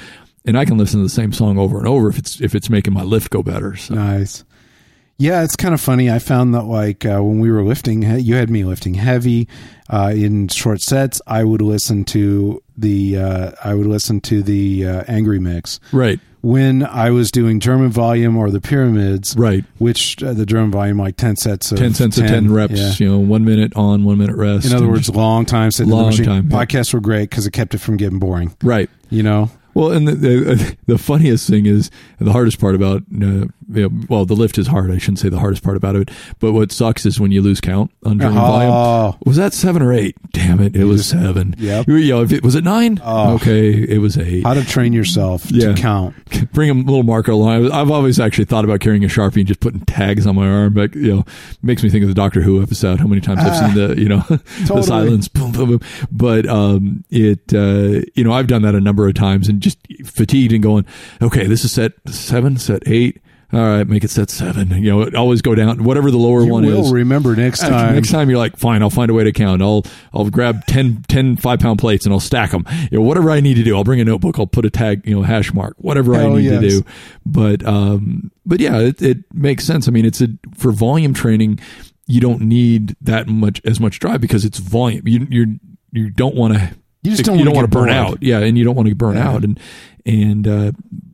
and 0.46 0.56
i 0.56 0.64
can 0.64 0.78
listen 0.78 0.98
to 1.00 1.04
the 1.04 1.10
same 1.10 1.32
song 1.32 1.58
over 1.58 1.76
and 1.78 1.86
over 1.86 2.08
if 2.08 2.16
it's 2.18 2.40
if 2.40 2.54
it's 2.54 2.70
making 2.70 2.94
my 2.94 3.02
lift 3.02 3.30
go 3.30 3.42
better 3.42 3.76
so 3.76 3.94
Nice. 3.94 4.42
Yeah, 5.16 5.44
it's 5.44 5.54
kind 5.54 5.72
of 5.72 5.80
funny. 5.80 6.10
I 6.10 6.18
found 6.18 6.54
that 6.56 6.64
like 6.64 7.06
uh, 7.06 7.20
when 7.22 7.38
we 7.38 7.48
were 7.48 7.62
lifting, 7.62 8.02
you 8.18 8.34
had 8.34 8.50
me 8.50 8.64
lifting 8.64 8.94
heavy 8.94 9.48
uh, 9.88 10.12
in 10.12 10.48
short 10.48 10.80
sets. 10.80 11.22
I 11.28 11.44
would 11.44 11.62
listen 11.62 12.02
to 12.06 12.60
the 12.76 13.18
uh, 13.18 13.52
I 13.62 13.74
would 13.74 13.86
listen 13.86 14.20
to 14.22 14.42
the 14.42 14.84
uh, 14.84 15.04
angry 15.06 15.38
mix 15.38 15.78
right 15.92 16.18
when 16.44 16.84
I 16.84 17.10
was 17.10 17.30
doing 17.30 17.58
German 17.58 17.88
volume 17.90 18.36
or 18.36 18.50
the 18.50 18.60
pyramids. 18.60 19.34
right 19.36 19.64
Which 19.78 20.22
uh, 20.22 20.34
the 20.34 20.44
German 20.44 20.70
volume 20.70 20.98
like 20.98 21.16
ten 21.16 21.36
sets 21.36 21.72
of 21.72 21.78
10 21.78 21.94
cents 21.94 22.18
of 22.18 22.26
10 22.26 22.52
reps, 22.52 22.74
yeah. 22.74 22.92
you 22.98 23.10
know, 23.10 23.18
one 23.18 23.44
minute 23.44 23.72
on, 23.76 24.04
one 24.04 24.18
minute 24.18 24.36
rest. 24.36 24.66
In 24.66 24.74
other 24.74 24.86
words, 24.88 25.08
long 25.08 25.46
time 25.46 25.70
sitting 25.70 25.90
in 25.90 25.96
Long 25.96 26.04
the 26.04 26.10
machine. 26.10 26.24
time, 26.26 26.50
yeah. 26.50 26.64
Podcasts 26.64 26.92
were 26.92 27.00
great 27.00 27.30
because 27.30 27.46
it 27.46 27.52
kept 27.52 27.74
it 27.74 27.78
from 27.78 27.96
getting 27.96 28.18
boring. 28.18 28.54
right. 28.62 28.90
You 29.10 29.22
know, 29.22 29.50
Well, 29.74 29.92
and 29.92 30.06
the, 30.08 30.14
the, 30.14 30.76
the 30.86 30.98
funniest 30.98 31.48
thing 31.48 31.66
is 31.66 31.90
the 32.18 32.32
hardest 32.32 32.60
part 32.60 32.74
about 32.74 33.02
uh, 33.02 33.04
you 33.12 33.48
know, 33.68 33.90
well, 34.08 34.24
the 34.24 34.34
lift 34.34 34.58
is 34.58 34.66
hard. 34.66 34.90
I 34.90 34.98
shouldn't 34.98 35.18
say 35.18 35.28
the 35.28 35.38
hardest 35.38 35.62
part 35.64 35.76
about 35.76 35.96
it, 35.96 36.10
but 36.38 36.52
what 36.52 36.70
sucks 36.72 37.06
is 37.06 37.18
when 37.18 37.32
you 37.32 37.40
lose 37.42 37.60
count 37.60 37.90
on 38.04 38.20
Oh. 38.22 38.30
volume. 38.30 39.18
Was 39.26 39.36
that 39.36 39.52
seven 39.54 39.82
or 39.82 39.92
eight? 39.92 40.16
Damn 40.32 40.60
it, 40.60 40.76
it 40.76 40.84
was 40.84 41.06
seven. 41.06 41.54
Yep. 41.58 41.88
You 41.88 42.08
know, 42.10 42.22
if 42.22 42.32
it 42.32 42.42
was 42.42 42.54
it 42.54 42.64
nine, 42.64 43.00
Oh. 43.04 43.34
okay, 43.34 43.70
it 43.72 43.98
was 43.98 44.16
eight. 44.18 44.44
How 44.44 44.54
to 44.54 44.64
train 44.64 44.92
yourself 44.92 45.50
Yeah. 45.50 45.72
to 45.74 45.80
count. 45.80 46.14
Bring 46.52 46.70
a 46.70 46.74
little 46.74 47.02
marker 47.02 47.32
along. 47.32 47.70
I've 47.72 47.90
always 47.90 48.20
actually 48.20 48.44
thought 48.44 48.64
about 48.64 48.80
carrying 48.80 49.04
a 49.04 49.08
sharpie 49.08 49.38
and 49.38 49.46
just 49.46 49.60
putting 49.60 49.80
tags 49.80 50.26
on 50.26 50.34
my 50.36 50.46
arm. 50.48 50.74
But 50.74 50.94
you 50.94 51.14
know, 51.16 51.24
makes 51.62 51.82
me 51.82 51.88
think 51.90 52.02
of 52.02 52.08
the 52.08 52.14
Doctor 52.14 52.42
Who 52.42 52.62
episode. 52.62 53.00
How 53.00 53.06
many 53.06 53.20
times 53.20 53.40
I've 53.42 53.56
seen 53.56 53.74
the 53.74 54.00
you 54.00 54.08
know 54.08 54.20
the 54.28 54.40
Ah. 54.74 54.80
Silence, 54.82 55.28
boom, 55.28 55.52
boom, 55.52 55.70
boom. 55.70 55.80
But 56.12 56.46
um, 56.46 57.04
it 57.10 57.52
uh, 57.54 58.02
you 58.14 58.24
know 58.24 58.32
I've 58.32 58.46
done 58.46 58.62
that 58.62 58.74
a 58.74 58.80
number 58.80 59.08
of 59.08 59.14
times 59.14 59.48
and 59.48 59.60
just 59.64 59.78
fatigued 60.04 60.52
and 60.52 60.62
going, 60.62 60.86
okay, 61.20 61.46
this 61.46 61.64
is 61.64 61.72
set 61.72 61.92
seven, 62.06 62.56
set 62.56 62.82
eight. 62.86 63.20
All 63.52 63.60
right, 63.60 63.86
make 63.86 64.02
it 64.02 64.10
set 64.10 64.30
seven. 64.30 64.70
You 64.82 64.90
know, 64.90 65.10
always 65.16 65.40
go 65.40 65.54
down 65.54 65.84
whatever 65.84 66.10
the 66.10 66.16
lower 66.18 66.42
You 66.42 66.50
one 66.50 66.66
will 66.66 66.86
is. 66.86 66.92
remember 66.92 67.36
next 67.36 67.60
time. 67.60 67.94
Next 67.94 68.10
time 68.10 68.28
you're 68.28 68.38
like, 68.38 68.56
fine, 68.56 68.82
I'll 68.82 68.90
find 68.90 69.10
a 69.10 69.14
way 69.14 69.22
to 69.22 69.30
count. 69.32 69.62
I'll 69.62 69.84
I'll 70.12 70.28
grab 70.28 70.66
10, 70.66 71.04
10 71.06 71.36
five 71.36 71.60
pound 71.60 71.78
plates 71.78 72.04
and 72.04 72.12
I'll 72.12 72.18
stack 72.18 72.50
them. 72.50 72.64
You 72.90 72.98
know, 72.98 73.02
whatever 73.02 73.30
I 73.30 73.38
need 73.38 73.54
to 73.54 73.62
do. 73.62 73.76
I'll 73.76 73.84
bring 73.84 74.00
a 74.00 74.04
notebook. 74.04 74.40
I'll 74.40 74.48
put 74.48 74.64
a 74.64 74.70
tag, 74.70 75.06
you 75.06 75.14
know, 75.14 75.22
hash 75.22 75.52
mark, 75.54 75.76
whatever 75.78 76.16
I 76.16 76.20
Hell 76.20 76.34
need 76.34 76.48
to 76.48 76.60
do. 76.60 76.84
But 77.24 77.64
um, 77.64 78.32
but 78.44 78.58
yeah, 78.58 78.78
it, 78.80 79.00
it 79.00 79.18
makes 79.32 79.64
sense. 79.64 79.86
I 79.86 79.92
mean, 79.92 80.04
it's 80.06 80.20
a 80.20 80.28
for 80.56 80.72
volume 80.72 81.14
training. 81.14 81.60
You 82.06 82.20
don't 82.20 82.40
need 82.40 82.96
that 83.02 83.28
much 83.28 83.60
as 83.64 83.78
much 83.78 84.00
drive 84.00 84.20
because 84.20 84.44
it's 84.44 84.58
volume. 84.58 85.06
You 85.06 85.26
you 85.30 85.60
you 85.92 86.10
don't 86.10 86.34
want 86.34 86.54
to. 86.54 86.74
You 87.04 87.10
just 87.12 87.24
don't 87.24 87.38
you 87.38 87.44
don't 87.44 87.54
want 87.54 87.70
to 87.70 87.70
burn 87.70 87.84
bored. 87.88 87.90
out. 87.96 88.22
Yeah, 88.22 88.40
and 88.40 88.58
you 88.58 88.64
don't 88.64 88.74
want 88.74 88.88
to 88.88 88.94
burn 88.94 89.14
Yeah. 89.16 89.28
out. 89.30 89.44
And 89.44 89.60
and 90.06 90.48
uh, 90.48 90.72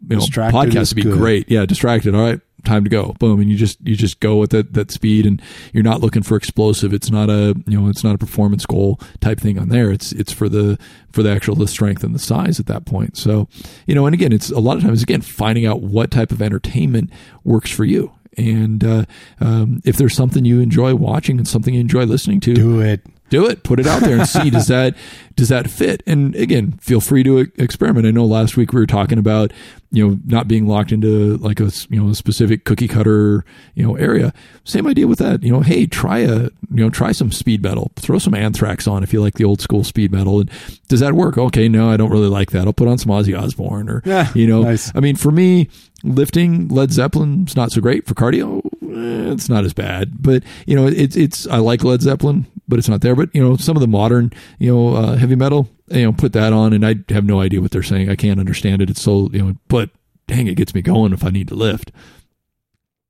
you 0.09 0.17
know, 0.17 0.23
podcasts 0.23 0.91
would 0.95 0.97
be 0.97 1.03
good. 1.03 1.19
great. 1.19 1.51
Yeah, 1.51 1.67
distracted. 1.67 2.15
All 2.15 2.23
right, 2.23 2.41
time 2.65 2.83
to 2.85 2.91
go. 2.91 3.15
Boom, 3.21 3.41
and 3.41 3.49
you 3.51 3.57
just 3.57 3.79
you 3.87 3.95
just 3.95 4.19
go 4.21 4.37
with 4.39 4.51
that 4.51 4.73
that 4.75 4.91
speed, 4.91 5.27
and 5.27 5.41
you're 5.73 5.85
not 5.85 6.01
looking 6.01 6.23
for 6.23 6.37
explosive. 6.37 6.93
It's 6.93 7.11
not 7.11 7.29
a 7.31 7.55
you 7.67 7.79
know 7.81 7.89
it's 7.89 8.03
not 8.03 8.15
a 8.15 8.19
performance 8.19 8.67
goal 8.67 9.01
type 9.21 9.39
thing 9.41 9.59
on 9.59 9.69
there. 9.69 9.91
It's 9.93 10.11
it's 10.13 10.33
for 10.33 10.49
the 10.49 10.79
for 11.13 11.23
the 11.23 11.31
actual 11.31 11.55
the 11.55 11.69
strength 11.69 12.03
and 12.05 12.15
the 12.15 12.19
size 12.19 12.59
at 12.59 12.67
that 12.67 12.87
point. 12.87 13.17
So 13.17 13.49
you 13.87 13.95
know, 13.95 14.07
and 14.07 14.15
again, 14.15 14.33
it's 14.33 14.51
a 14.51 14.59
lot 14.61 14.77
of 14.77 14.83
times 14.83 15.03
again 15.03 15.21
finding 15.21 15.67
out 15.67 15.83
what 15.83 16.11
type 16.11 16.33
of 16.33 16.41
entertainment 16.43 17.11
works 17.45 17.71
for 17.71 17.85
you. 17.85 18.13
And 18.37 18.83
uh, 18.85 19.05
um, 19.41 19.81
if 19.85 19.97
there's 19.97 20.15
something 20.15 20.45
you 20.45 20.61
enjoy 20.61 20.95
watching 20.95 21.39
and 21.39 21.49
something 21.49 21.75
you 21.75 21.81
enjoy 21.81 22.05
listening 22.05 22.39
to, 22.41 22.55
Do 22.55 22.81
it. 22.81 23.05
Do 23.31 23.47
it. 23.47 23.63
Put 23.65 23.81
it 23.81 23.87
out 23.87 24.03
there 24.03 24.19
and 24.19 24.29
see 24.29 24.51
does 24.51 24.67
that 24.69 24.95
does 25.37 25.49
that 25.49 25.71
fit? 25.71 26.03
And 26.07 26.35
again 26.37 26.73
feel 26.73 27.01
free 27.01 27.23
to 27.23 27.39
experiment. 27.57 28.07
I 28.07 28.11
know 28.11 28.25
last 28.27 28.57
week 28.57 28.73
we 28.73 28.81
were 28.81 28.87
talking 28.87 29.19
about 29.19 29.53
you 29.93 30.07
know 30.07 30.19
not 30.27 30.47
being 30.47 30.67
locked 30.67 30.93
into 30.93 31.37
like 31.39 31.59
a 31.61 31.71
you 31.89 32.03
know 32.03 32.11
a 32.11 32.15
specific 32.15 32.65
cookie 32.65 32.89
cutter 32.89 33.45
you 33.75 33.83
know 33.83 33.97
area. 33.97 34.33
Same 34.65 34.87
idea 34.87 35.07
with 35.07 35.19
that. 35.21 35.43
You 35.43 35.53
know 35.53 35.61
hey 35.61 35.87
try 35.87 36.19
a 36.19 36.43
you 36.45 36.51
know 36.71 36.91
try 36.91 37.13
some 37.13 37.33
speed 37.33 37.63
metal. 37.63 37.91
Throw 37.97 38.19
some 38.19 38.35
anthrax 38.35 38.87
on 38.87 39.03
if 39.03 39.13
you 39.13 39.21
like 39.23 39.35
the 39.35 39.45
old 39.45 39.61
school 39.61 39.85
speed 39.85 40.13
metal. 40.13 40.41
And 40.41 40.51
does 40.89 41.01
that 41.01 41.15
work? 41.15 41.39
Okay 41.39 41.69
no 41.69 41.89
i 41.91 41.97
don't 41.97 42.11
really 42.11 42.29
like 42.29 42.51
that. 42.51 42.67
I'll 42.67 42.73
put 42.73 42.89
on 42.89 42.99
some 42.99 43.11
ozzy 43.13 43.39
osbourne 43.41 43.89
or 43.89 44.03
Yeah, 44.05 44.31
you 44.35 44.47
know 44.47 44.63
nice. 44.63 44.93
i 44.95 45.01
mean 45.01 45.17
for 45.17 45.31
me 45.31 45.69
lifting 46.03 46.69
led 46.69 46.91
zeppelin's 46.93 47.57
not 47.57 47.73
so 47.73 47.81
great. 47.81 48.07
For 48.07 48.15
cardio 48.15 48.59
eh, 48.83 49.33
it's 49.33 49.49
not 49.49 49.65
as 49.65 49.73
bad. 49.73 50.23
But 50.23 50.43
you 50.67 50.77
know 50.77 50.87
it's 50.87 51.17
it's 51.17 51.47
i 51.47 51.57
like 51.59 51.85
led 51.85 52.03
zeppelin 52.03 52.47
but 52.71 52.79
it's 52.79 52.89
not 52.89 53.01
there 53.03 53.15
but 53.15 53.29
you 53.35 53.43
know 53.43 53.57
some 53.57 53.77
of 53.77 53.81
the 53.81 53.87
modern 53.89 54.33
you 54.59 54.73
know 54.75 54.95
uh, 54.95 55.17
heavy 55.17 55.35
metal 55.35 55.69
you 55.89 56.03
know 56.03 56.13
put 56.13 56.33
that 56.33 56.53
on 56.53 56.73
and 56.73 56.87
i 56.87 56.95
have 57.11 57.25
no 57.25 57.41
idea 57.41 57.61
what 57.61 57.71
they're 57.71 57.83
saying 57.83 58.09
i 58.09 58.17
can't 58.17 58.41
understand 58.41 58.81
it 58.81 58.89
it's 58.89 59.03
so 59.03 59.29
you 59.33 59.43
know 59.43 59.55
but 59.69 59.91
dang 60.27 60.47
it 60.47 60.55
gets 60.55 60.75
me 60.75 60.81
going 60.81 61.13
if 61.13 61.25
i 61.25 61.29
need 61.31 61.49
to 61.49 61.55
lift 61.55 61.93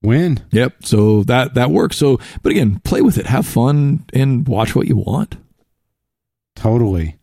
Win. 0.02 0.38
yep 0.50 0.74
so 0.84 1.22
that 1.24 1.54
that 1.54 1.70
works 1.70 1.96
so 1.96 2.18
but 2.42 2.50
again 2.50 2.80
play 2.84 3.02
with 3.02 3.18
it 3.18 3.26
have 3.26 3.46
fun 3.46 4.04
and 4.12 4.48
watch 4.48 4.74
what 4.74 4.88
you 4.88 4.96
want 4.96 5.36
Totally. 6.56 7.16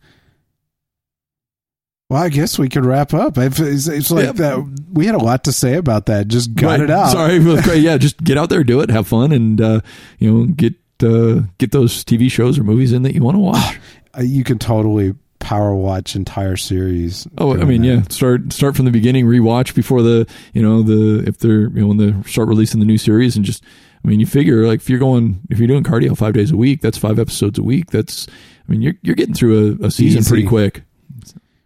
Well, 2.10 2.22
I 2.22 2.28
guess 2.30 2.58
we 2.58 2.68
could 2.68 2.84
wrap 2.84 3.12
up. 3.12 3.36
It's, 3.36 3.60
it's, 3.86 4.10
like 4.10 4.24
Yep. 4.24 4.34
that. 4.36 4.80
We 4.92 5.06
had 5.06 5.14
a 5.14 5.18
lot 5.18 5.44
to 5.44 5.52
say 5.52 5.74
about 5.74 6.06
that. 6.06 6.26
Just 6.28 6.54
got 6.54 6.70
Right. 6.70 6.80
it 6.80 6.90
out. 6.90 7.10
Sorry. 7.12 7.38
Yeah, 7.80 7.98
just 7.98 8.22
get 8.24 8.38
out 8.38 8.48
there, 8.48 8.64
do 8.64 8.80
it, 8.80 8.90
have 8.90 9.06
fun, 9.06 9.30
and 9.30 9.60
uh, 9.60 9.80
you 10.18 10.32
know 10.32 10.46
get 10.46 10.74
uh, 11.02 11.42
get 11.58 11.72
those 11.72 12.04
TV 12.04 12.30
shows 12.30 12.58
or 12.58 12.64
movies 12.64 12.92
in 12.92 13.02
that 13.02 13.14
you 13.14 13.22
want 13.22 13.34
to 13.36 13.40
watch. 13.40 13.78
Uh, 14.18 14.22
You 14.22 14.42
can 14.42 14.58
totally 14.58 15.14
power 15.38 15.74
watch 15.74 16.16
entire 16.16 16.56
series. 16.56 17.28
Oh, 17.36 17.52
I 17.60 17.64
mean, 17.64 17.82
that. 17.82 17.86
yeah. 17.88 18.02
Start 18.08 18.52
start 18.54 18.74
from 18.74 18.86
the 18.86 18.90
beginning. 18.90 19.26
Rewatch 19.26 19.74
before 19.74 20.00
the 20.02 20.26
you 20.54 20.62
know 20.62 20.82
the 20.82 21.24
if 21.28 21.38
they're 21.38 21.68
you 21.70 21.80
know 21.82 21.88
when 21.88 21.98
they 21.98 22.14
start 22.28 22.48
releasing 22.48 22.80
the 22.80 22.86
new 22.86 22.96
series 22.98 23.36
and 23.36 23.44
just 23.44 23.62
I 24.04 24.08
mean 24.08 24.18
you 24.18 24.24
figure 24.26 24.66
like 24.66 24.80
if 24.80 24.88
you're 24.88 24.98
going 24.98 25.40
if 25.50 25.58
you're 25.58 25.68
doing 25.68 25.84
cardio 25.84 26.16
five 26.16 26.32
days 26.32 26.50
a 26.50 26.56
week 26.56 26.80
that's 26.80 26.96
five 26.96 27.18
episodes 27.18 27.58
a 27.58 27.62
week 27.62 27.90
that's 27.90 28.26
I 28.66 28.72
mean 28.72 28.80
you're 28.80 28.94
you're 29.02 29.14
getting 29.14 29.34
through 29.34 29.78
a, 29.82 29.86
a 29.86 29.90
season 29.90 30.20
Easy. 30.20 30.28
pretty 30.30 30.46
quick. 30.46 30.82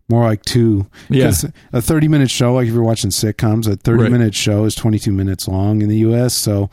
More 0.08 0.24
like 0.24 0.42
two. 0.44 0.86
Yeah. 1.08 1.32
A 1.72 1.80
30 1.80 2.08
minute 2.08 2.30
show, 2.30 2.54
like 2.54 2.66
if 2.66 2.74
you're 2.74 2.82
watching 2.82 3.10
sitcoms, 3.10 3.66
a 3.70 3.76
30 3.76 4.02
Right. 4.02 4.12
minute 4.12 4.34
show 4.34 4.64
is 4.64 4.74
22 4.74 5.10
minutes 5.12 5.48
long 5.48 5.80
in 5.80 5.88
the 5.88 5.98
U.S. 5.98 6.34
So 6.34 6.68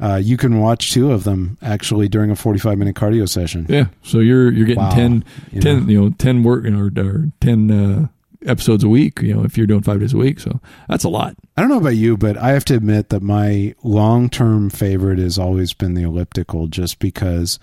uh, 0.00 0.20
you 0.22 0.36
can 0.36 0.58
watch 0.60 0.92
two 0.92 1.12
of 1.12 1.24
them 1.24 1.58
actually 1.62 2.08
during 2.08 2.30
a 2.30 2.36
45 2.36 2.78
minute 2.78 2.96
cardio 2.96 3.28
session. 3.28 3.66
Yeah, 3.68 3.86
so 4.02 4.18
you're 4.18 4.50
you're 4.52 4.66
getting 4.66 4.82
Wow. 4.82 4.90
10, 4.94 5.24
You 5.52 5.60
10 5.60 5.88
you 5.88 6.00
know 6.00 6.10
ten 6.18 6.42
work 6.42 6.64
you 6.64 6.70
know, 6.70 6.80
or, 6.80 7.04
or 7.04 7.28
ten 7.40 7.70
uh, 7.70 8.08
episodes 8.46 8.82
a 8.82 8.88
week. 8.88 9.20
You 9.22 9.34
know 9.34 9.44
if 9.44 9.56
you're 9.56 9.66
doing 9.66 9.82
five 9.82 10.00
days 10.00 10.12
a 10.14 10.18
week, 10.18 10.40
so 10.40 10.60
that's 10.88 11.04
a 11.04 11.08
lot. 11.08 11.36
I 11.56 11.60
don't 11.60 11.70
know 11.70 11.78
about 11.78 11.96
you, 11.96 12.16
but 12.16 12.36
I 12.36 12.50
have 12.50 12.64
to 12.66 12.74
admit 12.74 13.10
that 13.10 13.22
my 13.22 13.74
long 13.82 14.28
term 14.28 14.70
favorite 14.70 15.18
has 15.18 15.38
always 15.38 15.72
been 15.72 15.94
the 15.94 16.02
elliptical 16.02 16.66
just 16.66 16.98
because 16.98 17.58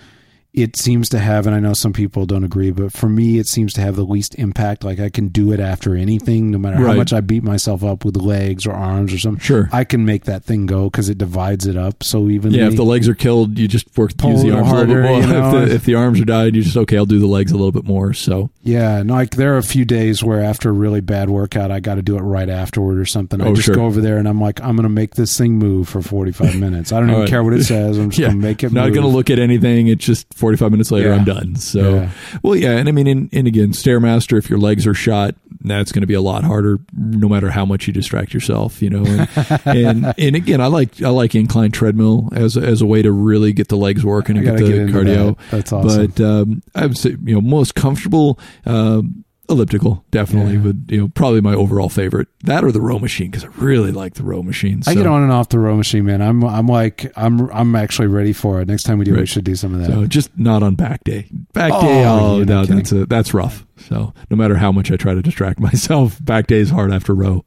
it 0.54 0.76
seems 0.76 1.10
to 1.10 1.20
have, 1.20 1.46
and 1.46 1.56
I 1.56 1.60
know 1.60 1.74
some 1.74 1.94
people 1.94 2.26
don't 2.26 2.44
agree, 2.44 2.72
but 2.72 2.92
for 2.92 3.08
me, 3.08 3.38
it 3.38 3.46
seems 3.48 3.72
to 3.74 3.82
have 3.82 3.96
the 3.96 4.04
least 4.04 4.36
impact. 4.36 4.84
Like 4.84 5.00
I 5.00 5.10
can 5.10 5.28
do 5.28 5.52
it 5.54 5.60
after 5.60 5.96
anything, 5.96 6.50
no 6.52 6.58
matter 6.58 6.78
how 6.78 6.94
much 6.94 7.14
I 7.14 7.22
beat 7.22 7.44
myself 7.44 7.84
up 7.84 8.04
with 8.04 8.18
legs 8.18 8.66
or 8.66 8.72
arms 8.74 9.14
or 9.14 9.20
something. 9.20 9.40
Sure. 9.42 9.70
I 9.72 9.84
can 9.84 10.06
make 10.06 10.26
that 10.26 10.44
thing 10.44 10.66
go 10.66 10.90
because 10.90 11.08
it 11.08 11.18
divides 11.20 11.68
it 11.68 11.78
up 11.78 12.04
so 12.04 12.28
evenly. 12.30 12.60
Yeah, 12.60 12.68
if 12.68 12.76
the 12.76 12.84
legs 12.84 13.08
are 13.08 13.14
killed, 13.16 13.58
you 13.60 13.68
just 13.68 13.96
work 13.98 14.12
use 14.24 14.42
the 14.42 14.52
arms 14.52 14.72
a 14.72 14.76
little 14.76 14.86
bit 14.88 15.04
more. 15.04 15.20
you 15.22 15.28
know? 15.28 15.62
if, 15.62 15.70
the, 15.70 15.76
if 15.76 15.86
the 15.86 15.96
arms 15.96 16.20
are 16.20 16.26
died, 16.26 16.56
you 16.56 16.64
just 16.64 16.78
okay. 16.78 16.98
I'll 16.98 17.06
do 17.06 17.20
the 17.20 17.28
legs 17.28 17.52
a 17.52 17.56
little 17.56 17.72
bit 17.72 17.86
more. 17.86 18.14
So 18.14 18.50
Yeah, 18.64 19.04
no, 19.04 19.14
like 19.14 19.32
there 19.36 19.54
are 19.54 19.58
a 19.58 19.64
few 19.64 19.86
days 19.86 20.24
where 20.24 20.42
after 20.42 20.70
a 20.70 20.74
really 20.74 21.02
bad 21.02 21.30
workout, 21.30 21.70
I 21.72 21.80
got 21.80 21.96
to 21.96 22.02
do 22.02 22.18
it 22.18 22.22
right 22.22 22.50
afterward 22.50 22.98
or 22.98 23.06
something. 23.06 23.40
I 23.40 23.46
Oh, 23.50 23.54
just 23.54 23.68
sure. 23.68 23.76
go 23.76 23.86
over 23.86 24.02
there 24.02 24.18
and 24.18 24.28
I'm 24.28 24.42
like, 24.42 24.60
I'm 24.62 24.76
going 24.76 24.84
to 24.84 24.90
make 24.90 25.16
this 25.16 25.38
thing 25.38 25.60
move 25.60 25.88
for 25.88 26.02
45 26.02 26.56
minutes. 26.60 26.92
I 26.92 27.00
don't 27.00 27.10
even 27.10 27.22
right. 27.22 27.30
care 27.30 27.44
what 27.44 27.54
it 27.54 27.64
says. 27.64 27.98
I'm 27.98 28.10
just 28.10 28.20
yeah, 28.20 28.28
going 28.30 28.42
to 28.42 28.48
make 28.48 28.64
it 28.64 28.68
move. 28.68 28.74
not 28.74 28.90
going 28.94 29.04
to 29.04 29.08
look 29.16 29.30
at 29.30 29.38
anything. 29.40 29.88
It's 29.88 30.04
just 30.04 30.26
forty 30.40 30.58
five 30.58 30.72
minutes 30.72 30.92
later, 30.92 31.10
Yeah. 31.10 31.16
I'm 31.16 31.26
done. 31.26 31.56
So 31.56 31.96
Yeah. 31.96 32.12
well, 32.42 32.56
yeah, 32.56 32.72
and 32.78 32.90
I 32.90 32.92
mean, 32.92 33.08
and, 33.08 33.30
and 33.34 33.48
again, 33.48 33.72
stairmaster. 33.72 34.38
If 34.38 34.50
your 34.50 34.60
legs 34.60 34.88
are 34.88 34.94
shot, 34.94 35.36
that's 35.62 35.92
going 35.92 36.02
to 36.02 36.08
be 36.08 36.14
a 36.14 36.22
lot 36.22 36.44
harder, 36.44 36.80
no 36.94 37.28
matter 37.28 37.50
how 37.50 37.66
much 37.66 37.86
you 37.88 37.94
distract 37.94 38.34
yourself. 38.34 38.82
You 38.82 38.90
know, 38.90 39.04
and 39.06 39.28
and, 39.66 40.14
and 40.18 40.36
again, 40.36 40.62
I 40.62 40.68
like 40.68 41.02
I 41.02 41.10
like 41.10 41.36
incline 41.36 41.72
treadmill 41.72 42.30
as 42.34 42.58
as 42.58 42.82
a 42.82 42.86
way 42.86 43.02
to 43.02 43.12
really 43.12 43.54
get 43.54 43.68
the 43.68 43.78
legs 43.78 44.06
working 44.06 44.38
and 44.38 44.46
get 44.46 44.58
the 44.58 44.64
get 44.64 44.88
cardio. 44.88 45.38
that. 45.38 45.52
That's 45.52 45.74
awesome. 45.74 46.08
But 46.08 46.22
um, 46.24 46.64
I 46.76 46.86
would 46.86 46.98
say 46.98 47.12
you 47.24 47.36
know 47.36 47.42
most 47.42 47.76
comfortable. 47.76 48.40
Um, 48.66 49.26
elliptical 49.50 50.06
definitely 50.12 50.54
Yeah. 50.54 50.62
would 50.62 50.86
you 50.90 50.98
know 51.02 51.08
probably 51.10 51.42
my 51.42 51.54
overall 51.54 51.90
favorite 51.90 52.28
that 52.44 52.64
or 52.64 52.72
the 52.72 52.82
row 52.82 53.00
machine 53.00 53.32
because 53.32 53.44
i 53.44 53.48
really 53.58 53.92
like 53.92 54.14
the 54.14 54.24
row 54.24 54.44
machine 54.44 54.82
I 54.86 54.94
get 54.94 55.08
on 55.08 55.24
and 55.24 55.32
off 55.32 55.50
the 55.50 55.60
row 55.60 55.76
machine, 55.76 56.06
man. 56.06 56.22
I'm 56.22 56.44
I'm 56.44 56.68
like 56.68 57.12
I'm 57.18 57.50
I'm 57.52 57.76
actually 57.76 58.08
ready 58.08 58.32
for 58.34 58.62
it. 58.62 58.68
Next 58.68 58.84
time 58.84 58.98
we 59.00 59.06
do, 59.06 59.16
it, 59.16 59.20
we 59.22 59.26
should 59.26 59.44
do 59.46 59.56
some 59.56 59.74
of 59.74 59.80
that. 59.82 59.88
So 59.88 60.06
just 60.06 60.38
not 60.38 60.62
on 60.64 60.76
back 60.76 61.04
day. 61.04 61.28
Back 61.54 61.72
Oh, 61.74 61.82
day, 61.82 62.06
oh, 62.06 62.44
no, 62.44 62.62
kidding. 62.62 62.76
that's 62.78 62.92
a, 62.92 63.06
that's 63.06 63.34
rough. 63.34 63.66
So 63.78 64.14
no 64.30 64.38
matter 64.38 64.56
how 64.58 64.72
much 64.72 64.92
I 64.92 64.96
try 64.98 65.14
to 65.14 65.22
distract 65.22 65.60
myself, 65.70 66.24
back 66.24 66.48
day 66.48 66.58
is 66.60 66.70
hard 66.70 66.92
after 66.94 67.14
row. 67.16 67.44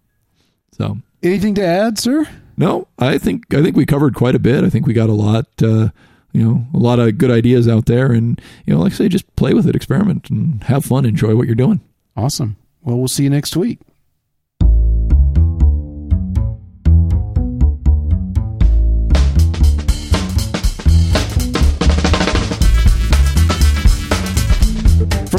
So 0.77 0.99
Anything 1.23 1.55
to 1.55 1.65
add, 1.65 1.99
sir? 1.99 2.27
no, 2.57 2.89
I 2.99 3.19
think 3.19 3.53
I 3.55 3.63
think 3.63 3.77
we 3.77 3.87
covered 3.87 4.15
quite 4.15 4.35
a 4.35 4.41
bit. 4.41 4.65
I 4.65 4.69
think 4.71 4.87
we 4.87 4.93
got 4.93 5.09
a 5.09 5.15
lot, 5.15 5.47
uh, 5.63 5.89
you 6.33 6.43
know, 6.43 6.67
a 6.75 6.79
lot 6.79 6.99
of 6.99 7.17
good 7.19 7.31
ideas 7.31 7.69
out 7.69 7.87
there, 7.87 8.11
and 8.13 8.41
you 8.67 8.75
know, 8.75 8.81
like 8.81 8.93
I 8.93 8.97
say, 8.97 9.09
just 9.09 9.35
play 9.37 9.55
with 9.55 9.67
it, 9.69 9.77
experiment, 9.77 10.31
and 10.31 10.63
have 10.65 10.85
fun, 10.85 11.05
enjoy 11.05 11.37
what 11.37 11.47
you're 11.47 11.55
doing. 11.55 11.81
Awesome. 12.17 12.57
Well, 12.83 12.99
we'll 12.99 13.09
see 13.09 13.25
you 13.25 13.31
next 13.31 13.57
week. 13.57 13.79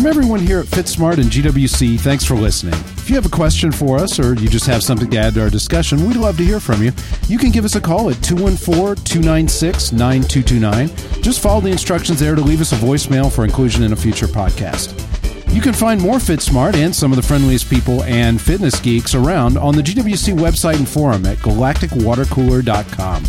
From 0.04 0.08
everyone 0.08 0.40
here 0.40 0.60
at 0.60 0.66
FitSmart 0.66 1.20
and 1.20 1.30
GWC, 1.30 2.00
thanks 2.00 2.26
for 2.26 2.36
listening. 2.36 2.74
If 2.74 3.10
you 3.10 3.16
have 3.16 3.26
a 3.26 3.30
question 3.30 3.72
for 3.72 4.00
us 4.00 4.20
or 4.20 4.34
you 4.34 4.50
just 4.50 4.66
have 4.66 4.84
something 4.84 5.10
to 5.12 5.18
add 5.18 5.36
to 5.36 5.42
our 5.44 5.50
discussion, 5.50 6.06
we'd 6.08 6.18
love 6.18 6.36
to 6.38 6.44
hear 6.44 6.60
from 6.60 6.82
you. 6.82 6.92
You 7.28 7.38
can 7.38 7.52
give 7.52 7.64
us 7.64 7.76
a 7.76 7.80
call 7.80 8.10
at 8.10 8.22
214 8.24 9.02
296 9.06 9.92
9229. 9.92 11.22
Just 11.22 11.42
follow 11.42 11.62
the 11.62 11.70
instructions 11.70 12.20
there 12.20 12.36
to 12.36 12.42
leave 12.42 12.60
us 12.60 12.74
a 12.74 12.76
voicemail 12.76 13.32
for 13.32 13.46
inclusion 13.46 13.84
in 13.84 13.94
a 13.94 13.96
future 13.96 14.28
podcast. 14.28 15.13
You 15.54 15.62
can 15.62 15.74
find 15.74 16.02
more 16.02 16.18
FitSmart 16.18 16.74
and 16.74 16.94
some 16.96 17.12
of 17.12 17.16
the 17.16 17.22
friendliest 17.22 17.70
people 17.70 18.04
and 18.04 18.42
fitness 18.42 18.80
geeks 18.80 19.14
around 19.14 19.56
on 19.56 19.76
the 19.76 19.84
GWC 19.84 20.36
website 20.36 20.78
and 20.78 20.90
forum 20.90 21.28
at 21.28 21.38
galacticwatercooler.com. 21.38 23.24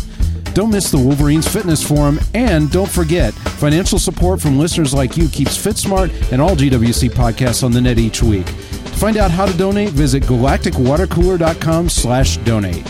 Don't 0.55 0.71
miss 0.71 0.89
the 0.89 0.97
Wolverines 0.97 1.47
Fitness 1.47 1.85
Forum, 1.87 2.19
and 2.33 2.71
don't 2.71 2.89
forget, 2.89 3.33
financial 3.33 3.99
support 3.99 4.41
from 4.41 4.57
listeners 4.57 4.93
like 4.93 5.17
you 5.17 5.27
keeps 5.29 5.55
FitSmart 5.55 6.31
and 6.31 6.41
all 6.41 6.55
GWC 6.55 7.11
podcasts 7.11 7.63
on 7.63 7.71
the 7.71 7.81
net 7.81 7.99
each 7.99 8.23
week. 8.23 8.45
To 8.45 9.01
find 9.01 9.17
out 9.17 9.29
how 9.29 9.45
to 9.45 9.55
donate, 9.57 9.89
visit 9.89 10.23
galacticwatercooler.com 10.23 11.89
slash 11.89 12.37
donate. 12.37 12.89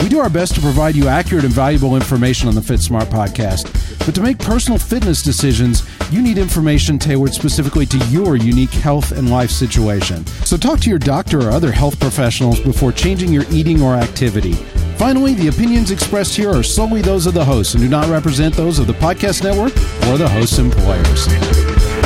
We 0.00 0.08
do 0.08 0.20
our 0.20 0.30
best 0.30 0.54
to 0.54 0.60
provide 0.60 0.94
you 0.94 1.08
accurate 1.08 1.44
and 1.44 1.52
valuable 1.52 1.96
information 1.96 2.48
on 2.48 2.54
the 2.54 2.60
FitSmart 2.60 3.06
podcast. 3.06 4.06
But 4.06 4.14
to 4.14 4.20
make 4.20 4.38
personal 4.38 4.78
fitness 4.78 5.22
decisions, 5.22 5.82
you 6.10 6.22
need 6.22 6.38
information 6.38 6.98
tailored 6.98 7.34
specifically 7.34 7.86
to 7.86 7.98
your 8.06 8.36
unique 8.36 8.70
health 8.70 9.12
and 9.12 9.30
life 9.30 9.50
situation. 9.50 10.26
So 10.44 10.56
talk 10.56 10.80
to 10.80 10.90
your 10.90 10.98
doctor 10.98 11.40
or 11.40 11.50
other 11.50 11.70
health 11.70 12.00
professionals 12.00 12.60
before 12.60 12.92
changing 12.92 13.32
your 13.32 13.44
eating 13.50 13.82
or 13.82 13.94
activity. 13.94 14.54
Finally, 14.96 15.34
the 15.34 15.48
opinions 15.48 15.90
expressed 15.90 16.34
here 16.34 16.50
are 16.50 16.62
solely 16.62 17.02
those 17.02 17.26
of 17.26 17.34
the 17.34 17.44
hosts 17.44 17.74
and 17.74 17.82
do 17.82 17.88
not 17.88 18.08
represent 18.08 18.54
those 18.54 18.78
of 18.78 18.86
the 18.86 18.94
podcast 18.94 19.44
network 19.44 19.76
or 20.08 20.18
the 20.18 20.28
host's 20.28 20.58
employers. 20.58 21.97